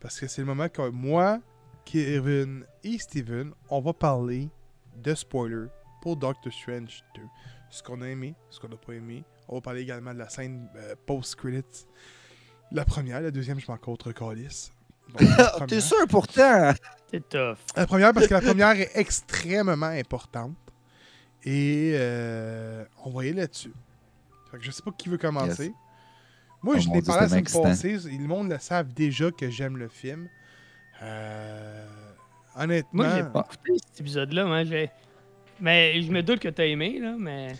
[0.00, 1.40] Parce que c'est le moment que moi,
[1.86, 4.50] Kevin et Steven, on va parler
[4.96, 5.68] de spoilers
[6.06, 7.22] pour Doctor Strange 2.
[7.68, 9.24] Ce qu'on a aimé, ce qu'on n'a pas aimé.
[9.48, 11.84] On va parler également de la scène euh, post-credits.
[12.70, 14.12] La première, la deuxième, je m'en contre
[15.16, 15.66] première.
[15.66, 16.72] T'es sûr pourtant?
[17.10, 17.56] C'est tough.
[17.74, 20.54] La première, parce que la première est extrêmement importante.
[21.42, 23.74] Et euh, on va y aller là-dessus.
[24.52, 25.64] Fait que je sais pas qui veut commencer.
[25.66, 25.72] Yes.
[26.62, 27.98] Moi, Oh je Dieu, parlé la semaine passée.
[28.16, 30.28] Le monde le savent déjà que j'aime le film.
[31.02, 31.84] Euh,
[32.56, 33.02] honnêtement.
[33.02, 34.44] Moi, j'ai pas écouté cet épisode-là.
[34.44, 34.88] moi, j'ai-
[35.60, 37.54] Mais je me doute que t'as aimé, là, mais.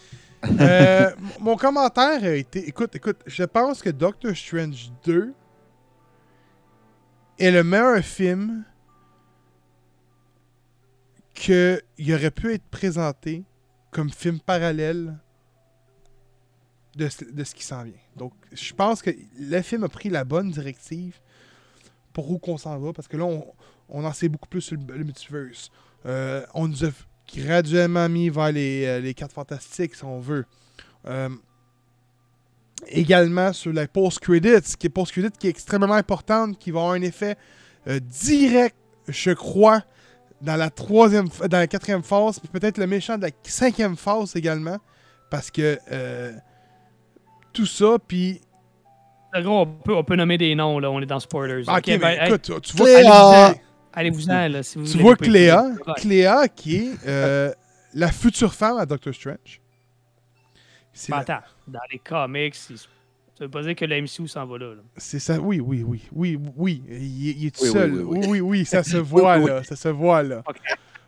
[0.60, 2.68] Euh, mon commentaire a été.
[2.68, 5.32] Écoute, écoute, je pense que Doctor Strange 2
[7.38, 8.64] est le meilleur film
[11.34, 13.44] qu'il aurait pu être présenté
[13.90, 15.18] comme film parallèle
[16.96, 17.92] de, ce- de ce qui s'en vient.
[18.16, 21.18] Donc, je pense que le film a pris la bonne directive
[22.12, 23.46] pour où qu'on s'en va, parce que là, on,
[23.88, 25.70] on en sait beaucoup plus sur le, le multiverse.
[26.06, 26.88] Euh, on nous a
[27.34, 30.44] graduellement mis vers les, euh, les quatre fantastiques, si on veut.
[31.06, 31.28] Euh,
[32.88, 37.02] également sur la post-credits, qui est post-credits qui est extrêmement importante, qui va avoir un
[37.02, 37.36] effet
[37.88, 38.76] euh, direct,
[39.08, 39.82] je crois,
[40.42, 44.36] dans la troisième, dans la quatrième phase, puis peut-être le méchant de la cinquième phase
[44.36, 44.76] également,
[45.30, 46.32] parce que euh,
[47.52, 48.40] tout ça, puis
[49.34, 50.90] En gros, on peut, on peut nommer des noms, là.
[50.90, 51.64] On est dans spoilers.
[51.66, 53.54] Ah, ok, ben, mais hey, écoute, tu, tu vois.
[53.96, 55.64] Allez-vous-en, là, si vous tu vois Cléa.
[55.96, 57.52] Cléa qui est euh,
[57.94, 59.60] la future femme à Doctor Strange.
[60.92, 62.86] C'est Ben, la- attends, dans les comics, il- ça
[63.40, 64.74] veut pas dire que la MCU s'en va là.
[64.74, 64.82] là.
[64.96, 66.94] C'est ça, oui, oui, oui, oui, oui, il,
[67.28, 67.92] est- il est tout Oui, seul.
[67.94, 68.26] oui, Oui, oui.
[68.28, 70.42] oui, oui, ça se voit, là, ça se voit, là.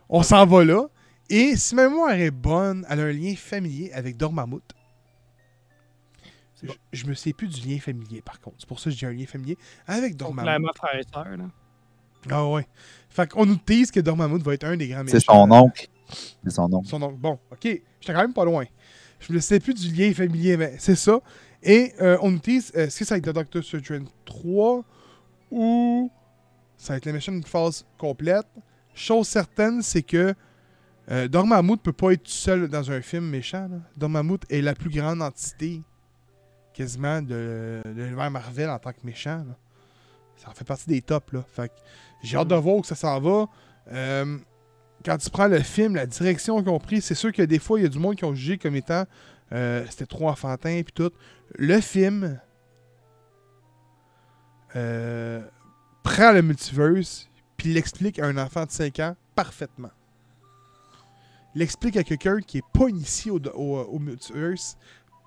[0.09, 0.83] On s'en va là.
[1.29, 4.57] Et si ma mémoire est bonne, elle a un lien familier avec Dormammu.
[6.61, 8.57] Je, je me sais plus du lien familier, par contre.
[8.59, 9.57] C'est pour ça que j'ai un lien familier
[9.87, 10.41] avec Dormammu.
[10.45, 11.45] clairement, frère et sœur, là.
[12.29, 12.67] Ah ouais.
[13.09, 15.17] Fait qu'on nous tease que Dormammu va être un des grands méchants.
[15.19, 15.87] C'est son oncle.
[16.43, 16.87] C'est son oncle.
[16.87, 17.17] Son oncle.
[17.17, 17.59] Bon, ok.
[17.63, 18.65] J'étais quand même pas loin.
[19.19, 21.19] Je me sais plus du lien familier, mais c'est ça.
[21.61, 24.83] Et euh, on nous tease, euh, est-ce que ça va être The Doctor Strange 3
[25.51, 26.09] ou
[26.77, 28.47] ça va être les méchants d'une phase complète?
[28.93, 30.33] Chose certaine, c'est que
[31.11, 33.67] euh, Dormammu ne peut pas être tout seul dans un film méchant.
[33.69, 33.77] Là.
[33.97, 35.81] Dormammu est la plus grande entité
[36.73, 39.37] quasiment de, de l'univers Marvel en tant que méchant.
[39.45, 39.57] là.
[40.37, 41.33] Ça en fait partie des tops.
[41.33, 41.43] Là.
[41.51, 41.73] Fait que
[42.21, 43.47] j'ai hâte de voir où ça s'en va.
[43.91, 44.37] Euh,
[45.05, 47.79] quand tu prends le film, la direction qu'ils ont pris, c'est sûr que des fois,
[47.79, 49.05] il y a du monde qui ont jugé comme étant
[49.51, 51.11] euh, c'était trop enfantin puis tout.
[51.55, 52.39] Le film
[54.75, 55.41] euh,
[56.03, 59.91] prend le multiverse puis l'explique à un enfant de 5 ans parfaitement.
[61.55, 64.77] l'explique à quelqu'un qui est pas initié au, au, au multiverse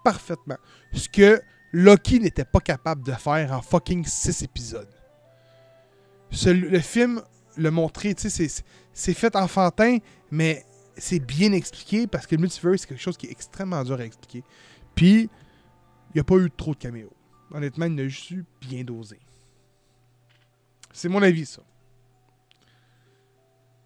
[0.05, 0.57] parfaitement.
[0.93, 1.43] Ce que
[1.73, 5.02] Loki n'était pas capable de faire en fucking 6 épisodes.
[6.33, 7.23] Ce- le film
[7.57, 9.99] le montré, tu sais, c'est- fait enfantin,
[10.31, 10.65] mais
[10.97, 14.05] c'est bien expliqué parce que le multiverse, c'est quelque chose qui est extrêmement dur à
[14.05, 14.43] expliquer.
[14.95, 15.29] Puis, il
[16.15, 17.13] n'y a pas eu trop de caméos.
[17.51, 19.19] Honnêtement, il y en a juste eu bien dosé.
[20.93, 21.63] C'est mon avis, ça.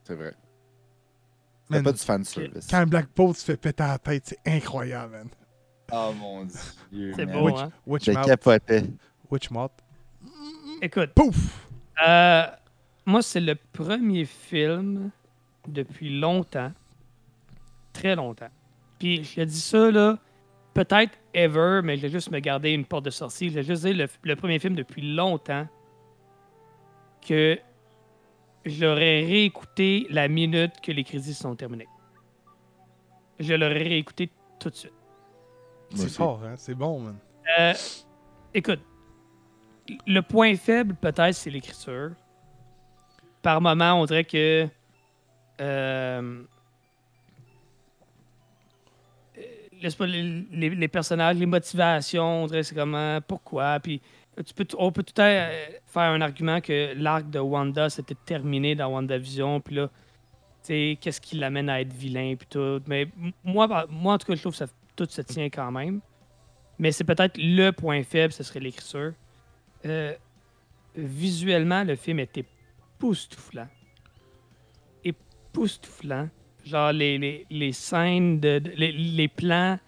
[0.05, 0.35] C'est vrai.
[1.71, 2.67] C'est pas du fan service.
[2.71, 5.29] Quand Black Bolt se fait péter la tête, c'est incroyable, man.
[5.93, 7.13] Oh mon dieu.
[7.17, 7.51] C'est beau,
[7.87, 8.23] Witch, hein?
[8.25, 8.85] Capotais.
[9.31, 9.73] Witchmouth.
[10.83, 11.66] Écoute, Pouf!
[12.05, 12.47] Euh,
[13.05, 15.11] moi, c'est le premier film
[15.69, 16.73] depuis longtemps.
[17.93, 18.51] Très longtemps.
[18.99, 20.19] Puis, je dis ça, là,
[20.75, 23.49] peut-être ever, mais je vais juste me garder une porte de sortie.
[23.49, 25.67] Je vais juste dire le, le premier film depuis longtemps
[27.27, 27.59] que
[28.65, 31.89] je l'aurais réécouté la minute que les crédits sont terminés.
[33.39, 34.93] Je l'aurais réécouté tout de suite.
[35.95, 36.55] C'est fort, hein?
[36.57, 37.17] C'est bon, man.
[37.59, 37.73] Euh,
[38.53, 38.81] écoute,
[40.07, 42.13] le point faible, peut-être, c'est l'écriture.
[43.43, 44.69] Par moment, on dirait que.
[45.61, 46.43] euh,
[49.39, 53.79] euh, les, les- personnages, les motivations, on dirait c'est comment, pourquoi.
[53.81, 54.01] Puis
[54.45, 58.17] tu peux, on peut tout à fait faire un argument que l'arc de Wanda s'était
[58.27, 59.91] terminé dans WandaVision, puis là,
[60.67, 62.83] qu'est-ce qui l'amène à être vilain, puis tout.
[62.87, 63.09] Mais
[63.45, 66.01] moi, moi, en tout cas, je trouve que ça, tout se tient quand même.
[66.79, 69.13] Mais c'est peut-être le point faible, ce serait l'écriture.
[69.87, 70.15] Euh,
[70.97, 73.69] visuellement, le film est époustouflant.
[75.05, 76.29] Époustouflant.
[76.65, 79.79] Genre, les, les, les scènes, de, de- les, les plans,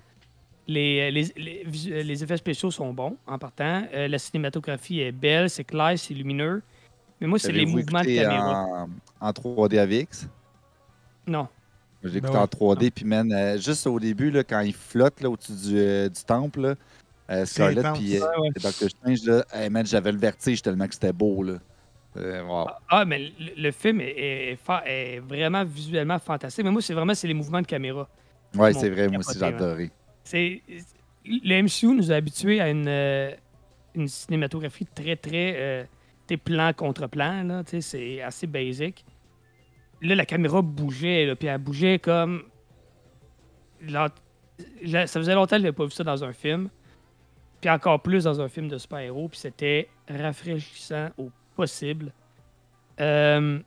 [0.68, 3.84] les, les, les, visu- les effets spéciaux sont bons en partant.
[3.92, 6.62] Euh, la cinématographie est belle, c'est clair, c'est lumineux.
[7.20, 8.64] Mais moi, c'est les mouvements de caméra.
[8.64, 8.88] En,
[9.28, 10.28] en 3D AVX.
[11.26, 11.48] Non.
[12.04, 12.70] Je l'ai Ben écouté ouais.
[12.70, 15.78] en 3D, puis man, euh, juste au début, là, quand il flotte là, au-dessus du,
[15.78, 16.74] euh, du temple, là,
[17.30, 20.94] euh, Scarlett puis euh, Ouais, Doctor Strange, là, hey, man, j'avais le vertige tellement que
[20.94, 21.42] c'était beau.
[21.42, 21.54] Là.
[22.16, 22.66] Euh, wow.
[22.68, 26.64] Ah, Ah, mais le, le film est, est- est fa- est vraiment visuellement fantastique.
[26.64, 28.08] Mais moi, c'est vraiment c'est les mouvements de caméra.
[28.54, 29.90] Ouais, Mon c'est vrai, moi aussi, j'ai adoré.
[30.24, 30.62] C'est
[31.24, 33.30] le MCU nous a habitués à une, euh,
[33.94, 35.84] une cinématographie très très euh,
[36.26, 39.04] des plans contre plans là, tu sais, c'est assez basic.
[40.00, 42.44] Là la caméra bougeait là, puis elle bougeait comme
[43.86, 46.68] ça faisait longtemps que j'avais pas vu ça dans un film.
[47.60, 52.12] Puis encore plus dans un film de super-héros, puis c'était rafraîchissant au possible.
[53.00, 53.58] Euh,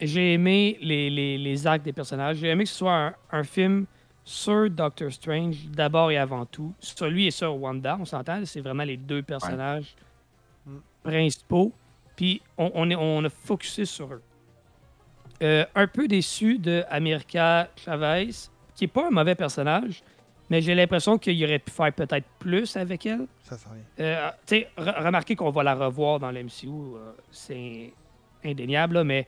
[0.00, 2.36] j'ai aimé les, les, les actes des personnages.
[2.36, 3.86] J'ai aimé que ce soit un, un film
[4.24, 6.72] sur Doctor Strange d'abord et avant tout.
[6.78, 9.94] Sur lui et sur Wanda, on s'entend, c'est vraiment les deux personnages
[11.02, 11.72] principaux.
[12.14, 14.22] Puis on, on, est, on a focusé sur eux.
[15.42, 18.30] Euh, un peu déçu de America Chavez,
[18.76, 20.02] qui est pas un mauvais personnage,
[20.52, 23.26] mais j'ai l'impression qu'il aurait pu faire peut-être plus avec elle.
[23.42, 24.06] Ça sent rien.
[24.06, 27.90] Euh, tu sais, re- remarquez qu'on va la revoir dans l'MCU, euh, c'est
[28.44, 29.26] indéniable, là, mais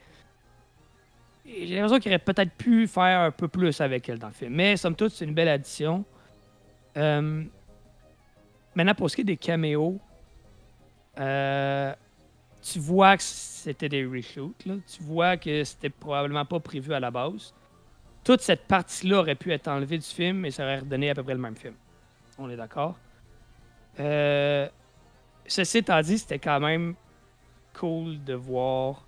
[1.47, 4.53] j'ai l'impression qu'il aurait peut-être pu faire un peu plus avec elle dans le film.
[4.55, 6.05] Mais somme toute, c'est une belle addition.
[6.99, 7.43] Euh,
[8.75, 9.99] maintenant, pour ce qui est des caméos,
[11.19, 11.95] euh,
[12.63, 14.67] tu vois que c'était des reshoots.
[14.67, 14.75] Là.
[14.87, 17.55] Tu vois que c'était probablement pas prévu à la base.
[18.25, 21.23] Toute cette partie-là aurait pu être enlevée du film et ça aurait redonné à peu
[21.23, 21.75] près le même film.
[22.39, 22.97] On est d'accord?
[24.01, 24.69] Euh,
[25.47, 26.95] ceci étant dit, c'était quand même
[27.75, 29.07] cool de voir.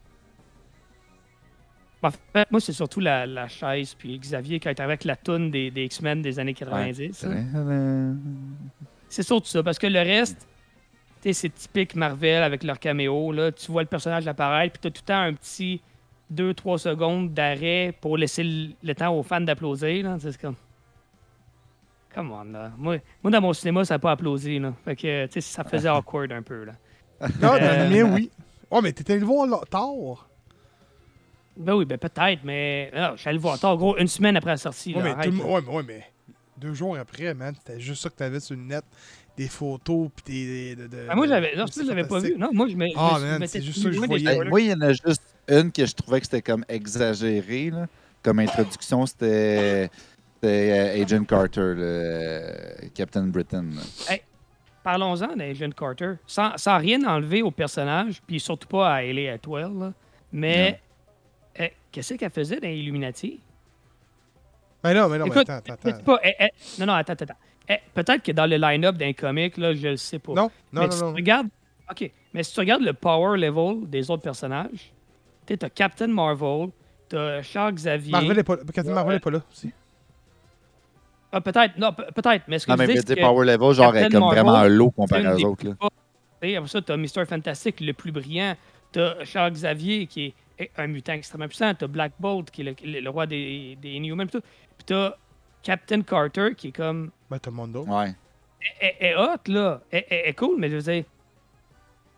[2.02, 5.50] En fait, moi, c'est surtout la, la chaise, puis Xavier, il était avec la toune
[5.50, 7.26] des, des X-Men des années 90.
[9.08, 10.46] C'est surtout ça, parce que le reste,
[11.22, 13.32] tu sais, c'est typique Marvel avec leur caméo.
[13.32, 13.50] Là.
[13.50, 15.80] Tu vois le personnage apparaître, puis tu as tout le temps un petit
[16.32, 18.42] 2-3 secondes d'arrêt pour laisser
[18.82, 20.04] le, temps aux fans d'applaudir.
[20.04, 20.16] là.
[20.20, 20.56] C'est comme.
[22.14, 22.72] Come on, là.
[22.78, 24.58] Moi, moi, dans mon cinéma, ça n'a pas applaudi.
[24.58, 24.72] Là.
[24.84, 26.64] Fait que, tu sais, ça faisait awkward un peu.
[26.64, 26.72] Là.
[27.20, 28.30] Non, dans Euh, le mien, oui.
[28.70, 30.28] Oh, mais t'étais allé le voir là, tard?
[31.56, 32.90] Ben oui, ben peut-être, mais.
[32.94, 34.90] Non, je suis allé le voir tard, gros, une semaine après la sortie.
[34.94, 35.44] Ouais, là, mais, arrête, tout là.
[35.44, 36.04] ouais, mais, ouais, mais
[36.58, 38.84] deux jours après, man, c'était juste ça que t'avais sur le net.
[39.36, 40.76] Des photos, pis des.
[40.76, 41.54] De, de- Ah, moi, j'avais.
[41.56, 42.34] Non, je l'avais pas vu.
[42.38, 42.86] Non, moi, je me.
[42.96, 44.44] Ah, suis- man, c'est juste ça que je voyais.
[44.46, 47.70] Moi, il y en a juste une que je trouvais que c'était comme exagéré.
[47.70, 47.86] Là.
[48.22, 49.88] Comme introduction, c'était
[50.44, 53.64] euh, Agent Carter, le euh, Captain Britain.
[53.74, 54.16] là.
[54.82, 56.14] Parlons-en d'Agent Carter.
[56.26, 59.92] Sans, sans rien enlever au personnage, puis surtout pas à Ellie Atwell, là.
[60.32, 60.80] mais
[61.58, 63.40] euh, qu'est-ce qu'elle faisait dans Illuminati?
[64.84, 66.04] Mais non, mais non, mais Écoute, attends, attends, C'est attends.
[66.04, 66.48] pas- eh, eh,
[66.78, 67.24] non, non, attends, attends.
[67.24, 67.38] attends.
[67.68, 70.32] Eh, Peut-être que dans le line-up d'un comic, là, je le sais pas.
[70.34, 71.10] Non, non, mais non, si non.
[71.10, 71.48] tu regardes,
[71.90, 74.92] OK, mais si tu regardes le power level des autres personnages,
[75.54, 76.70] tu as Captain Marvel,
[77.08, 78.12] tu as Charles Xavier.
[78.12, 78.62] Marvel est pas là.
[78.72, 79.72] Captain Marvel est pas là aussi.
[81.32, 83.44] Ah, peut-être, non, pe- peut-être, mais ce que Non, je mais dis, je que, Power
[83.44, 85.66] Level, genre, est Captain comme vraiment Marvel, low comparé aux autres.
[85.66, 85.72] Là.
[85.80, 85.88] bas.
[86.40, 88.54] Tu sais, Après ça, t'as Mister Fantastic, le plus brillant.
[88.92, 91.74] T'as Charles Xavier, qui est un mutant extrêmement puissant.
[91.74, 94.26] T'as Black Bolt, qui est le, le- le roi des, des Inhumans.
[94.28, 94.46] Puis tout.
[94.78, 95.14] Puis t'as
[95.62, 97.10] Captain Carter, qui est comme.
[97.28, 97.84] Ben, t'as Mondo.
[97.84, 98.14] Ouais.
[98.80, 99.80] Elle elle est hot, là.
[99.90, 101.04] Elle elle- elle est cool, mais je veux dire.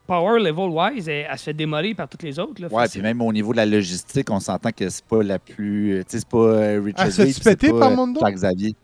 [0.08, 2.60] Power level wise, elle, elle se fait démolir par toutes les autres.
[2.62, 2.68] Là.
[2.68, 5.38] Ouais, Fait puis même au niveau de la logistique, on s'entend que c'est pas la
[5.38, 6.02] plus.
[6.06, 8.20] Tu sais, c'est pas euh, Richard Ah, se péter pas, par euh, Mondo?
[8.24, 8.74] Xavier.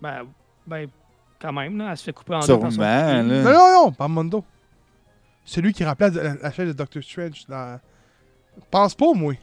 [0.00, 0.22] Ben,
[0.66, 0.88] ben,
[1.38, 3.22] quand même, là, elle se fait couper en deux par Sûrement, là.
[3.22, 3.42] bouclier.
[3.42, 4.42] Non, non, non, pas Mondo.
[5.44, 7.44] Celui qui remplace la, la chaîne de Doctor Strange.
[7.46, 7.78] Dans...
[8.70, 9.34] Pense pas, moi.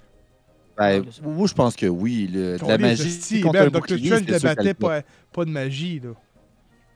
[0.77, 2.27] Ben, je sais moi, je pense que oui.
[2.33, 2.57] là.
[2.57, 3.01] De la magie.
[3.07, 4.87] hosties, contre ben, Doctor Strange c'est ne sûr qu'elle battait peut.
[4.87, 5.01] pas,
[5.31, 6.09] pas de magie, là.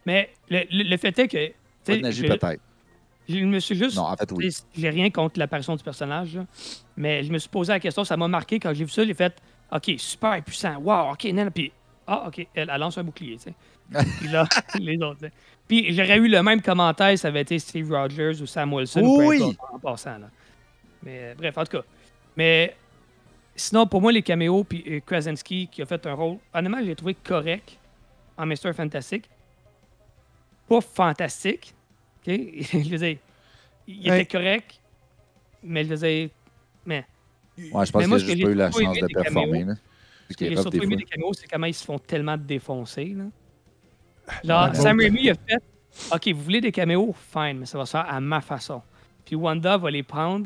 [0.07, 1.51] Mais le, le- le fait est que.
[1.85, 2.61] Pas de magie, peut-être.
[3.29, 3.95] Je me suis juste.
[3.95, 4.49] Non, en fait, oui.
[4.75, 6.45] J'ai rien contre l'apparition du personnage, là,
[6.97, 9.13] mais je me suis posé la question, ça m'a marqué quand j'ai vu ça, j'ai
[9.13, 9.33] fait
[9.71, 11.71] OK, super puissant, wow, OK, non, puis
[12.07, 14.05] ah, OK, elle, elle lance un bouclier, tu sais.
[14.19, 14.45] Puis là,
[14.79, 15.27] les autres.
[15.67, 19.01] Puis j'aurais eu le même commentaire si ça avait été Steve Rogers ou Sam Wilson,
[19.01, 19.43] ou peu Oui.
[19.43, 20.29] importe, en passant, là.
[21.03, 21.83] Mais bref, en tout cas.
[22.35, 22.75] Mais
[23.55, 26.95] sinon, pour moi, les caméos, puis euh, Krasinski qui a fait un rôle, honnêtement, j'ai
[26.95, 27.77] trouvé correct
[28.37, 28.73] en Mr.
[28.75, 29.29] Fantastic.
[30.67, 31.73] Pas fantastique,
[32.27, 32.33] OK?
[32.73, 33.17] je veux dire,
[33.87, 34.21] il Ouais.
[34.21, 34.79] était correct,
[35.63, 36.29] mais je veux dire,
[36.85, 37.05] mais
[37.57, 39.63] Ouais, je pense Mais moi, qu'il a que juste eu la chance de performer.
[39.65, 39.73] Là.
[40.29, 40.95] ce que j'ai surtout des aimé fois.
[40.97, 43.05] des caméos, c'est comment ils se font tellement défoncer.
[43.15, 43.25] Là.
[44.43, 44.75] Genre, Ouais.
[44.75, 45.61] Sam Raimi a fait
[46.13, 48.81] OK, vous voulez des caméos Fine, mais ça va se faire à ma façon.
[49.25, 50.45] Puis Wanda va les prendre,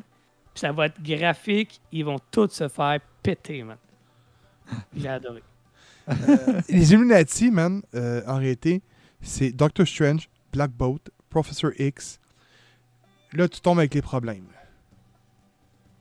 [0.54, 3.78] puis ça va être graphique, ils vont tous se faire péter, man.
[4.98, 5.44] J'ai adoré.
[6.70, 8.82] Les Illuminati, man, euh, en réalité,
[9.22, 12.18] c'est Doctor Strange, Black Bolt, Professor X.
[13.34, 14.48] Là, tu tombes avec les problèmes.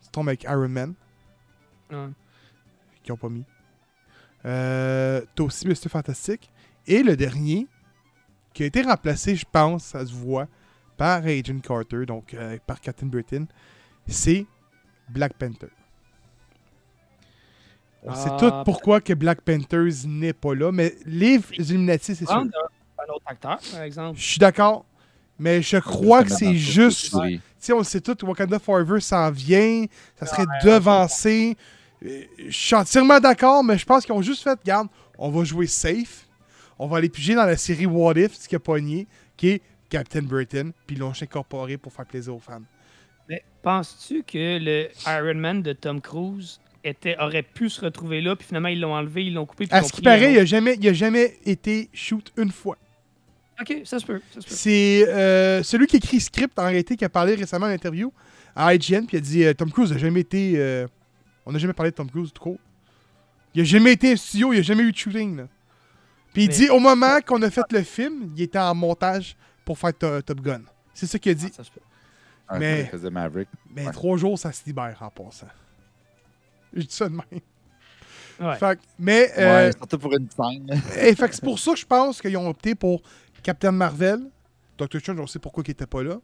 [0.05, 0.94] Tu tombes avec Iron Man,
[1.90, 2.06] Ouais.
[3.02, 3.44] qui n'ont pas mis.
[4.44, 5.89] Euh, T'as aussi Mr.
[5.89, 6.48] Fantastic.
[6.86, 7.66] Et le dernier,
[8.52, 10.47] qui a été remplacé, je pense, ça se voit,
[10.97, 13.47] par Agent Carter, donc euh, par Captain Britain,
[14.06, 14.47] c'est
[15.09, 15.70] Black Panther.
[18.05, 22.24] On sait Ah, tous pourquoi que Black Panthers n'est pas là, mais les Illuminati, c'est
[22.24, 22.27] sûr.
[22.27, 22.52] Prendre
[22.98, 24.16] un, un autre acteur, par exemple.
[24.19, 24.85] Je suis d'accord,
[25.39, 27.12] mais je crois que c'est juste.
[27.12, 29.86] Tu sais, on le sait tout, Wakanda Forever s'en vient,
[30.19, 31.56] ça serait devancé.
[32.05, 34.89] Euh, Je suis entièrement d'accord, mais je pense qu'ils ont juste fait, regarde,
[35.19, 36.27] on va jouer safe,
[36.78, 39.06] on va aller piger dans la série What If, ce qui a pogné,
[39.36, 42.61] qui est Captain Britain, puis ils l'ont incorporé pour faire plaisir aux fans.
[43.28, 48.36] Mais penses-tu que le Iron Man de Tom Cruise était, aurait pu se retrouver là,
[48.36, 49.66] puis finalement ils l'ont enlevé, ils l'ont coupé.
[49.66, 50.43] puis À ils l'ont ce qui paraît, il autre?
[50.43, 52.77] a jamais, il a jamais été shoot une fois.
[53.60, 54.20] Ok, ça se peut.
[54.47, 58.12] C'est euh, celui qui écrit script, en réalité, qui a parlé récemment en interview
[58.56, 60.55] à IGN, puis il a dit euh, Tom Cruise n'a jamais été.
[60.56, 60.86] euh,
[61.47, 62.59] on n'a jamais parlé de Tom Cruise trop.
[63.55, 65.36] Il a jamais été un studio, il a jamais eu de shooting.
[65.36, 65.48] là.
[66.32, 69.36] Puis il Mais- dit au moment qu'on a fait le film, il était en montage
[69.64, 70.62] pour faire To- Top Gun.
[70.93, 71.51] C'est ça qu'il a dit.
[71.55, 71.81] Ça se peut.
[72.51, 73.48] Ouais, Mais- Maverick.
[73.74, 73.93] Mais Ouais.
[73.93, 75.47] trois jours, ça se libère en passant.
[76.72, 77.40] Je dis ça de même.
[78.40, 78.56] Ouais.
[78.56, 80.68] Fait mais euh, Ouais, surtout pour une scène.
[81.01, 83.01] Et fait que c'est pour ça que je pense qu'ils ont opté pour
[83.44, 84.18] Captain Marvel.
[84.76, 86.18] Doctor Strange, on sait pourquoi il n'était pas là.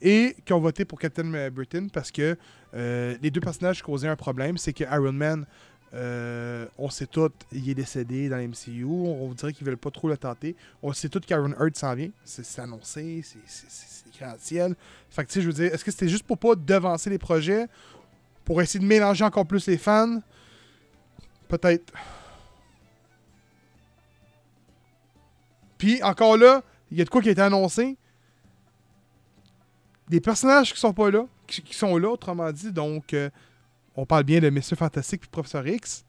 [0.00, 2.36] Et qu'ils ont voté pour Captain Britain parce que
[2.74, 4.58] euh, les deux personnages causaient un problème.
[4.58, 5.46] C'est que Iron Man,
[5.94, 8.84] euh, on sait tout, il est décédé dans l'MCU.
[8.84, 10.56] On dirait qu'ils veulent pas trop le tenter.
[10.82, 12.10] On sait tout qu'Iron Heart s'en vient.
[12.24, 13.38] C'est annoncé, c'est-
[14.20, 14.74] le ciel.
[15.10, 17.18] Fait que tu sais, je veux dire, est-ce que c'était juste pour pas devancer les
[17.18, 17.66] projets
[18.44, 20.20] Pour essayer de mélanger encore plus les fans?
[21.48, 21.92] Peut-être.
[25.82, 27.96] Puis encore là, il y a de quoi qui a été annoncé.
[30.08, 33.30] Des personnages qui sont pas là, qui, qui sont là, autrement dit, donc euh,
[33.96, 36.04] on parle bien de Messieurs Fantastique et Professeur X,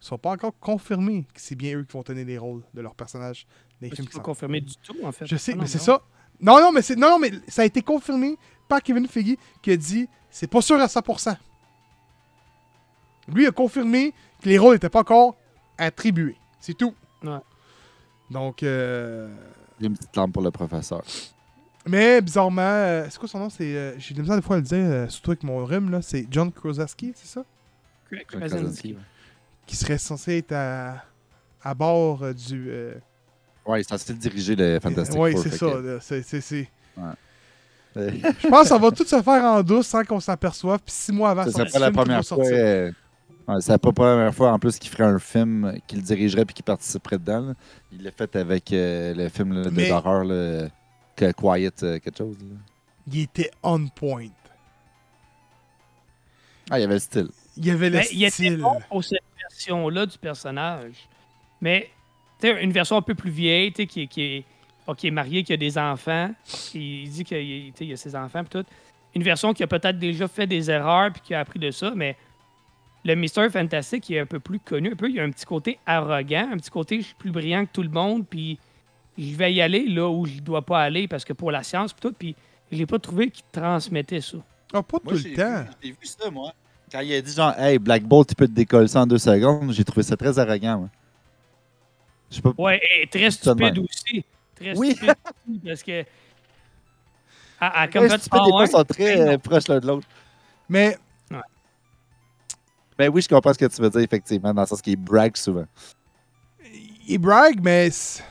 [0.00, 2.96] sont pas encore confirmés que c'est bien eux qui vont tenir les rôles de leurs
[2.96, 3.46] personnages
[3.80, 5.24] films qui pas s'en confirmé du tout, en fait.
[5.24, 6.02] Je sais, Ah mais c'est ça.
[6.40, 8.36] Non, non, mais c'est non, non, mais ça a été confirmé
[8.66, 11.36] par Kevin Feige qui a dit c'est pas sûr à 100%.
[13.28, 15.36] Lui a confirmé que les rôles n'étaient pas encore
[15.78, 16.36] attribués.
[16.58, 16.92] C'est tout.
[17.22, 17.38] Ouais.
[18.32, 19.28] Donc, euh,
[19.78, 21.02] Il y a une petite lampe pour le professeur.
[21.86, 23.50] mais bizarrement, euh, c'est quoi son nom?
[23.50, 25.90] C'est euh, j'ai de misère des fois à le dire, euh, surtout avec mon rhume
[25.90, 26.00] là.
[26.02, 27.44] C'est John Krasinski, c'est ça?
[28.10, 28.48] John Krasinski.
[28.58, 28.98] Krasinski, ouais.
[29.66, 31.04] Qui serait censé être à,
[31.62, 32.66] à bord euh, du.
[32.70, 32.94] euh,
[33.66, 35.66] Ouais, il est censé diriger le Fantastic Oui, Four, c'est fait ça.
[35.66, 35.98] que-.
[36.00, 36.68] C'est- c'est- c'est-
[37.94, 40.78] Je pense que ça va tout se faire en douce sans qu'on s'aperçoive.
[40.84, 42.38] Puis six mois avant Ça serait pas la première fois.
[42.38, 42.52] sortir.
[42.56, 42.92] euh, ouais,
[43.60, 46.64] c'est pas la première fois en plus qu'il ferait un film qu'il dirigerait puis qu'il
[46.64, 47.40] participerait dedans.
[47.40, 47.54] là.
[47.92, 50.68] Il l'a fait avec euh, le film là, de Mais- d'horreur là,
[51.16, 52.36] que Quiet euh, quelque chose.
[52.40, 52.56] là.
[53.12, 54.28] il était on point.
[56.70, 57.28] Ah, il y avait le style.
[57.56, 58.56] Il y avait le Mais il était style.
[58.58, 59.18] bon pour cette
[59.50, 60.94] version-là du personnage.
[61.60, 61.90] Mais,
[62.40, 64.44] tu sais, une version un peu plus vieille, tu sais, qui, est- qui est,
[64.86, 66.30] bon, qui est marié, qui a des enfants.
[66.74, 68.66] Il dit qu'il tu sais, il a ses enfants, puis tout.
[69.14, 71.92] Une version qui a peut-être déjà fait des erreurs, puis qui a appris de ça,
[71.94, 72.16] mais
[73.04, 74.92] le Mister Fantastic, il est un peu plus connu.
[74.92, 77.64] Un peu, il a un petit côté arrogant, un petit côté je suis plus brillant
[77.66, 78.58] que tout le monde, puis
[79.18, 81.92] je vais y aller là où je dois pas aller parce que pour la science,
[81.92, 82.14] puis tout.
[82.18, 82.34] Puis
[82.70, 84.38] je l'ai pas trouvé qu'il transmettait ça.
[84.72, 85.64] Ah, pas Moi, tout le temps.
[85.82, 86.52] j'ai vu ça, moi.
[86.90, 89.18] Quand il a dit genre, hey, Black Bolt, tu peux te décoller ça en deux
[89.18, 90.88] secondes, j'ai trouvé ça très arrogant, moi.
[92.30, 92.52] Je sais pas.
[92.56, 94.24] Ouais, et très stupide aussi.
[94.54, 94.92] Très Oui.
[94.92, 95.10] stupide
[95.48, 96.04] aussi, parce que.
[97.60, 98.66] Ah, comme Les stupides, des fois, ouais.
[98.66, 99.32] sont très Ben non.
[99.32, 100.06] euh, proches l'un de l'autre.
[100.68, 100.96] Mais
[102.98, 105.36] Ben oui, je comprends ce que tu veux dire, effectivement, dans le sens qu'il brague
[105.36, 105.66] souvent.
[107.08, 108.22] il brague, mais c'est-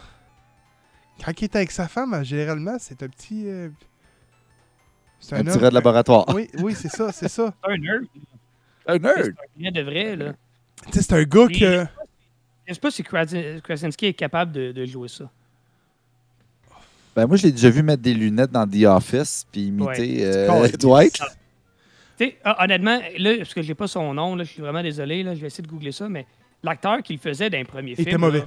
[1.23, 3.43] quand il est avec sa femme, généralement, c'est un petit.
[3.47, 3.69] euh,
[5.19, 6.25] C'est Un petit homme- rat de laboratoire.
[6.33, 7.53] Oui, oui, c'est ça, c'est ça.
[7.63, 8.05] C'est un nerd.
[8.87, 9.27] Un C'est nerd!
[9.37, 10.33] un rien de vrai, là.
[10.87, 11.85] Tu sais, c'est un gars que.
[12.67, 15.29] Je sais pas si Krasin- Krasinski est capable de, de jouer ça.
[17.15, 20.23] Ben moi, je l'ai déjà vu mettre des lunettes dans The Office, puis imiter Ouais.
[20.23, 20.67] euh.
[20.79, 21.19] Dwight.
[22.21, 24.83] Tu sais, ah, honnêtement, là, parce que j'ai pas son nom, là, je suis vraiment
[24.83, 26.27] désolé, là, je vais essayer de googler ça, mais
[26.61, 28.39] l'acteur qui le faisait dans les premiers Il était mauvais.
[28.39, 28.45] là,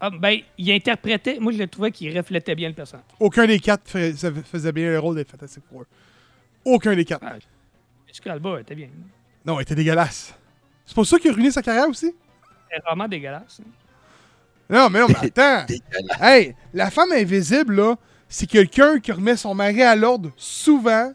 [0.00, 3.04] ah, ben, il interprétait, moi je le trouvais qu'il reflétait bien le personnage.
[3.20, 5.84] Aucun des quatre fais- faisait bien le rôle des Fantastic Four.
[6.64, 7.22] Aucun des quatre.
[7.24, 7.36] Ah.
[8.06, 8.88] Jessica Alba était bien.
[9.44, 10.34] Non, il était dégueulasse.
[10.86, 12.12] C'est pour ça qu'il a ruiné sa carrière aussi?
[12.70, 13.60] C'était vraiment dégueulasse.
[13.60, 13.70] hein.
[14.70, 15.66] Non, mais non, mais attends.
[16.20, 17.96] Hey, la femme invisible, là,
[18.28, 21.12] c'est quelqu'un qui remet son mari à l'ordre souvent,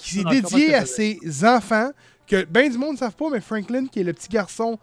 [0.00, 1.90] qui s'est dédié à ses enfants,
[2.26, 4.78] que ben du monde ne savent pas, mais Franklin, qui est le petit garçon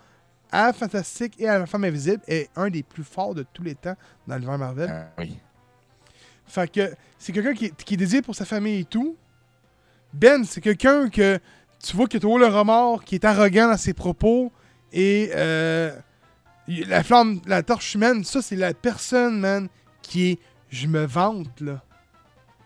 [0.51, 3.75] à Fantastique et à la femme invisible, est un des plus forts de tous les
[3.75, 3.95] temps
[4.27, 4.89] dans l'univers Marvel.
[4.91, 5.37] Ah, oui.
[6.45, 9.17] Fait que c'est quelqu'un qui, est- qui est dédié pour sa famille et tout.
[10.13, 11.39] Ben, c'est quelqu'un que
[11.83, 14.51] tu vois qui a toujours le remords, qui est arrogant dans ses propos.
[14.93, 15.93] Et euh,
[16.67, 19.67] la flamme, la torche humaine, ça, c'est la personne, man,
[20.01, 20.39] qui est.
[20.69, 21.81] Je me vante, là.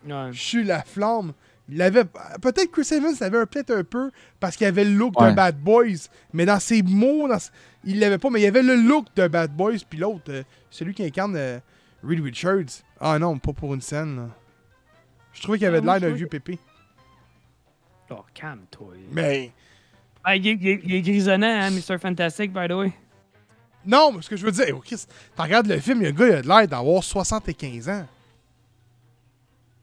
[0.07, 0.31] Ouais.
[0.33, 1.33] Je suis la flamme.
[1.71, 2.03] Il avait.
[2.41, 5.57] Peut-être Chris Evans l'avait un- peut-être un peu parce qu'il avait le look d'un bad
[5.57, 6.09] boys.
[6.33, 7.37] Mais dans ses mots, dans
[7.85, 9.77] il l'avait pas, mais il avait le look d'un bad boys.
[9.89, 11.59] Puis l'autre, euh, celui qui incarne euh,
[12.03, 12.83] Reed Richards.
[12.99, 14.17] Ah non, pas pour une scène.
[14.17, 14.27] là.
[15.33, 16.59] Je trouvais qu'il avait Ah, de l'air d'un vieux pépé.
[18.09, 18.93] Oh, calme-toi.
[19.11, 19.51] Mais.
[20.23, 21.97] Ah, il, est, il est- il est grisonnant, hein, Mr.
[21.97, 22.91] Fantastic, by the way.
[23.85, 26.27] Non, mais ce que je veux dire, oh, Chris, tu regardes le film, le gars,
[26.27, 28.05] il a de l'air d'avoir 75 ans.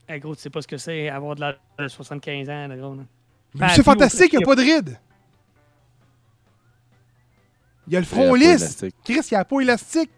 [0.08, 2.76] Hey, gros, tu sais pas ce que c'est avoir de l'âge de 75 ans, là,
[2.76, 2.94] gros.
[2.94, 3.02] là.
[3.54, 4.98] Mais c'est fantastique, il n'y a pas de rides.
[7.86, 8.84] Il a le front Il y a pas lisse.
[9.04, 10.10] Chris, il a la peau élastique.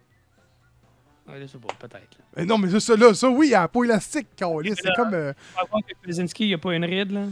[1.28, 1.94] Ouais, je sais pas, peut-être.
[2.18, 2.24] là.
[2.36, 4.76] Mais non, mais ça, ça, là, ça, oui, il a la peau élastique, câlisse.
[4.82, 5.14] C'est là- comme.
[5.14, 7.26] euh, que Krasinski, il a pas une ride, là.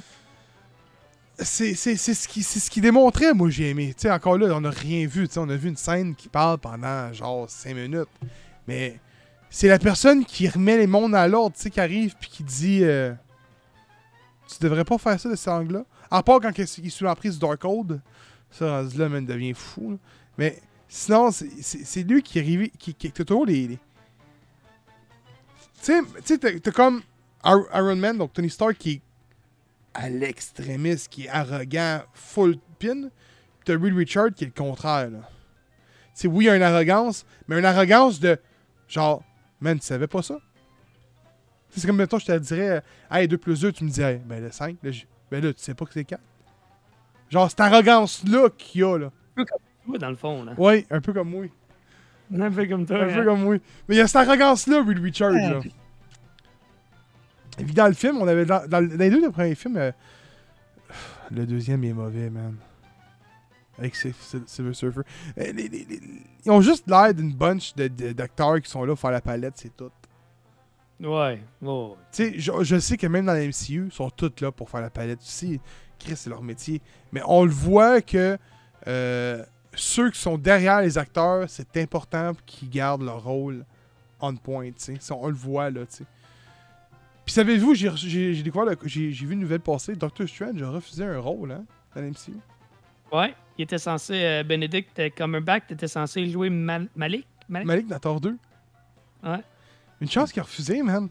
[1.41, 4.37] c'est c'est- c'est ce qui c'est ce qui démontrait moi j'ai aimé tu sais encore
[4.37, 7.13] là on n'a rien vu tu sais on a vu une scène qui parle pendant
[7.13, 8.09] genre 5 minutes
[8.67, 8.99] mais
[9.51, 12.43] c'est la personne qui remet les mondes à l'ordre tu sais qui arrive puis qui
[12.43, 13.13] dit euh,
[14.49, 17.05] tu devrais pas faire ça de cet angle là à part quand il est sous
[17.05, 18.01] l'emprise du Darkhold
[18.51, 19.97] ça là devient fou là.
[20.37, 23.79] mais sinon c'est- lui qui arrive qui, qui, qui les,
[25.83, 25.93] tu
[26.25, 27.03] sais t'as comme
[27.45, 29.01] Iron Man donc Tony Stark qui est
[29.99, 33.09] à l'extrémiste, qui est arrogant, full pin.
[33.09, 35.11] Puis t'as Reed Richard qui est le contraire.
[35.11, 35.19] Là.
[36.25, 38.39] Oui, il y a une arrogance, mais une arrogance de
[38.89, 39.23] genre,
[39.61, 40.35] man, tu savais pas ça?
[40.35, 40.41] Tu
[41.75, 42.81] sais, C'est comme, mettons, je te dirais, euh,
[43.11, 44.91] hey, 2 plus 2, tu me dis, hey, ben le 5, là,
[45.31, 46.21] ben là, tu sais pas que c'est 4.
[47.31, 49.11] Genre, cette arrogance-là qu'il y a, là.
[49.37, 50.55] Toi, dans le fond, là.
[50.57, 51.47] Ouais, un peu comme moi.
[52.37, 52.97] Un peu comme toi.
[52.97, 53.25] Un peu hein.
[53.25, 53.57] comme moi.
[53.89, 55.61] Mais il y a cette arrogance-là, Reed Richard, là.
[57.59, 58.45] Et puis dans le film, on avait.
[58.45, 59.91] Dans, dans le- dans les deux premiers films, euh,
[61.31, 62.55] le deuxième est mauvais, man.
[63.79, 65.01] Avec Sil- Sil- Silver Surfer.
[65.39, 65.53] Euh,
[66.45, 69.77] ils ont juste l'air d'une bunch d'acteurs qui sont là pour faire la palette, c'est
[69.77, 69.91] tout.
[71.01, 71.91] Ouais, ouais.
[72.11, 74.69] Tu sais, je, je sais que même dans la MCU, ils sont tous là pour
[74.69, 75.61] faire la palette aussi.
[75.99, 76.81] Chris, c'est leur métier.
[77.13, 78.37] Mais on le voit que
[78.89, 79.45] euh,
[79.75, 83.65] ceux qui sont derrière les acteurs, c'est important qu'ils gardent leur rôle
[84.21, 85.13] on point, tu sais.
[85.13, 86.05] On le voit, là, tu sais.
[87.25, 91.53] Puis savez-vous, j'ai découvert, j'ai vu une nouvelle passer, Doctor Strange a refusé un rôle,
[91.53, 91.65] hein,
[91.95, 92.33] dans la MCU.
[93.13, 97.27] Ouais, il était censé, euh, Benedict euh, Cumberbatch, t'étais censé jouer Mal- Malik?
[97.49, 97.67] Malik?
[97.67, 98.37] Malik dans Thor 2.
[99.25, 99.43] Ouais.
[100.01, 101.09] Une chance qu'il a refusé, man.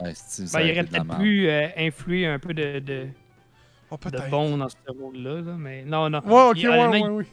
[0.00, 2.78] Ouais, c'est- ça Ben, il aurait de la peut-être pu euh, influer un peu de,
[2.80, 3.06] de,
[3.90, 4.30] Oh, de peut-être.
[4.30, 6.20] bon dans ce rôle-là, là, mais non, non.
[6.24, 7.26] Ouais, ok, Il- ouais, ouais, ouais.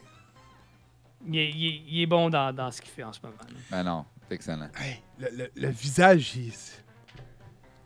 [1.26, 3.19] Il, il est- il est- il est bon dans, dans ce qu'il fait en ce
[3.23, 3.35] moment.
[3.41, 3.56] là.
[3.72, 4.69] Ben non, c'est excellent.
[4.77, 6.53] Hey, le, le- le visage, il...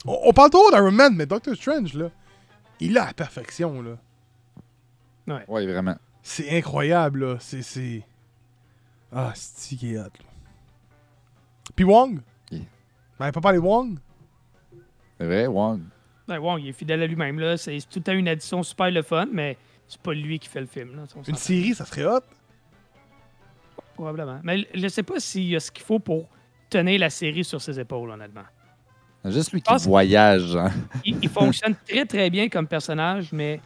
[0.05, 2.09] on, on parle trop d'Iron Man, mais Doctor Strange, là,
[2.79, 3.97] il a la perfection, là.
[5.47, 5.95] Ouais, vraiment.
[6.23, 7.37] C'est incroyable, là.
[7.39, 7.61] C'est.
[7.61, 8.03] c'est-
[9.11, 10.09] Ah, c'est qui est hot, là?
[11.75, 12.19] Puis Wong?
[12.49, 12.61] Yeah.
[13.19, 13.97] Ben, pas parler Wong?
[15.19, 15.81] C'est vrai, Wong.
[16.27, 17.39] Ben, Wong, il est fidèle à lui-même.
[17.39, 17.57] là.
[17.57, 20.65] C'est tout temps une addition super le fun, mais c'est pas lui qui fait le
[20.67, 20.95] film.
[20.95, 22.21] Là, Une série, ça serait hot?
[23.95, 24.39] Probablement.
[24.43, 26.27] Mais je sais pas s'il y a ce qu'il faut pour
[26.69, 28.41] tenir la série sur ses épaules, honnêtement.
[29.25, 30.55] Juste lui qui voyage.
[30.55, 30.71] hein.
[31.05, 33.61] Il, il fonctionne très très bien comme personnage, mais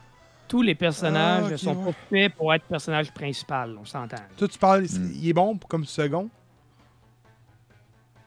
[0.47, 1.85] tous les personnages Ah, sont ouais.
[1.91, 4.17] pas faits pour être personnage principal, on s'entend.
[4.37, 5.11] Toi, tu parles, Hmm.
[5.15, 6.29] il est bon comme second?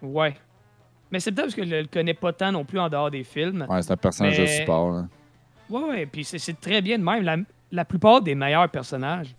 [0.03, 0.37] Ouais.
[1.11, 3.25] Mais c'est peut-être parce que je le connais pas tant non plus en dehors des
[3.25, 3.67] films.
[3.69, 4.93] Ouais, c'est un personnage de support.
[4.93, 5.09] là.
[5.69, 7.23] Ouais, ouais, puis c'est- très bien de même.
[7.23, 7.37] La,
[7.71, 9.35] la plupart des meilleurs personnages,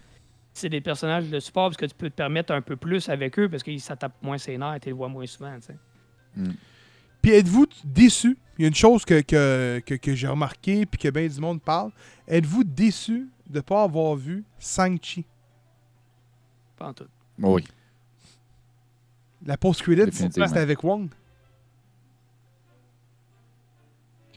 [0.53, 3.37] c'est des personnages de support parce que tu peux te permettre un peu plus avec
[3.39, 5.67] eux parce que ça tape moins ses nerfs et tu les vois moins souvent, tu
[5.67, 5.77] sais.
[7.22, 8.38] Puis êtes-vous déçu?
[8.57, 11.39] Il y a une chose que, que, que, que j'ai remarqué puis que bien du
[11.39, 11.91] monde parle.
[12.27, 15.26] Êtes-vous déçu de ne pas avoir vu Shang-Chi?
[16.77, 17.07] Pas en tout.
[17.39, 17.64] Oui.
[19.45, 21.10] La post-credit, c'était avec Wong.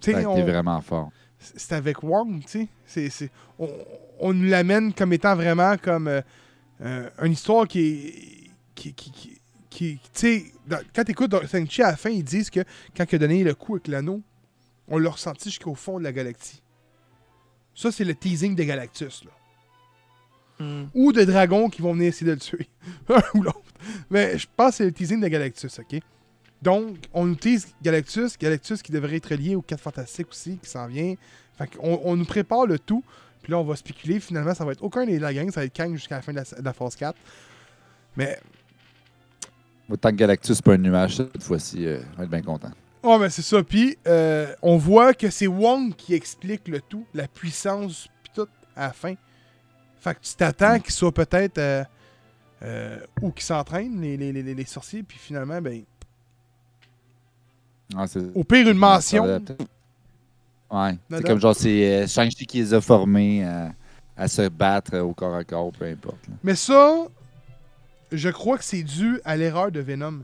[0.01, 1.11] Tu Ça a sais, été on- vraiment fort.
[1.39, 2.69] c'est avec Wong, tu sais.
[2.87, 3.69] C'est- c'est- On,
[4.21, 6.21] on nous l'amène comme étant vraiment comme euh,
[6.81, 8.51] euh, une histoire qui est.
[8.75, 9.41] Qui, qui, qui,
[9.75, 12.61] qui- tu sais, dans- quand tu écoutes Shang-Chi à la fin, ils disent que
[12.97, 14.23] quand il a donné le coup avec l'anneau,
[14.89, 16.63] on l'a ressenti jusqu'au fond de la galaxie.
[17.75, 19.31] Ça, c'est le teasing de Galactus, là.
[20.61, 20.87] Hmm.
[20.95, 22.69] Ou de dragons qui vont venir essayer de le tuer.
[23.09, 23.61] Un ou l'autre.
[24.11, 26.01] Mais je pense que c'est le teasing de Galactus, ok?
[26.63, 30.71] Donc, on nous tease Galactus, Galactus qui devrait être lié aux 4 Fantastiques aussi, qui
[30.71, 31.15] s'en vient.
[31.59, 33.03] Fait on nous prépare le tout.
[33.43, 34.21] Puis là, on va spéculer.
[34.21, 36.33] Finalement, ça va être aucun de la gang, ça va être Kang jusqu'à la fin
[36.33, 37.19] de la, de la phase 4.
[38.17, 38.39] Mais,
[39.91, 42.71] Autant que Galactus, c'est pas un nuage, cette fois-ci, euh, on va être bien content.
[43.03, 43.63] oh, mais c'est ça.
[43.63, 48.49] Puis, euh, on voit que c'est Wong qui explique le tout, la puissance, puis tout,
[48.75, 49.15] à la fin.
[50.01, 50.81] Fait que tu t'attends Mm.
[50.81, 51.59] qu'il soit peut-être.
[51.59, 51.85] euh,
[52.63, 55.83] euh, ou qu'ils s'entraînent, les, les, les, les sorciers, puis finalement, ben,
[57.95, 59.25] Ah, au pire, une mention.
[60.71, 60.99] Ouais.
[61.11, 63.73] C'est comme genre, c'est Shang-Chi qui les a formés à,
[64.17, 66.27] à se battre au corps à corps, peu importe.
[66.29, 66.35] là.
[66.43, 67.05] Mais ça,
[68.13, 70.23] je crois que c'est dû à l'erreur de Venom.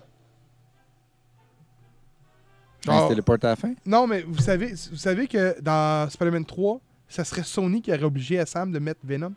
[2.87, 3.75] Ah, Genre- C'était le porte à la fin?
[3.85, 8.03] Non, mais vous savez, vous savez que dans Spider-Man 3, ça serait Sony qui aurait
[8.05, 9.35] obligé à Sam de mettre Venom.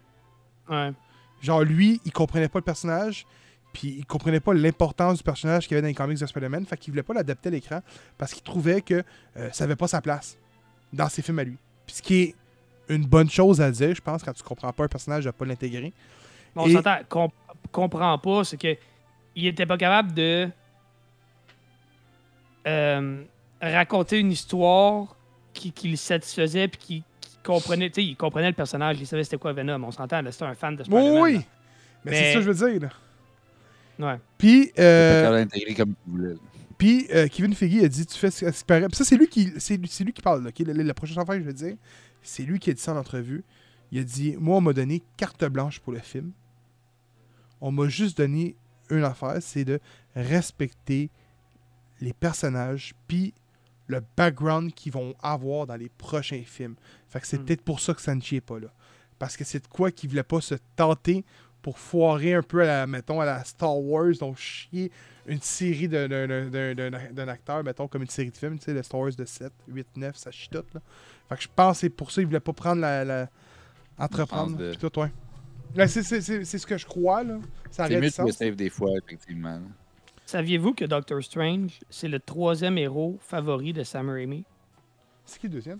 [0.69, 0.91] Ouais.
[1.41, 3.25] Genre, lui, il comprenait pas le personnage,
[3.73, 6.65] puis il comprenait pas l'importance du personnage qu'il y avait dans les comics de Spider-Man,
[6.65, 7.81] fait qu'il voulait pas l'adapter à l'écran
[8.17, 9.03] parce qu'il trouvait que
[9.35, 10.37] euh, ça avait pas sa place
[10.93, 11.57] dans ses films à lui.
[11.85, 12.35] Puis ce qui est
[12.87, 15.43] une bonne chose à dire, je pense, quand tu comprends pas un personnage, de pas
[15.45, 15.91] l'intégrer.
[16.55, 16.97] Mais on Et- s'entend,
[17.71, 18.75] comprend pas, c'est que
[19.35, 20.47] il était pas capable de
[22.67, 23.23] euh,
[23.61, 25.15] raconter une histoire
[25.53, 29.07] qui, qui le satisfaisait puis qui, qui comprenait, tu sais, il comprenait le personnage, il
[29.07, 31.21] savait c'était quoi Venom, on s'entend, c'était un fan de Oui, Spider-Man.
[31.23, 31.33] oui.
[31.35, 31.41] là.
[32.05, 32.81] Mais, Mais- c'est ça que je veux dire.
[32.81, 32.89] là.
[34.13, 34.19] Ouais.
[34.37, 35.45] Puis, euh,
[35.77, 35.93] comme.
[36.79, 38.87] Puis euh, Kevin Feige a dit tu fais ce qui paraît.
[38.87, 40.65] Puis ça c'est lui qui c'est lui, c'est lui qui parle là, ok?
[40.67, 41.75] La, la prochaine affaire que je vais dire,
[42.23, 43.43] c'est lui qui a dit ça en entrevue.
[43.91, 46.31] Il a dit moi on m'a donné carte blanche pour le film.
[47.65, 48.55] On m'a juste donné
[48.89, 49.79] une affaire, c'est de
[50.15, 51.09] respecter
[52.01, 53.33] les personnages puis
[53.87, 56.75] le background qu'ils vont avoir dans les prochains films.
[57.07, 57.45] Fait que c'est Hmm.
[57.45, 58.67] peut-être pour ça que Sanchi est pas là.
[59.19, 61.23] Parce que c'est de quoi qu'il voulait pas se tenter
[61.61, 64.91] pour foirer un peu à la, mettons, à la Star Wars, donc chier
[65.25, 68.65] une série d'un- d'un- d'un d'un- d'un acteur, mettons, comme une série de films, tu
[68.65, 70.81] sais, le Star Wars de 7, 8, 9, ça chie tout, là.
[71.29, 73.05] Fait que je pense que c'est pour ça qu'il voulait pas prendre la...
[73.05, 73.29] la-
[73.97, 75.11] entreprendre, de- tout, ouais.
[75.75, 77.39] Là, c'est- ce que je crois, là.
[77.71, 79.59] Ça C'est mieux de safe des fois, effectivement.
[80.25, 84.43] Saviez-vous que Doctor Strange, c'est le troisième héros favori de Sam Raimi?
[85.25, 85.79] C'est qui le deuxième?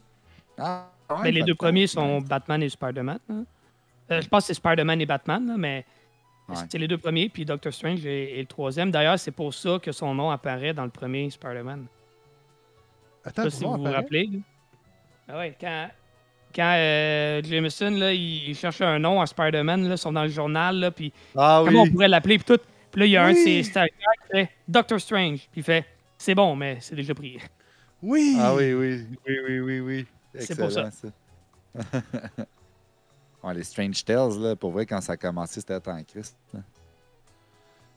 [0.57, 3.19] Ah, Ben, les deux de premiers sont Batman et Spider-Man.
[3.29, 3.45] hein.
[4.11, 5.85] Euh, je pense que c'est Spider-Man et Batman, là, mais
[6.49, 6.55] Ouais.
[6.69, 8.91] c'est les deux premiers, puis Doctor Strange est, est le troisième.
[8.91, 11.85] D'ailleurs, c'est pour ça que son nom apparaît dans le premier Spider-Man.
[13.23, 13.95] Attends, pas si vous vous apparaît?
[13.95, 14.25] rappelez.
[14.31, 14.39] là.
[15.29, 15.89] Ah ouais, quand,
[16.55, 20.23] quand euh, Jameson, là, il, il cherchait un nom à Spider-Man, là, ils sont dans
[20.23, 22.61] le journal, là, puis Ah comment on pourrait l'appeler, puis tout.
[22.91, 23.89] Puis là, il y a un de ses stagiaires
[24.25, 25.85] qui fait Doctor Strange, puis il fait
[26.17, 27.39] c'est bon, mais c'est déjà pris.
[28.01, 28.37] Oui!
[28.39, 30.05] Ah oui, oui, oui, oui, oui, oui.
[30.39, 30.87] C'est pour ça.
[30.87, 31.11] Excellent,
[31.73, 32.01] ça.
[33.43, 36.35] ouais, les Strange Tales, là, pour vrai, quand ça a commencé, c'était en Christ.
[36.53, 36.59] là.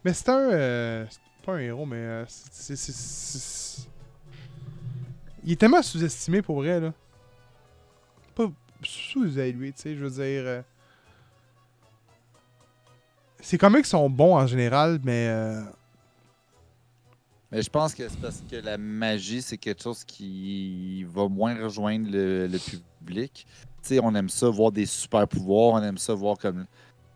[0.05, 0.51] Mais c'est un...
[0.51, 1.97] euh, c'est pas un héros, mais...
[1.97, 3.89] euh, c'est- c'est- c'est- c'est-
[5.45, 6.93] Il est tellement sous-estimé, pour vrai, là.
[8.37, 8.47] Pas
[8.85, 10.43] sous-évalué, tu sais, je veux dire...
[10.47, 10.63] euh,
[13.41, 15.27] Ses comics sont bons en général, mais...
[15.29, 15.63] euh,
[17.51, 21.61] Mais je pense que c'est parce que la magie, c'est quelque chose qui va moins
[21.63, 23.47] rejoindre le, le public.
[23.83, 26.67] Tu sais, on aime ça voir des super pouvoirs, on aime ça voir comme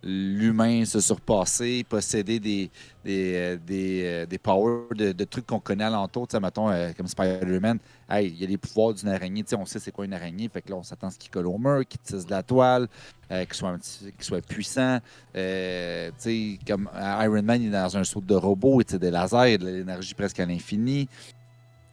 [0.03, 2.71] l'humain se surpasser, posséder des,
[3.05, 6.27] des, euh, des, euh, des powers de, trucs qu'on connaît alentour.
[6.27, 7.79] Tu sais, mettons, euh, comme Spider-Man,
[8.09, 9.43] hey, il y a les pouvoirs d'une araignée.
[9.43, 10.49] Tu sais, on sait c'est quoi une araignée.
[10.49, 12.43] Fait que là, on s'attend à ce qu'il colle au mur, qu'il tisse de la
[12.43, 12.89] toile,
[13.29, 13.77] qu'il soit,
[14.19, 15.01] soit puissant.
[15.35, 19.11] Tu sais, comme Iron Man, il est dans un saut de robot, tu sais, des
[19.11, 21.09] lasers, de l'énergie presque à l'infini.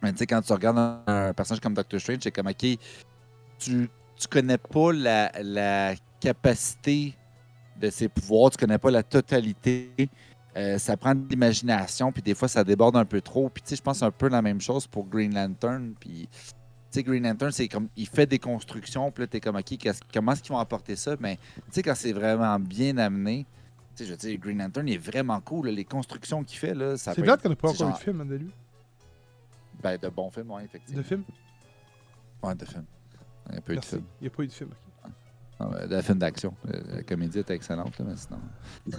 [0.02, 2.64] Mais tu sais, quand tu regardes un, un personnage comme Doctor Strange, c'est comme, OK,
[3.58, 7.14] tu, tu connais pas la, la capacité
[7.78, 9.90] de ses pouvoirs, tu connais pas la totalité.
[10.56, 13.48] Euh, ça prend de l'imagination, puis des fois, ça déborde un peu trop.
[13.48, 15.94] Puis, tu sais, je pense un peu la même chose pour Green Lantern.
[16.00, 16.38] Puis, tu
[16.90, 20.00] sais, Green Lantern, c'est comme, il fait des constructions, puis là, t'es comme, OK, qu'est-ce-
[20.12, 21.14] comment est-ce qu'ils vont apporter ça?
[21.20, 23.46] Mais, tu sais, quand c'est vraiment bien amené,
[23.94, 25.66] tu sais, je veux dire, Green Lantern, il est vraiment cool.
[25.66, 25.72] là.
[25.72, 28.20] Les constructions qu'il fait, là, ça C'est plate qu'on n'a pas encore eu de film
[28.20, 28.50] hein, de lui.
[29.82, 31.00] ben, de bons films, oui, effectivement.
[31.02, 31.22] De film
[32.42, 32.84] Ouais, de films.
[33.50, 33.90] Il y a peu de Merci.
[33.90, 34.04] films.
[34.20, 34.70] Il n'y a pas eu de film.
[34.70, 34.87] ok.
[35.60, 36.54] Ah, ben, de films d'action.
[36.68, 38.40] Euh, La comédie était excellente, là, mais sinon.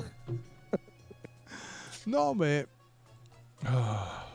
[2.07, 2.65] Non, mais.
[3.65, 4.25] Ah.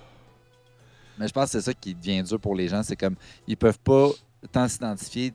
[1.19, 2.83] Mais je pense que c'est ça qui devient dur pour les gens.
[2.83, 4.11] C'est comme, ils peuvent pas
[4.53, 5.33] tant s'identifier.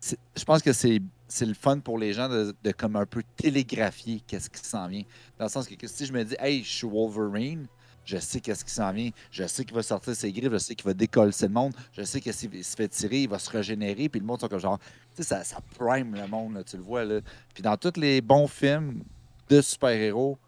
[0.00, 1.00] Je pense que c'est
[1.30, 4.88] c'est le fun pour les gens de, de comme un peu télégraphier qu'est-ce qui s'en
[4.88, 5.04] vient.
[5.38, 7.68] Dans le sens que, que si je me dis, hey, je suis Wolverine,
[8.04, 9.10] je sais qu'est-ce qui s'en vient.
[9.30, 12.02] Je sais qu'il va sortir ses griffes, je sais qu'il va décoller le monde, je
[12.02, 14.58] sais que s'il se fait tirer, il va se régénérer, puis le monde, sont comme
[14.58, 14.80] genre,
[15.18, 17.04] ça, ça prime le monde, là, tu le vois.
[17.04, 17.20] Là.
[17.54, 19.02] Puis dans tous les bons films
[19.48, 20.38] de super-héros,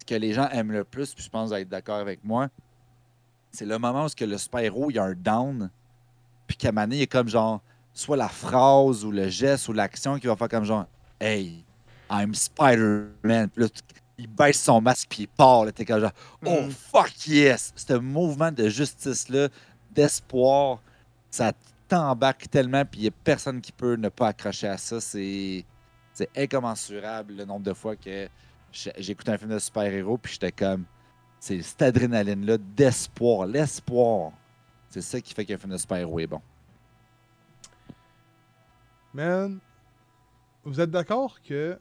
[0.00, 2.48] ce que les gens aiment le plus, puis je pense être d'accord avec moi,
[3.52, 5.70] c'est le moment où ce que le super-héros, il y a un down,
[6.46, 7.60] puis qu'à il y a comme genre,
[7.94, 10.86] soit la phrase ou le geste ou l'action qui va faire comme genre,
[11.20, 11.64] Hey,
[12.10, 13.50] I'm Spider-Man.
[13.50, 13.68] Puis là,
[14.18, 15.72] il baisse son masque, puis il part.
[15.72, 16.12] T'es comme genre,
[16.44, 16.70] Oh Mm.
[16.70, 17.72] fuck yes!
[17.76, 19.48] Ce mouvement de justice-là,
[19.90, 20.80] d'espoir,
[21.30, 21.52] ça
[21.92, 24.98] t'embarque tellement, puis il n'y a personne qui peut ne pas accrocher à ça.
[24.98, 25.66] C'est
[26.34, 28.28] incommensurable le nombre de fois que
[28.72, 30.86] j'écoute un film de super-héros, puis j'étais comme,
[31.38, 34.32] c'est cette adrénaline-là d'espoir, l'espoir.
[34.88, 36.40] C'est ça qui fait qu'un film de super-héros est bon.
[39.12, 39.58] Man,
[40.64, 41.78] vous êtes d'accord que.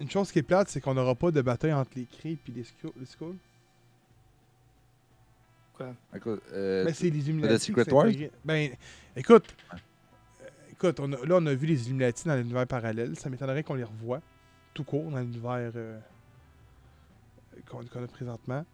[0.00, 2.50] Une chose qui est plate, c'est qu'on n'aura pas de bataille entre les cris et
[2.50, 2.64] les
[2.96, 3.06] les
[6.14, 7.54] Écoute, euh, Ben, c'est les Illuminati.
[7.54, 8.30] The Secret intégrés.
[8.44, 8.70] Ben,
[9.16, 9.54] écoute.
[10.72, 13.16] Écoute, on a- là, on a vu les Illuminati dans l'univers parallèle.
[13.18, 14.20] Ça m'étonnerait qu'on les revoie
[14.74, 15.98] tout court dans l'univers euh,
[17.68, 18.64] qu'on qu'on a présentement.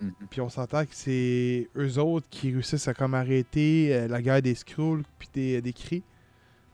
[0.00, 0.12] mhm.
[0.30, 4.42] Puis on s'entend que c'est eux autres qui réussissent à comme arrêter euh, la guerre
[4.42, 6.02] des Skrulls puis des, des cris.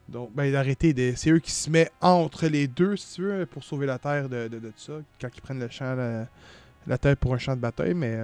[0.09, 3.63] Donc, ben, d'arrêter, c'est eux qui se mettent entre les deux, si tu veux, pour
[3.63, 6.27] sauver la Terre de, de, de ça, quand ils prennent le champ, la,
[6.87, 8.19] la Terre pour un champ de bataille, mais...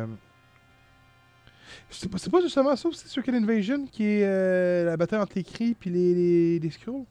[1.90, 5.44] c'est pas, pas justement ça, c'est Circle Invasion qui est euh, la bataille entre les
[5.44, 7.04] cris puis les, les, les Skrulls?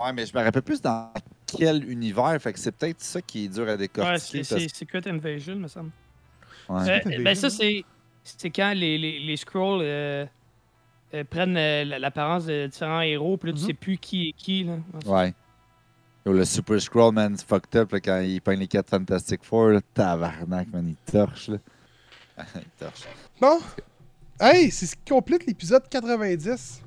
[0.00, 1.10] Ouais, mais je me rappelle plus dans
[1.46, 2.36] quel univers.
[2.40, 4.44] Fait que c'est peut-être ça qui est dur à Ouais, décortiquer.
[4.44, 5.90] c'est parce- c'est Secret Invasion, me semble.
[6.68, 7.02] ouais.
[7.06, 7.84] Euh, ben ça, c'est
[8.50, 10.26] quand les, les, les Scrolls euh,
[11.14, 13.66] euh, prennent euh, la- l'apparence de différents héros, puis là, tu Mhm.
[13.68, 14.64] sais plus qui est qui.
[14.64, 14.76] Là.
[15.06, 15.32] Ouais.
[16.26, 19.68] Yo, le Super Scroll, man, fucked up là, quand il peint les 4 Fantastic Four.
[19.68, 21.48] Là, tabarnak, man, il torche.
[21.48, 21.58] Là.
[23.40, 23.58] Bon.
[24.38, 26.82] Hey, c'est ce qui complète l'épisode 90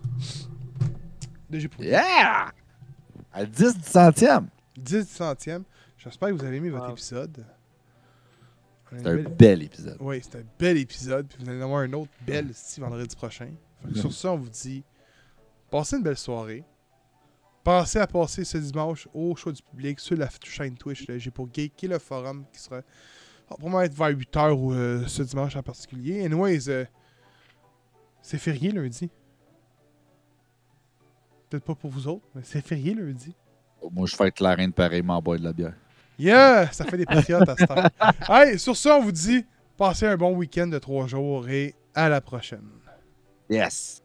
[1.50, 2.52] de J'ai pour Yeah!
[3.34, 4.48] À 10 du centième.
[4.78, 5.64] 10 centièmes.
[5.98, 6.92] J'espère que vous avez aimé votre Wow.
[6.94, 7.46] épisode.
[8.92, 9.98] C'est un bel épisode.
[10.00, 11.28] Oui, c'est un bel épisode.
[11.28, 13.50] Puis vous allez en avoir un autre bel ici vendredi prochain.
[13.84, 14.84] Fait que sur ça, on vous dit
[15.70, 16.64] passez une belle soirée.
[17.64, 21.30] Pensez à passer ce dimanche au show du public sur la chaîne Twitch de J'ai
[21.30, 22.82] pour qui est le forum qui sera
[23.50, 26.24] probablement être vers 8h ou euh, ce dimanche en particulier.
[26.24, 26.86] Anyways, euh,
[28.22, 29.10] c'est férié lundi.
[31.50, 33.36] Peut-être pas pour vous autres, mais c'est férié lundi.
[33.92, 35.74] Moi, je fais la reine pareil, m'en boire de la bière.
[36.20, 36.72] Yeah!
[36.72, 37.90] Ça fait des patriotes à cette heure.
[38.30, 39.46] Hey, sur ça, on vous dit
[39.78, 42.70] passez un bon week-end de trois jours et à la prochaine.
[43.50, 44.04] Yes!